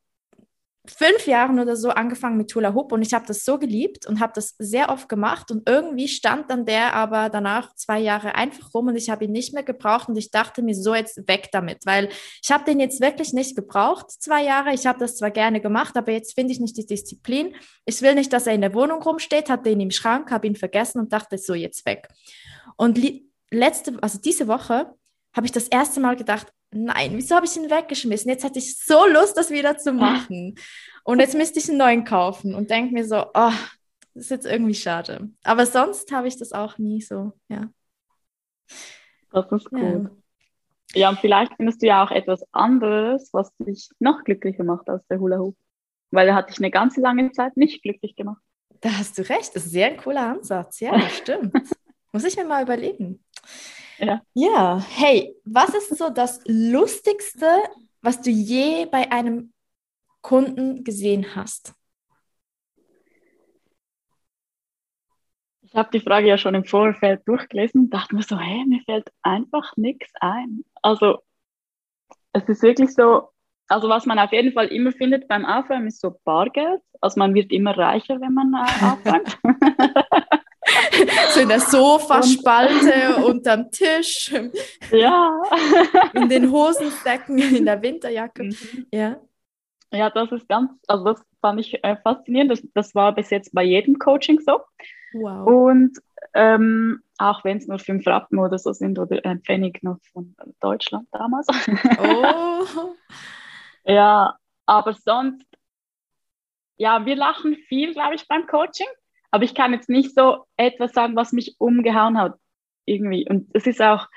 fünf 0.91 1.27
Jahren 1.27 1.59
oder 1.59 1.77
so 1.77 1.91
angefangen 1.91 2.37
mit 2.37 2.55
Hula 2.55 2.75
Hoop 2.75 2.93
und 2.93 3.03
ich 3.03 3.15
habe 3.15 3.27
das 3.27 3.45
so 3.45 3.59
geliebt 3.59 4.07
und 4.07 4.21
habe 4.21 4.33
das 4.35 4.55
sehr 4.59 4.91
oft 4.91 5.09
gemacht 5.09 5.51
und 5.51 5.69
irgendwie 5.69 6.09
stand 6.09 6.51
dann 6.51 6.67
der 6.67 6.95
aber 6.95 7.29
danach 7.31 7.75
zwei 7.75 7.99
Jahre 7.99 8.35
einfach 8.35 8.75
rum 8.75 8.89
und 8.89 8.97
ich 8.97 9.11
habe 9.11 9.25
ihn 9.25 9.33
nicht 9.33 9.55
mehr 9.55 9.63
gebraucht 9.63 10.09
und 10.09 10.17
ich 10.17 10.31
dachte 10.31 10.63
mir 10.63 10.75
so 10.75 10.95
jetzt 10.95 11.29
weg 11.29 11.49
damit, 11.53 11.87
weil 11.87 12.09
ich 12.43 12.51
habe 12.51 12.65
den 12.65 12.81
jetzt 12.81 13.01
wirklich 13.01 13.33
nicht 13.33 13.57
gebraucht, 13.57 14.11
zwei 14.11 14.45
Jahre. 14.45 14.73
Ich 14.73 14.87
habe 14.87 14.99
das 14.99 15.17
zwar 15.17 15.31
gerne 15.31 15.61
gemacht, 15.61 15.97
aber 15.97 16.13
jetzt 16.13 16.35
finde 16.35 16.53
ich 16.53 16.61
nicht 16.61 16.77
die 16.77 16.87
Disziplin. 16.87 17.55
Ich 17.85 18.03
will 18.03 18.15
nicht, 18.15 18.33
dass 18.33 18.47
er 18.47 18.55
in 18.55 18.61
der 18.61 18.75
Wohnung 18.75 19.03
rumsteht, 19.03 19.51
hatte 19.51 19.71
ihn 19.71 19.81
im 19.81 19.91
Schrank, 19.91 20.31
habe 20.31 20.47
ihn 20.47 20.57
vergessen 20.57 21.01
und 21.01 21.13
dachte 21.13 21.39
so 21.39 21.55
jetzt 21.55 21.87
weg. 21.87 22.09
Und 22.77 23.01
letzte, 23.51 23.97
also 24.03 24.19
diese 24.19 24.49
Woche 24.49 24.95
habe 25.35 25.47
ich 25.47 25.53
das 25.53 25.69
erste 25.69 26.01
Mal 26.01 26.17
gedacht, 26.17 26.53
nein, 26.71 27.13
wieso 27.15 27.37
habe 27.37 27.47
ich 27.47 27.57
ihn 27.57 27.71
weggeschmissen? 27.71 28.31
Jetzt 28.31 28.45
hätte 28.45 28.59
ich 28.59 28.79
so 28.79 29.07
Lust, 29.07 29.37
das 29.37 29.51
wieder 29.51 29.77
zu 29.79 29.93
machen. 29.93 30.55
Und 31.05 31.21
jetzt 31.21 31.35
müsste 31.35 31.59
ich 31.59 31.69
einen 31.69 31.79
neuen 31.79 32.05
kaufen 32.05 32.55
und 32.55 32.71
denke 32.71 32.93
mir 32.93 33.07
so, 33.07 33.27
oh, 33.35 33.53
das 34.15 34.25
ist 34.25 34.31
jetzt 34.31 34.47
irgendwie 34.47 34.75
schade. 34.75 35.31
Aber 35.45 35.67
sonst 35.67 36.11
habe 36.13 36.29
ich 36.29 36.39
das 36.39 36.53
auch 36.53 36.79
nie 36.79 37.01
so, 37.01 37.33
ja. 37.49 37.69
Das 39.33 39.53
ist 39.53 39.71
gut. 39.71 39.81
Ja. 39.81 40.11
ja, 40.95 41.09
und 41.11 41.19
vielleicht 41.19 41.55
findest 41.57 41.83
du 41.83 41.87
ja 41.87 42.03
auch 42.03 42.11
etwas 42.11 42.43
anderes, 42.53 43.29
was 43.33 43.55
dich 43.59 43.91
noch 43.99 44.25
glücklicher 44.25 44.65
macht 44.65 44.89
als 44.89 45.07
der 45.09 45.21
Hula 45.21 45.39
Hoop. 45.39 45.57
Weil 46.11 46.27
da 46.27 46.35
hatte 46.35 46.53
ich 46.53 46.59
eine 46.59 46.71
ganze 46.71 47.01
lange 47.01 47.31
Zeit 47.33 47.57
nicht 47.57 47.83
glücklich 47.83 48.17
gemacht. 48.17 48.41
Da 48.81 48.91
hast 48.91 49.19
du 49.19 49.23
recht, 49.23 49.55
das 49.55 49.67
ist 49.67 49.73
sehr 49.73 49.89
ein 49.89 49.97
cooler 49.97 50.29
Ansatz. 50.29 50.81
Ja, 50.81 50.99
stimmt. 51.11 51.55
Muss 52.13 52.25
ich 52.25 52.37
mir 52.37 52.45
mal 52.45 52.63
überlegen. 52.63 53.23
Ja. 53.99 54.21
ja, 54.35 54.79
hey, 54.79 55.35
was 55.45 55.71
ist 55.71 55.97
so 55.97 56.11
das 56.11 56.41
Lustigste, 56.47 57.47
was 58.03 58.21
du 58.21 58.31
je 58.31 58.87
bei 58.87 59.11
einem 59.11 59.53
Kunden 60.21 60.85
gesehen 60.85 61.35
hast? 61.35 61.75
Ich 65.63 65.75
habe 65.75 65.91
die 65.93 66.01
Frage 66.01 66.29
ja 66.29 66.39
schon 66.39 66.55
im 66.55 66.65
Vorfeld 66.65 67.27
durchgelesen 67.27 67.83
und 67.83 67.91
dachte 67.91 68.15
mir 68.15 68.23
so, 68.23 68.39
hey, 68.39 68.65
mir 68.67 68.81
fällt 68.85 69.11
einfach 69.23 69.77
nichts 69.77 70.11
ein. 70.21 70.65
Also 70.83 71.19
es 72.33 72.49
ist 72.49 72.63
wirklich 72.63 72.95
so, 72.95 73.31
also 73.69 73.89
was 73.89 74.07
man 74.07 74.19
auf 74.19 74.33
jeden 74.33 74.53
Fall 74.53 74.67
immer 74.69 74.93
findet 74.93 75.27
beim 75.29 75.45
Aufräumen 75.45 75.89
ist 75.89 76.01
so 76.01 76.19
Bargeld. 76.25 76.83
Also 77.01 77.19
man 77.19 77.35
wird 77.35 77.51
immer 77.51 77.77
reicher, 77.77 78.21
wenn 78.21 78.35
man 78.35 78.55
äh, 78.55 78.85
aufräumt. 78.85 79.39
so 81.31 81.41
in 81.41 81.49
der 81.49 81.61
Sofaspalte, 81.61 83.17
unterm 83.25 83.71
Tisch, 83.71 84.33
ja. 84.91 85.43
in 86.15 86.29
den 86.29 86.51
Hosensäcken, 86.51 87.39
in 87.39 87.65
der 87.65 87.81
Winterjacke. 87.81 88.45
Mhm. 88.45 88.87
Ja. 88.93 89.21
Ja, 89.93 90.11
das 90.11 90.33
ist 90.33 90.49
ganz, 90.49 90.73
also 90.89 91.05
das 91.05 91.23
fand 91.41 91.61
ich 91.61 91.83
äh, 91.85 91.97
faszinierend. 91.97 92.51
Das, 92.51 92.63
das 92.75 92.95
war 92.95 93.15
bis 93.15 93.31
jetzt 93.31 93.55
bei 93.55 93.63
jedem 93.63 93.99
Coaching 93.99 94.41
so. 94.41 94.61
Wow. 95.13 95.47
Und 95.47 95.99
ähm, 96.35 97.03
auch 97.19 97.45
wenn 97.45 97.59
es 97.59 97.67
nur 97.67 97.79
fünf 97.79 98.07
Rappen 98.07 98.39
oder 98.39 98.59
so 98.59 98.73
sind 98.73 98.99
oder 98.99 99.25
ein 99.25 99.41
Pfennig 99.41 99.83
noch 99.83 99.99
von 100.13 100.35
Deutschland 100.61 101.09
damals. 101.13 101.47
Oh. 101.99 102.95
ja, 103.85 104.37
aber 104.67 104.93
sonst, 104.93 105.47
ja, 106.77 107.07
wir 107.07 107.17
lachen 107.17 107.57
viel, 107.69 107.95
glaube 107.95 108.17
ich, 108.17 108.29
beim 108.29 108.47
Coaching. 108.47 108.89
Aber 109.31 109.45
ich 109.45 109.55
kann 109.55 109.73
jetzt 109.73 109.89
nicht 109.89 110.15
so 110.15 110.45
etwas 110.57 110.93
sagen, 110.93 111.17
was 111.17 111.33
mich 111.33 111.57
umgehauen 111.59 112.19
hat 112.19 112.39
irgendwie. 112.85 113.29
Und 113.29 113.49
es 113.53 113.67
ist 113.67 113.83
auch, 113.83 114.09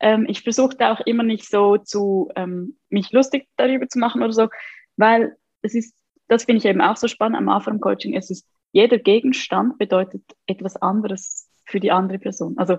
ähm, 0.00 0.26
ich 0.28 0.42
versuche 0.42 0.76
da 0.76 0.92
auch 0.92 1.00
immer 1.00 1.22
nicht 1.22 1.48
so 1.48 1.76
zu 1.76 2.30
ähm, 2.36 2.78
mich 2.88 3.12
lustig 3.12 3.48
darüber 3.56 3.88
zu 3.88 3.98
machen 3.98 4.22
oder 4.22 4.32
so, 4.32 4.48
weil 4.96 5.36
es 5.62 5.74
ist, 5.74 5.96
das 6.28 6.44
finde 6.44 6.58
ich 6.58 6.64
eben 6.64 6.80
auch 6.80 6.96
so 6.96 7.08
spannend 7.08 7.38
am 7.38 7.48
Anfang 7.48 7.80
Coaching. 7.80 8.14
Es 8.14 8.30
ist, 8.30 8.46
jeder 8.72 8.98
Gegenstand 8.98 9.78
bedeutet 9.78 10.22
etwas 10.46 10.76
anderes 10.76 11.48
für 11.66 11.80
die 11.80 11.92
andere 11.92 12.18
Person. 12.18 12.56
Also, 12.58 12.78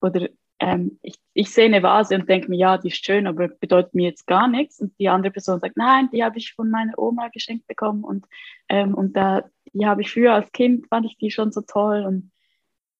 oder 0.00 0.28
ähm, 0.60 0.98
ich, 1.02 1.16
ich 1.32 1.50
sehe 1.50 1.66
eine 1.66 1.82
Vase 1.82 2.14
und 2.14 2.28
denke 2.28 2.48
mir, 2.48 2.56
ja, 2.56 2.78
die 2.78 2.88
ist 2.88 3.04
schön, 3.04 3.26
aber 3.26 3.48
bedeutet 3.48 3.94
mir 3.94 4.08
jetzt 4.08 4.26
gar 4.26 4.48
nichts. 4.48 4.80
Und 4.80 4.98
die 4.98 5.08
andere 5.08 5.32
Person 5.32 5.60
sagt, 5.60 5.76
nein, 5.76 6.08
die 6.12 6.22
habe 6.22 6.38
ich 6.38 6.52
von 6.54 6.70
meiner 6.70 6.98
Oma 6.98 7.28
geschenkt 7.28 7.66
bekommen 7.66 8.04
und, 8.04 8.26
ähm, 8.68 8.94
und 8.94 9.16
da 9.16 9.44
die 9.74 9.86
habe 9.86 10.02
ich 10.02 10.10
früher 10.10 10.32
als 10.32 10.50
Kind, 10.52 10.86
fand 10.88 11.06
ich 11.06 11.18
die 11.18 11.30
schon 11.30 11.52
so 11.52 11.60
toll 11.60 12.04
und 12.06 12.32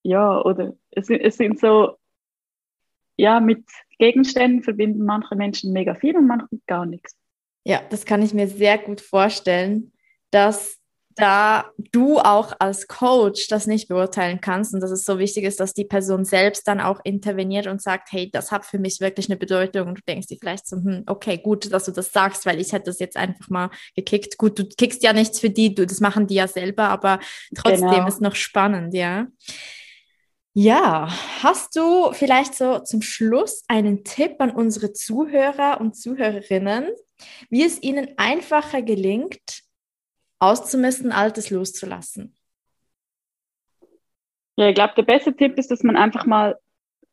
ja, 0.02 0.40
oder 0.42 0.74
es, 0.90 1.08
es 1.08 1.36
sind 1.36 1.58
so, 1.58 1.96
ja, 3.16 3.40
mit 3.40 3.64
Gegenständen 3.98 4.62
verbinden 4.62 5.04
manche 5.04 5.34
Menschen 5.36 5.72
mega 5.72 5.94
viel 5.94 6.16
und 6.16 6.26
manche 6.26 6.46
gar 6.66 6.84
nichts. 6.84 7.16
Ja, 7.64 7.80
das 7.88 8.04
kann 8.04 8.20
ich 8.20 8.34
mir 8.34 8.46
sehr 8.46 8.76
gut 8.76 9.00
vorstellen, 9.00 9.92
dass 10.30 10.78
da 11.16 11.70
du 11.92 12.18
auch 12.18 12.52
als 12.58 12.88
Coach 12.88 13.48
das 13.48 13.66
nicht 13.66 13.88
beurteilen 13.88 14.40
kannst 14.40 14.74
und 14.74 14.80
dass 14.80 14.90
es 14.90 15.04
so 15.04 15.18
wichtig 15.18 15.44
ist, 15.44 15.60
dass 15.60 15.72
die 15.72 15.84
Person 15.84 16.24
selbst 16.24 16.66
dann 16.66 16.80
auch 16.80 17.00
interveniert 17.04 17.66
und 17.66 17.80
sagt, 17.80 18.10
hey, 18.12 18.30
das 18.30 18.50
hat 18.50 18.64
für 18.64 18.78
mich 18.78 19.00
wirklich 19.00 19.28
eine 19.28 19.36
Bedeutung 19.36 19.88
und 19.88 19.98
du 19.98 20.02
denkst 20.06 20.26
dir 20.26 20.38
vielleicht 20.40 20.66
so, 20.66 20.76
hm, 20.76 21.04
okay, 21.06 21.38
gut, 21.38 21.72
dass 21.72 21.84
du 21.84 21.92
das 21.92 22.12
sagst, 22.12 22.46
weil 22.46 22.60
ich 22.60 22.72
hätte 22.72 22.86
das 22.86 22.98
jetzt 22.98 23.16
einfach 23.16 23.48
mal 23.48 23.70
gekickt. 23.94 24.38
Gut, 24.38 24.58
du 24.58 24.66
kickst 24.66 25.02
ja 25.02 25.12
nichts 25.12 25.40
für 25.40 25.50
die, 25.50 25.74
du, 25.74 25.86
das 25.86 26.00
machen 26.00 26.26
die 26.26 26.34
ja 26.34 26.48
selber, 26.48 26.88
aber 26.88 27.20
trotzdem 27.54 27.90
genau. 27.90 28.08
ist 28.08 28.20
noch 28.20 28.34
spannend, 28.34 28.94
ja. 28.94 29.26
Ja, 30.56 31.08
hast 31.42 31.74
du 31.74 32.12
vielleicht 32.12 32.54
so 32.54 32.78
zum 32.78 33.02
Schluss 33.02 33.64
einen 33.66 34.04
Tipp 34.04 34.36
an 34.38 34.52
unsere 34.52 34.92
Zuhörer 34.92 35.80
und 35.80 35.96
Zuhörerinnen, 35.96 36.90
wie 37.50 37.64
es 37.64 37.82
ihnen 37.82 38.10
einfacher 38.18 38.80
gelingt, 38.80 39.63
auszumisten, 40.44 41.12
Altes 41.12 41.50
loszulassen? 41.50 42.36
Ja, 44.56 44.68
ich 44.68 44.74
glaube, 44.74 44.94
der 44.96 45.02
beste 45.02 45.34
Tipp 45.34 45.58
ist, 45.58 45.70
dass 45.70 45.82
man 45.82 45.96
einfach 45.96 46.26
mal 46.26 46.58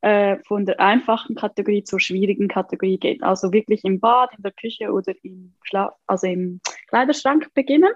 äh, 0.02 0.38
von 0.48 0.66
der 0.66 0.80
einfachen 0.80 1.36
Kategorie 1.36 1.84
zur 1.84 2.00
schwierigen 2.00 2.48
Kategorie 2.48 2.98
geht. 2.98 3.24
Also 3.24 3.52
wirklich 3.52 3.84
im 3.84 4.00
Bad, 4.00 4.32
in 4.36 4.44
der 4.44 4.52
Küche 4.52 4.92
oder 4.92 5.14
im, 5.24 5.56
Schla 5.64 5.96
also 6.08 6.28
im 6.28 6.60
Kleiderschrank 6.88 7.54
beginnen 7.54 7.92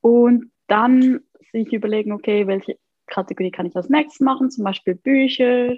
und 0.00 0.50
dann 0.66 1.20
sich 1.52 1.72
überlegen, 1.72 2.12
okay, 2.12 2.46
welche 2.46 2.78
Kategorie 3.06 3.50
kann 3.50 3.66
ich 3.66 3.76
als 3.76 3.88
nächstes 3.88 4.20
machen, 4.20 4.50
zum 4.50 4.64
Beispiel 4.64 4.94
Bücher. 4.94 5.76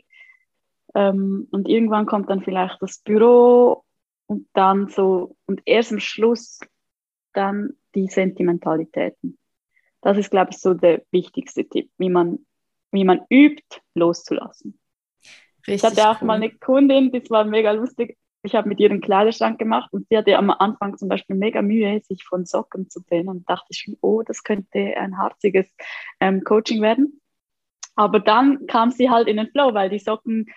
Ähm, 0.94 1.48
und 1.50 1.68
irgendwann 1.68 2.06
kommt 2.06 2.30
dann 2.30 2.42
vielleicht 2.42 2.80
das 2.80 2.98
Büro 3.00 3.84
und 4.26 4.48
dann 4.52 4.88
so, 4.88 5.36
und 5.46 5.62
erst 5.64 5.92
am 5.92 6.00
Schluss 6.00 6.60
dann 7.32 7.76
die 7.94 8.08
Sentimentalitäten. 8.08 9.38
Das 10.00 10.18
ist, 10.18 10.30
glaube 10.30 10.50
ich, 10.52 10.58
so 10.58 10.74
der 10.74 11.02
wichtigste 11.10 11.66
Tipp, 11.68 11.90
wie 11.98 12.10
man, 12.10 12.40
wie 12.92 13.04
man 13.04 13.22
übt, 13.30 13.80
loszulassen. 13.94 14.78
Richtig 15.66 15.74
ich 15.74 15.84
hatte 15.84 16.10
auch 16.10 16.20
cool. 16.20 16.26
mal 16.26 16.34
eine 16.34 16.50
Kundin, 16.50 17.10
das 17.10 17.30
war 17.30 17.44
mega 17.44 17.72
lustig. 17.72 18.18
Ich 18.42 18.54
habe 18.54 18.68
mit 18.68 18.78
ihr 18.78 18.90
einen 18.90 19.00
Kleiderschrank 19.00 19.58
gemacht 19.58 19.90
und 19.92 20.06
sie 20.08 20.18
hatte 20.18 20.36
am 20.36 20.50
Anfang 20.50 20.98
zum 20.98 21.08
Beispiel 21.08 21.36
mega 21.36 21.62
Mühe, 21.62 22.02
sich 22.02 22.24
von 22.24 22.44
Socken 22.44 22.90
zu 22.90 23.00
trennen 23.00 23.30
und 23.30 23.48
dachte 23.48 23.68
ich 23.70 23.78
schon, 23.78 23.96
oh, 24.02 24.22
das 24.22 24.42
könnte 24.42 24.78
ein 24.98 25.16
harziges 25.16 25.66
ähm, 26.20 26.44
Coaching 26.44 26.82
werden. 26.82 27.22
Aber 27.96 28.20
dann 28.20 28.66
kam 28.66 28.90
sie 28.90 29.08
halt 29.08 29.28
in 29.28 29.38
den 29.38 29.48
Flow, 29.48 29.72
weil 29.72 29.88
die 29.88 29.98
Socken, 29.98 30.52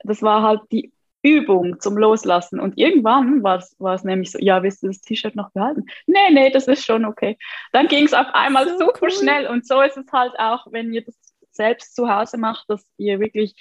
das 0.00 0.20
war 0.20 0.42
halt 0.42 0.60
die 0.70 0.92
Übung 1.22 1.80
zum 1.80 1.96
Loslassen. 1.96 2.60
Und 2.60 2.78
irgendwann 2.78 3.42
war 3.42 3.58
es 3.58 4.04
nämlich 4.04 4.30
so, 4.30 4.38
ja, 4.38 4.62
willst 4.62 4.82
du 4.82 4.88
das 4.88 5.00
T-Shirt 5.00 5.36
noch 5.36 5.50
behalten? 5.50 5.84
Nee, 6.06 6.30
nee, 6.32 6.50
das 6.50 6.66
ist 6.66 6.84
schon 6.84 7.04
okay. 7.04 7.36
Dann 7.72 7.88
ging 7.88 8.04
es 8.04 8.14
auf 8.14 8.26
einmal 8.32 8.68
so 8.68 8.78
super 8.78 8.98
cool. 9.02 9.10
schnell. 9.10 9.46
Und 9.46 9.66
so 9.66 9.80
ist 9.80 9.96
es 9.96 10.10
halt 10.12 10.32
auch, 10.38 10.66
wenn 10.70 10.92
ihr 10.92 11.04
das 11.04 11.16
selbst 11.50 11.94
zu 11.94 12.08
Hause 12.08 12.38
macht, 12.38 12.68
dass 12.68 12.86
ihr 12.96 13.20
wirklich 13.20 13.54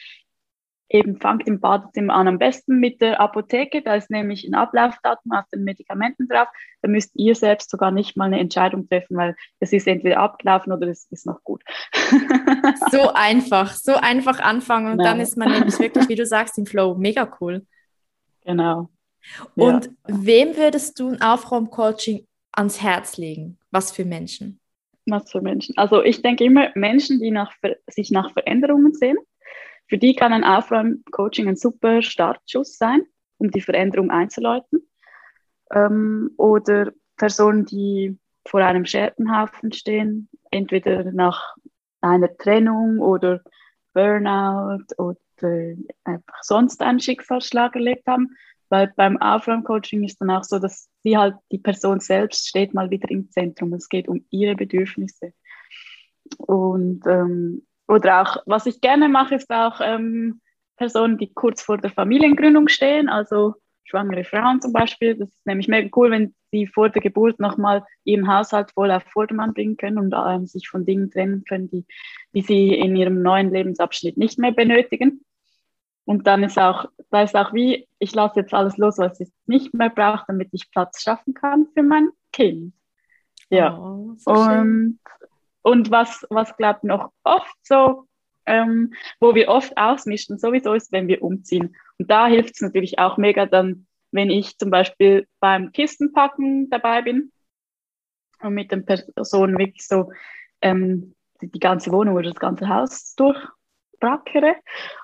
eben 0.90 1.18
fangt 1.18 1.48
im 1.48 1.60
Badezimmer 1.60 2.16
an. 2.16 2.28
Am 2.28 2.40
besten 2.40 2.80
mit 2.80 3.00
der 3.02 3.22
Apotheke, 3.22 3.82
da 3.82 3.96
ist 3.96 4.10
nämlich 4.10 4.46
ein 4.46 4.56
Ablaufdatum 4.56 5.32
auf 5.32 5.46
den 5.54 5.64
Medikamenten 5.64 6.28
drauf. 6.28 6.48
Da 6.82 6.90
müsst 6.90 7.12
ihr 7.16 7.36
selbst 7.36 7.70
sogar 7.70 7.92
nicht 7.92 8.18
mal 8.18 8.26
eine 8.26 8.40
Entscheidung 8.40 8.88
treffen, 8.88 9.16
weil 9.16 9.36
es 9.60 9.72
ist 9.72 9.88
entweder 9.88 10.20
abgelaufen 10.20 10.74
oder 10.74 10.88
es 10.88 11.08
ist 11.12 11.26
noch 11.26 11.44
gut. 11.44 11.64
so 12.92 13.14
einfach, 13.14 13.74
so 13.74 13.96
einfach 13.96 14.40
anfangen 14.40 14.92
und 14.92 14.98
genau. 14.98 15.10
dann 15.10 15.20
ist 15.20 15.38
man 15.38 15.52
nämlich 15.52 15.78
wirklich, 15.80 16.10
wie 16.10 16.16
du 16.16 16.26
sagst, 16.26 16.58
im 16.58 16.66
Flow. 16.66 16.96
Mega 16.96 17.32
cool. 17.40 17.66
Genau. 18.44 18.90
Und 19.56 19.86
ja. 19.86 19.92
wem 20.08 20.58
würdest 20.58 21.00
du 21.00 21.10
ein 21.10 21.22
Aufraumcoaching 21.22 22.26
ans 22.52 22.82
Herz 22.82 23.18
legen? 23.18 23.60
Was 23.70 23.92
für 23.92 24.06
Menschen? 24.06 24.60
Was 25.06 25.32
für 25.32 25.42
Menschen? 25.42 25.78
Also 25.78 26.04
ich 26.04 26.22
denke 26.22 26.44
immer, 26.46 26.70
Menschen, 26.76 27.20
die 27.20 27.32
nach, 27.32 27.54
sich 27.88 28.12
nach 28.12 28.32
Veränderungen 28.34 28.94
sehen, 28.94 29.18
für 29.90 29.98
die 29.98 30.16
kann 30.16 30.32
ein 30.32 30.44
Aufräumcoaching 30.44 31.48
ein 31.48 31.56
super 31.56 32.02
Startschuss 32.04 32.78
sein, 32.78 33.02
um 33.38 33.50
die 33.50 33.62
Veränderung 33.62 34.12
einzuleiten. 34.12 34.88
Ähm, 35.74 36.32
oder 36.38 36.92
Personen, 37.18 37.66
die 37.66 38.18
vor 38.48 38.62
einem 38.62 38.86
Scherbenhaufen 38.86 39.72
stehen, 39.72 40.30
entweder 40.52 41.12
nach 41.12 41.56
einer 42.02 42.36
Trennung 42.38 43.00
oder 43.00 43.42
Burnout 43.94 44.86
oder 44.98 45.18
einfach 46.04 46.44
sonst 46.44 46.82
einen 46.82 47.00
Schicksalsschlag 47.00 47.76
erlebt 47.76 48.08
haben. 48.08 48.36
Weil 48.70 48.94
beim 48.96 49.18
Aufräumcoaching 49.20 50.04
ist 50.04 50.22
dann 50.22 50.30
auch 50.30 50.44
so, 50.44 50.60
dass 50.60 50.88
sie 51.02 51.18
halt, 51.18 51.36
die 51.52 51.58
Person 51.58 52.00
selbst 52.00 52.48
steht 52.48 52.76
mal 52.76 52.92
wieder 52.92 53.10
im 53.10 53.32
Zentrum. 53.32 53.74
Es 53.74 53.90
geht 53.90 54.08
um 54.08 54.24
ihre 54.30 54.56
Bedürfnisse. 54.56 55.34
Und, 56.38 57.08
ähm, 57.08 57.66
oder 57.90 58.22
auch, 58.22 58.38
was 58.46 58.68
ich 58.68 58.82
gerne 58.82 59.10
mache, 59.10 59.36
ist 59.36 59.50
auch 59.50 59.82
ähm, 59.82 60.42
Personen, 60.78 61.18
die 61.18 61.34
kurz 61.34 61.64
vor 61.64 61.80
der 61.80 61.90
Familiengründung 61.90 62.68
stehen, 62.68 63.10
also 63.10 63.56
schwangere 63.84 64.24
Frauen 64.24 64.62
zum 64.62 64.74
Beispiel. 64.74 65.16
Das 65.16 65.30
ist 65.30 65.46
nämlich 65.46 65.68
mega 65.68 65.90
cool, 65.96 66.12
wenn 66.12 66.36
sie 66.52 66.68
vor 66.68 66.90
der 66.90 67.02
Geburt 67.02 67.40
nochmal 67.40 67.84
ihren 68.04 68.32
Haushalt 68.32 68.72
voll 68.72 68.92
auf 68.92 69.04
Vordermann 69.12 69.56
bringen 69.56 69.76
können 69.76 69.98
und 69.98 70.14
ähm, 70.16 70.46
sich 70.46 70.70
von 70.70 70.86
Dingen 70.86 71.10
trennen 71.10 71.44
können, 71.46 71.68
die, 71.72 71.86
die 72.36 72.42
sie 72.42 72.76
in 72.76 72.96
ihrem 72.96 73.24
neuen 73.24 73.52
Lebensabschnitt 73.52 74.18
nicht 74.18 74.38
mehr 74.38 74.52
benötigen. 74.52 75.26
Und 76.06 76.28
dann 76.28 76.44
ist 76.44 76.60
auch, 76.60 76.86
da 77.10 77.24
ist 77.24 77.36
auch 77.36 77.54
wie, 77.54 77.88
ich 77.98 78.14
lasse 78.14 78.42
jetzt 78.42 78.54
alles 78.54 78.78
los, 78.78 79.00
was 79.00 79.20
ich 79.20 79.30
nicht 79.48 79.74
mehr 79.74 79.90
brauche, 79.90 80.26
damit 80.28 80.50
ich 80.52 80.72
Platz 80.72 81.02
schaffen 81.02 81.34
kann 81.34 81.68
für 81.74 81.84
mein 81.84 82.10
Kind. 82.32 82.74
Ja. 83.50 83.76
Oh, 83.76 84.14
so 84.16 84.32
und, 84.32 85.00
und 85.62 85.92
was, 85.92 86.26
was 86.30 86.56
glaubt 86.58 86.84
noch 86.84 87.12
oft 87.24 87.56
so, 87.64 88.06
ähm, 88.46 88.94
wo 89.20 89.36
wir 89.36 89.48
oft 89.48 89.78
ausmischen, 89.78 90.40
sowieso 90.40 90.74
ist, 90.74 90.92
wenn 90.92 91.08
wir 91.08 91.22
umziehen. 91.22 91.76
Und 91.98 92.10
da 92.10 92.28
hilft 92.28 92.56
es 92.56 92.62
natürlich 92.62 92.98
auch 93.00 93.18
mega 93.18 93.46
dann, 93.46 93.86
wenn 94.12 94.30
ich 94.30 94.58
zum 94.58 94.72
Beispiel 94.72 95.28
beim 95.40 95.72
Kistenpacken 95.72 96.70
dabei 96.70 97.04
bin 97.04 97.32
und 98.42 98.54
mit 98.54 98.72
den 98.72 98.86
Personen 98.86 99.58
wirklich 99.58 99.86
so 99.86 100.12
ähm, 100.62 101.14
die, 101.42 101.60
ganze 101.60 101.92
Wohnung 101.92 102.16
oder 102.16 102.30
das 102.30 102.40
ganze 102.40 102.68
Haus 102.68 103.14
durchbrackere 103.16 104.56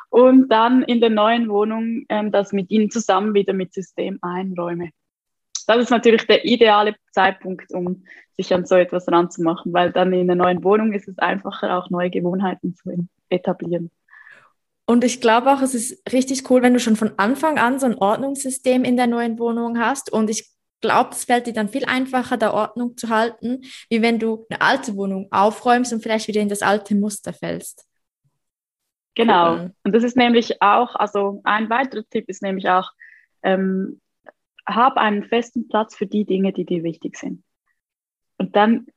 und 0.09 0.49
dann 0.49 0.81
in 0.83 1.01
der 1.01 1.11
neuen 1.11 1.49
Wohnung 1.49 2.05
ähm, 2.09 2.31
das 2.31 2.51
mit 2.51 2.71
ihnen 2.71 2.89
zusammen 2.89 3.33
wieder 3.33 3.53
mit 3.53 3.73
System 3.73 4.17
einräume. 4.21 4.89
Das 5.65 5.77
ist 5.77 5.89
natürlich 5.89 6.27
der 6.27 6.45
ideale 6.45 6.95
Zeitpunkt, 7.11 7.71
um 7.73 8.03
sich 8.35 8.53
an 8.53 8.65
so 8.65 8.75
etwas 8.75 9.07
ranzumachen, 9.07 9.73
weil 9.73 9.91
dann 9.91 10.13
in 10.13 10.27
der 10.27 10.35
neuen 10.35 10.63
Wohnung 10.63 10.93
ist 10.93 11.07
es 11.07 11.17
einfacher, 11.19 11.77
auch 11.77 11.89
neue 11.89 12.09
Gewohnheiten 12.09 12.75
zu 12.75 13.07
etablieren. 13.29 13.91
Und 14.85 15.03
ich 15.03 15.19
glaube 15.19 15.51
auch, 15.51 15.61
es 15.61 15.73
ist 15.73 16.11
richtig 16.13 16.49
cool, 16.49 16.61
wenn 16.61 16.73
du 16.73 16.79
schon 16.79 16.95
von 16.95 17.13
Anfang 17.17 17.57
an 17.57 17.79
so 17.79 17.87
ein 17.87 17.95
Ordnungssystem 17.95 18.83
in 18.83 18.97
der 18.97 19.07
neuen 19.07 19.39
Wohnung 19.39 19.79
hast. 19.79 20.11
Und 20.11 20.29
ich 20.29 20.51
glaube, 20.81 21.09
es 21.11 21.25
fällt 21.25 21.47
dir 21.47 21.53
dann 21.53 21.69
viel 21.69 21.85
einfacher, 21.85 22.37
da 22.37 22.53
Ordnung 22.53 22.95
zu 22.95 23.09
halten, 23.09 23.61
wie 23.89 24.03
wenn 24.03 24.19
du 24.19 24.45
eine 24.49 24.61
alte 24.61 24.95
Wohnung 24.95 25.27
aufräumst 25.31 25.91
und 25.91 26.03
vielleicht 26.03 26.27
wieder 26.27 26.41
in 26.41 26.49
das 26.49 26.61
alte 26.61 26.93
Muster 26.93 27.33
fällst. 27.33 27.87
Genau. 29.15 29.69
Und 29.83 29.95
das 29.95 30.03
ist 30.03 30.17
nämlich 30.17 30.61
auch, 30.61 30.93
also 30.95 31.41
ein 31.45 31.69
weiterer 31.69 32.03
Tipp 32.09 32.25
ist 32.27 32.43
nämlich 32.43 32.69
auch, 32.69 32.91
ähm, 33.41 34.01
hab 34.65 34.97
einen 34.97 35.23
festen 35.23 35.67
Platz 35.67 35.95
für 35.95 36.07
die 36.07 36.25
Dinge, 36.25 36.53
die 36.53 36.65
dir 36.65 36.83
wichtig 36.83 37.17
sind. 37.17 37.43
Und 38.37 38.55
dann, 38.55 38.87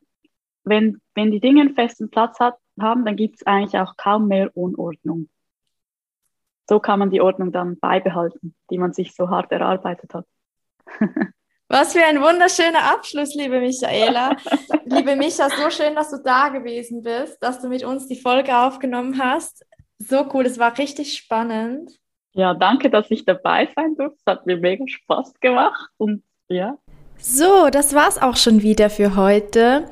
wenn, 0.65 1.01
wenn 1.15 1.31
die 1.31 1.41
Dinge 1.41 1.61
einen 1.61 1.75
festen 1.75 2.11
Platz 2.11 2.41
hat, 2.41 2.57
haben, 2.81 3.05
dann 3.05 3.17
gibt 3.17 3.37
es 3.37 3.47
eigentlich 3.47 3.81
auch 3.81 3.97
kaum 3.97 4.29
mehr 4.29 4.57
Unordnung. 4.57 5.29
So 6.69 6.81
kann 6.81 6.99
man 6.99 7.11
die 7.11 7.21
Ordnung 7.21 7.53
dann 7.53 7.79
beibehalten, 7.79 8.55
die 8.71 8.79
man 8.79 8.93
sich 8.93 9.15
so 9.15 9.31
hart 9.31 9.51
erarbeitet 9.53 10.15
hat. 10.15 10.27
Was 11.71 11.93
für 11.93 12.03
ein 12.03 12.21
wunderschöner 12.21 12.95
Abschluss, 12.95 13.35
liebe 13.35 13.61
Michaela. 13.61 14.37
liebe 14.85 15.17
Micha, 15.17 15.51
so 15.51 15.69
schön, 15.69 15.95
dass 15.95 16.11
du 16.11 16.17
da 16.23 16.49
gewesen 16.49 17.03
bist, 17.03 17.37
dass 17.43 17.61
du 17.61 17.69
mit 17.69 17.85
uns 17.85 18.07
die 18.07 18.21
Folge 18.21 18.57
aufgenommen 18.57 19.23
hast. 19.23 19.67
So 19.99 20.31
cool, 20.33 20.47
es 20.47 20.59
war 20.59 20.77
richtig 20.79 21.15
spannend. 21.15 22.01
Ja, 22.39 22.55
danke, 22.55 22.89
dass 22.89 23.11
ich 23.11 23.25
dabei 23.25 23.69
sein 23.75 23.97
durfte. 23.97 24.17
Es 24.21 24.27
hat 24.31 24.47
mir 24.47 24.57
mega 24.59 24.87
Spaß 24.87 25.41
gemacht 25.41 25.91
und 25.97 26.23
ja. 26.49 26.79
So, 27.21 27.69
das 27.71 27.95
war's 27.95 28.17
auch 28.19 28.37
schon 28.37 28.63
wieder 28.63 28.91
für 28.91 29.17
heute. 29.17 29.89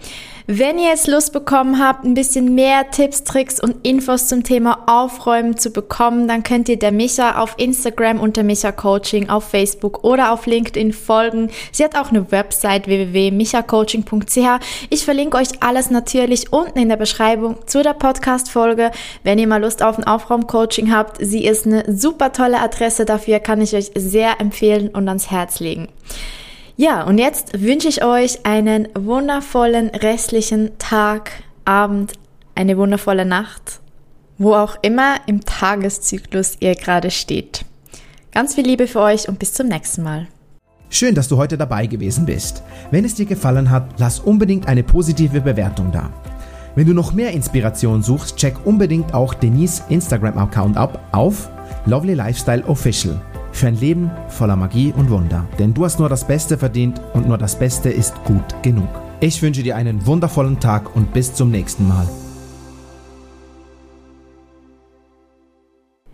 Wenn 0.49 0.79
ihr 0.79 0.91
jetzt 0.91 1.09
Lust 1.09 1.33
bekommen 1.33 1.81
habt, 1.85 2.05
ein 2.05 2.14
bisschen 2.14 2.55
mehr 2.55 2.93
Tipps, 2.93 3.24
Tricks 3.24 3.59
und 3.59 3.85
Infos 3.85 4.29
zum 4.29 4.45
Thema 4.45 4.85
Aufräumen 4.87 5.57
zu 5.57 5.70
bekommen, 5.70 6.29
dann 6.29 6.45
könnt 6.45 6.68
ihr 6.68 6.79
der 6.79 6.93
Micha 6.93 7.43
auf 7.43 7.55
Instagram 7.57 8.20
unter 8.20 8.45
Micha 8.45 8.70
Coaching, 8.70 9.29
auf 9.29 9.43
Facebook 9.43 10.05
oder 10.05 10.31
auf 10.31 10.47
LinkedIn 10.47 10.93
folgen. 10.93 11.51
Sie 11.72 11.83
hat 11.83 11.97
auch 11.97 12.11
eine 12.11 12.31
Website 12.31 12.87
www.michacoaching.ch. 12.87 14.64
Ich 14.91 15.05
verlinke 15.05 15.37
euch 15.37 15.49
alles 15.64 15.91
natürlich 15.91 16.53
unten 16.53 16.79
in 16.79 16.91
der 16.91 16.97
Beschreibung 16.97 17.57
zu 17.66 17.83
der 17.83 17.95
Podcast-Folge. 17.95 18.93
Wenn 19.24 19.41
ihr 19.41 19.49
mal 19.49 19.61
Lust 19.61 19.83
auf 19.83 19.99
ein 19.99 20.07
Aufraumcoaching 20.07 20.95
habt, 20.95 21.16
sie 21.18 21.45
ist 21.45 21.66
eine 21.66 21.93
super 21.93 22.33
tolle 22.33 22.61
Adresse 22.61 23.05
dafür, 23.05 23.41
kann 23.41 23.61
ich 23.61 23.74
euch 23.74 23.91
sehr 23.97 24.41
empfehlen 24.41 24.91
und 24.91 25.09
ans 25.09 25.33
Herz 25.33 25.59
legen. 25.59 25.89
Ja, 26.79 27.05
und 27.05 27.16
jetzt 27.16 27.62
wünsche 27.62 27.89
ich 27.89 28.05
euch 28.05 28.45
einen 28.45 28.89
wundervollen 28.95 29.89
restlichen 29.89 30.77
Tag, 30.79 31.31
Abend, 31.64 32.12
eine 32.55 32.77
wundervolle 32.77 33.24
Nacht, 33.24 33.81
wo 34.37 34.55
auch 34.55 34.77
immer 34.83 35.16
im 35.27 35.41
Tageszyklus 35.43 36.59
ihr 36.61 36.74
gerade 36.74 37.11
steht. 37.11 37.64
Ganz 38.31 38.55
viel 38.55 38.66
Liebe 38.66 38.87
für 38.87 39.01
euch 39.01 39.27
und 39.27 39.39
bis 39.39 39.55
zum 39.55 39.68
nächsten 39.68 40.03
Mal. 40.03 40.27
Schön, 40.91 41.14
dass 41.14 41.29
du 41.29 41.39
heute 41.39 41.57
dabei 41.57 41.87
gewesen 41.87 42.27
bist. 42.27 42.62
Wenn 42.91 43.07
es 43.07 43.14
dir 43.14 43.27
gefallen 43.27 43.70
hat, 43.70 43.95
lass 43.97 44.20
unbedingt 44.20 44.68
eine 44.68 44.83
positive 44.83 45.41
Bewertung 45.41 45.91
da. 45.93 46.11
Wenn 46.74 46.87
du 46.87 46.93
noch 46.93 47.14
mehr 47.14 47.31
Inspiration 47.31 48.03
suchst, 48.03 48.37
check 48.37 48.55
unbedingt 48.66 49.14
auch 49.14 49.33
Denise 49.33 49.83
Instagram-Account 49.89 50.77
ab 50.77 51.09
auf 51.12 51.49
Lovely 51.87 52.12
Lifestyle 52.12 52.64
Official 52.66 53.18
für 53.57 53.69
ein 53.69 53.81
Leben 53.81 54.11
voller 54.29 54.57
Magie 54.57 54.93
und 54.97 55.11
Wunder. 55.11 55.47
Denn 55.59 55.75
du 55.75 55.85
hast 55.85 55.99
nur 55.99 56.09
das 56.09 56.27
Beste 56.27 56.59
verdient 56.59 57.01
und 57.15 57.27
nur 57.27 57.39
das 57.39 57.59
Beste 57.59 57.91
ist 57.91 58.15
gut 58.25 58.63
genug. 58.63 58.89
Ich 59.21 59.41
wünsche 59.43 59.63
dir 59.63 59.77
einen 59.77 60.07
wundervollen 60.07 60.61
Tag 60.61 60.95
und 60.95 61.13
bis 61.13 61.33
zum 61.33 61.51
nächsten 61.51 61.89
Mal. 61.89 62.07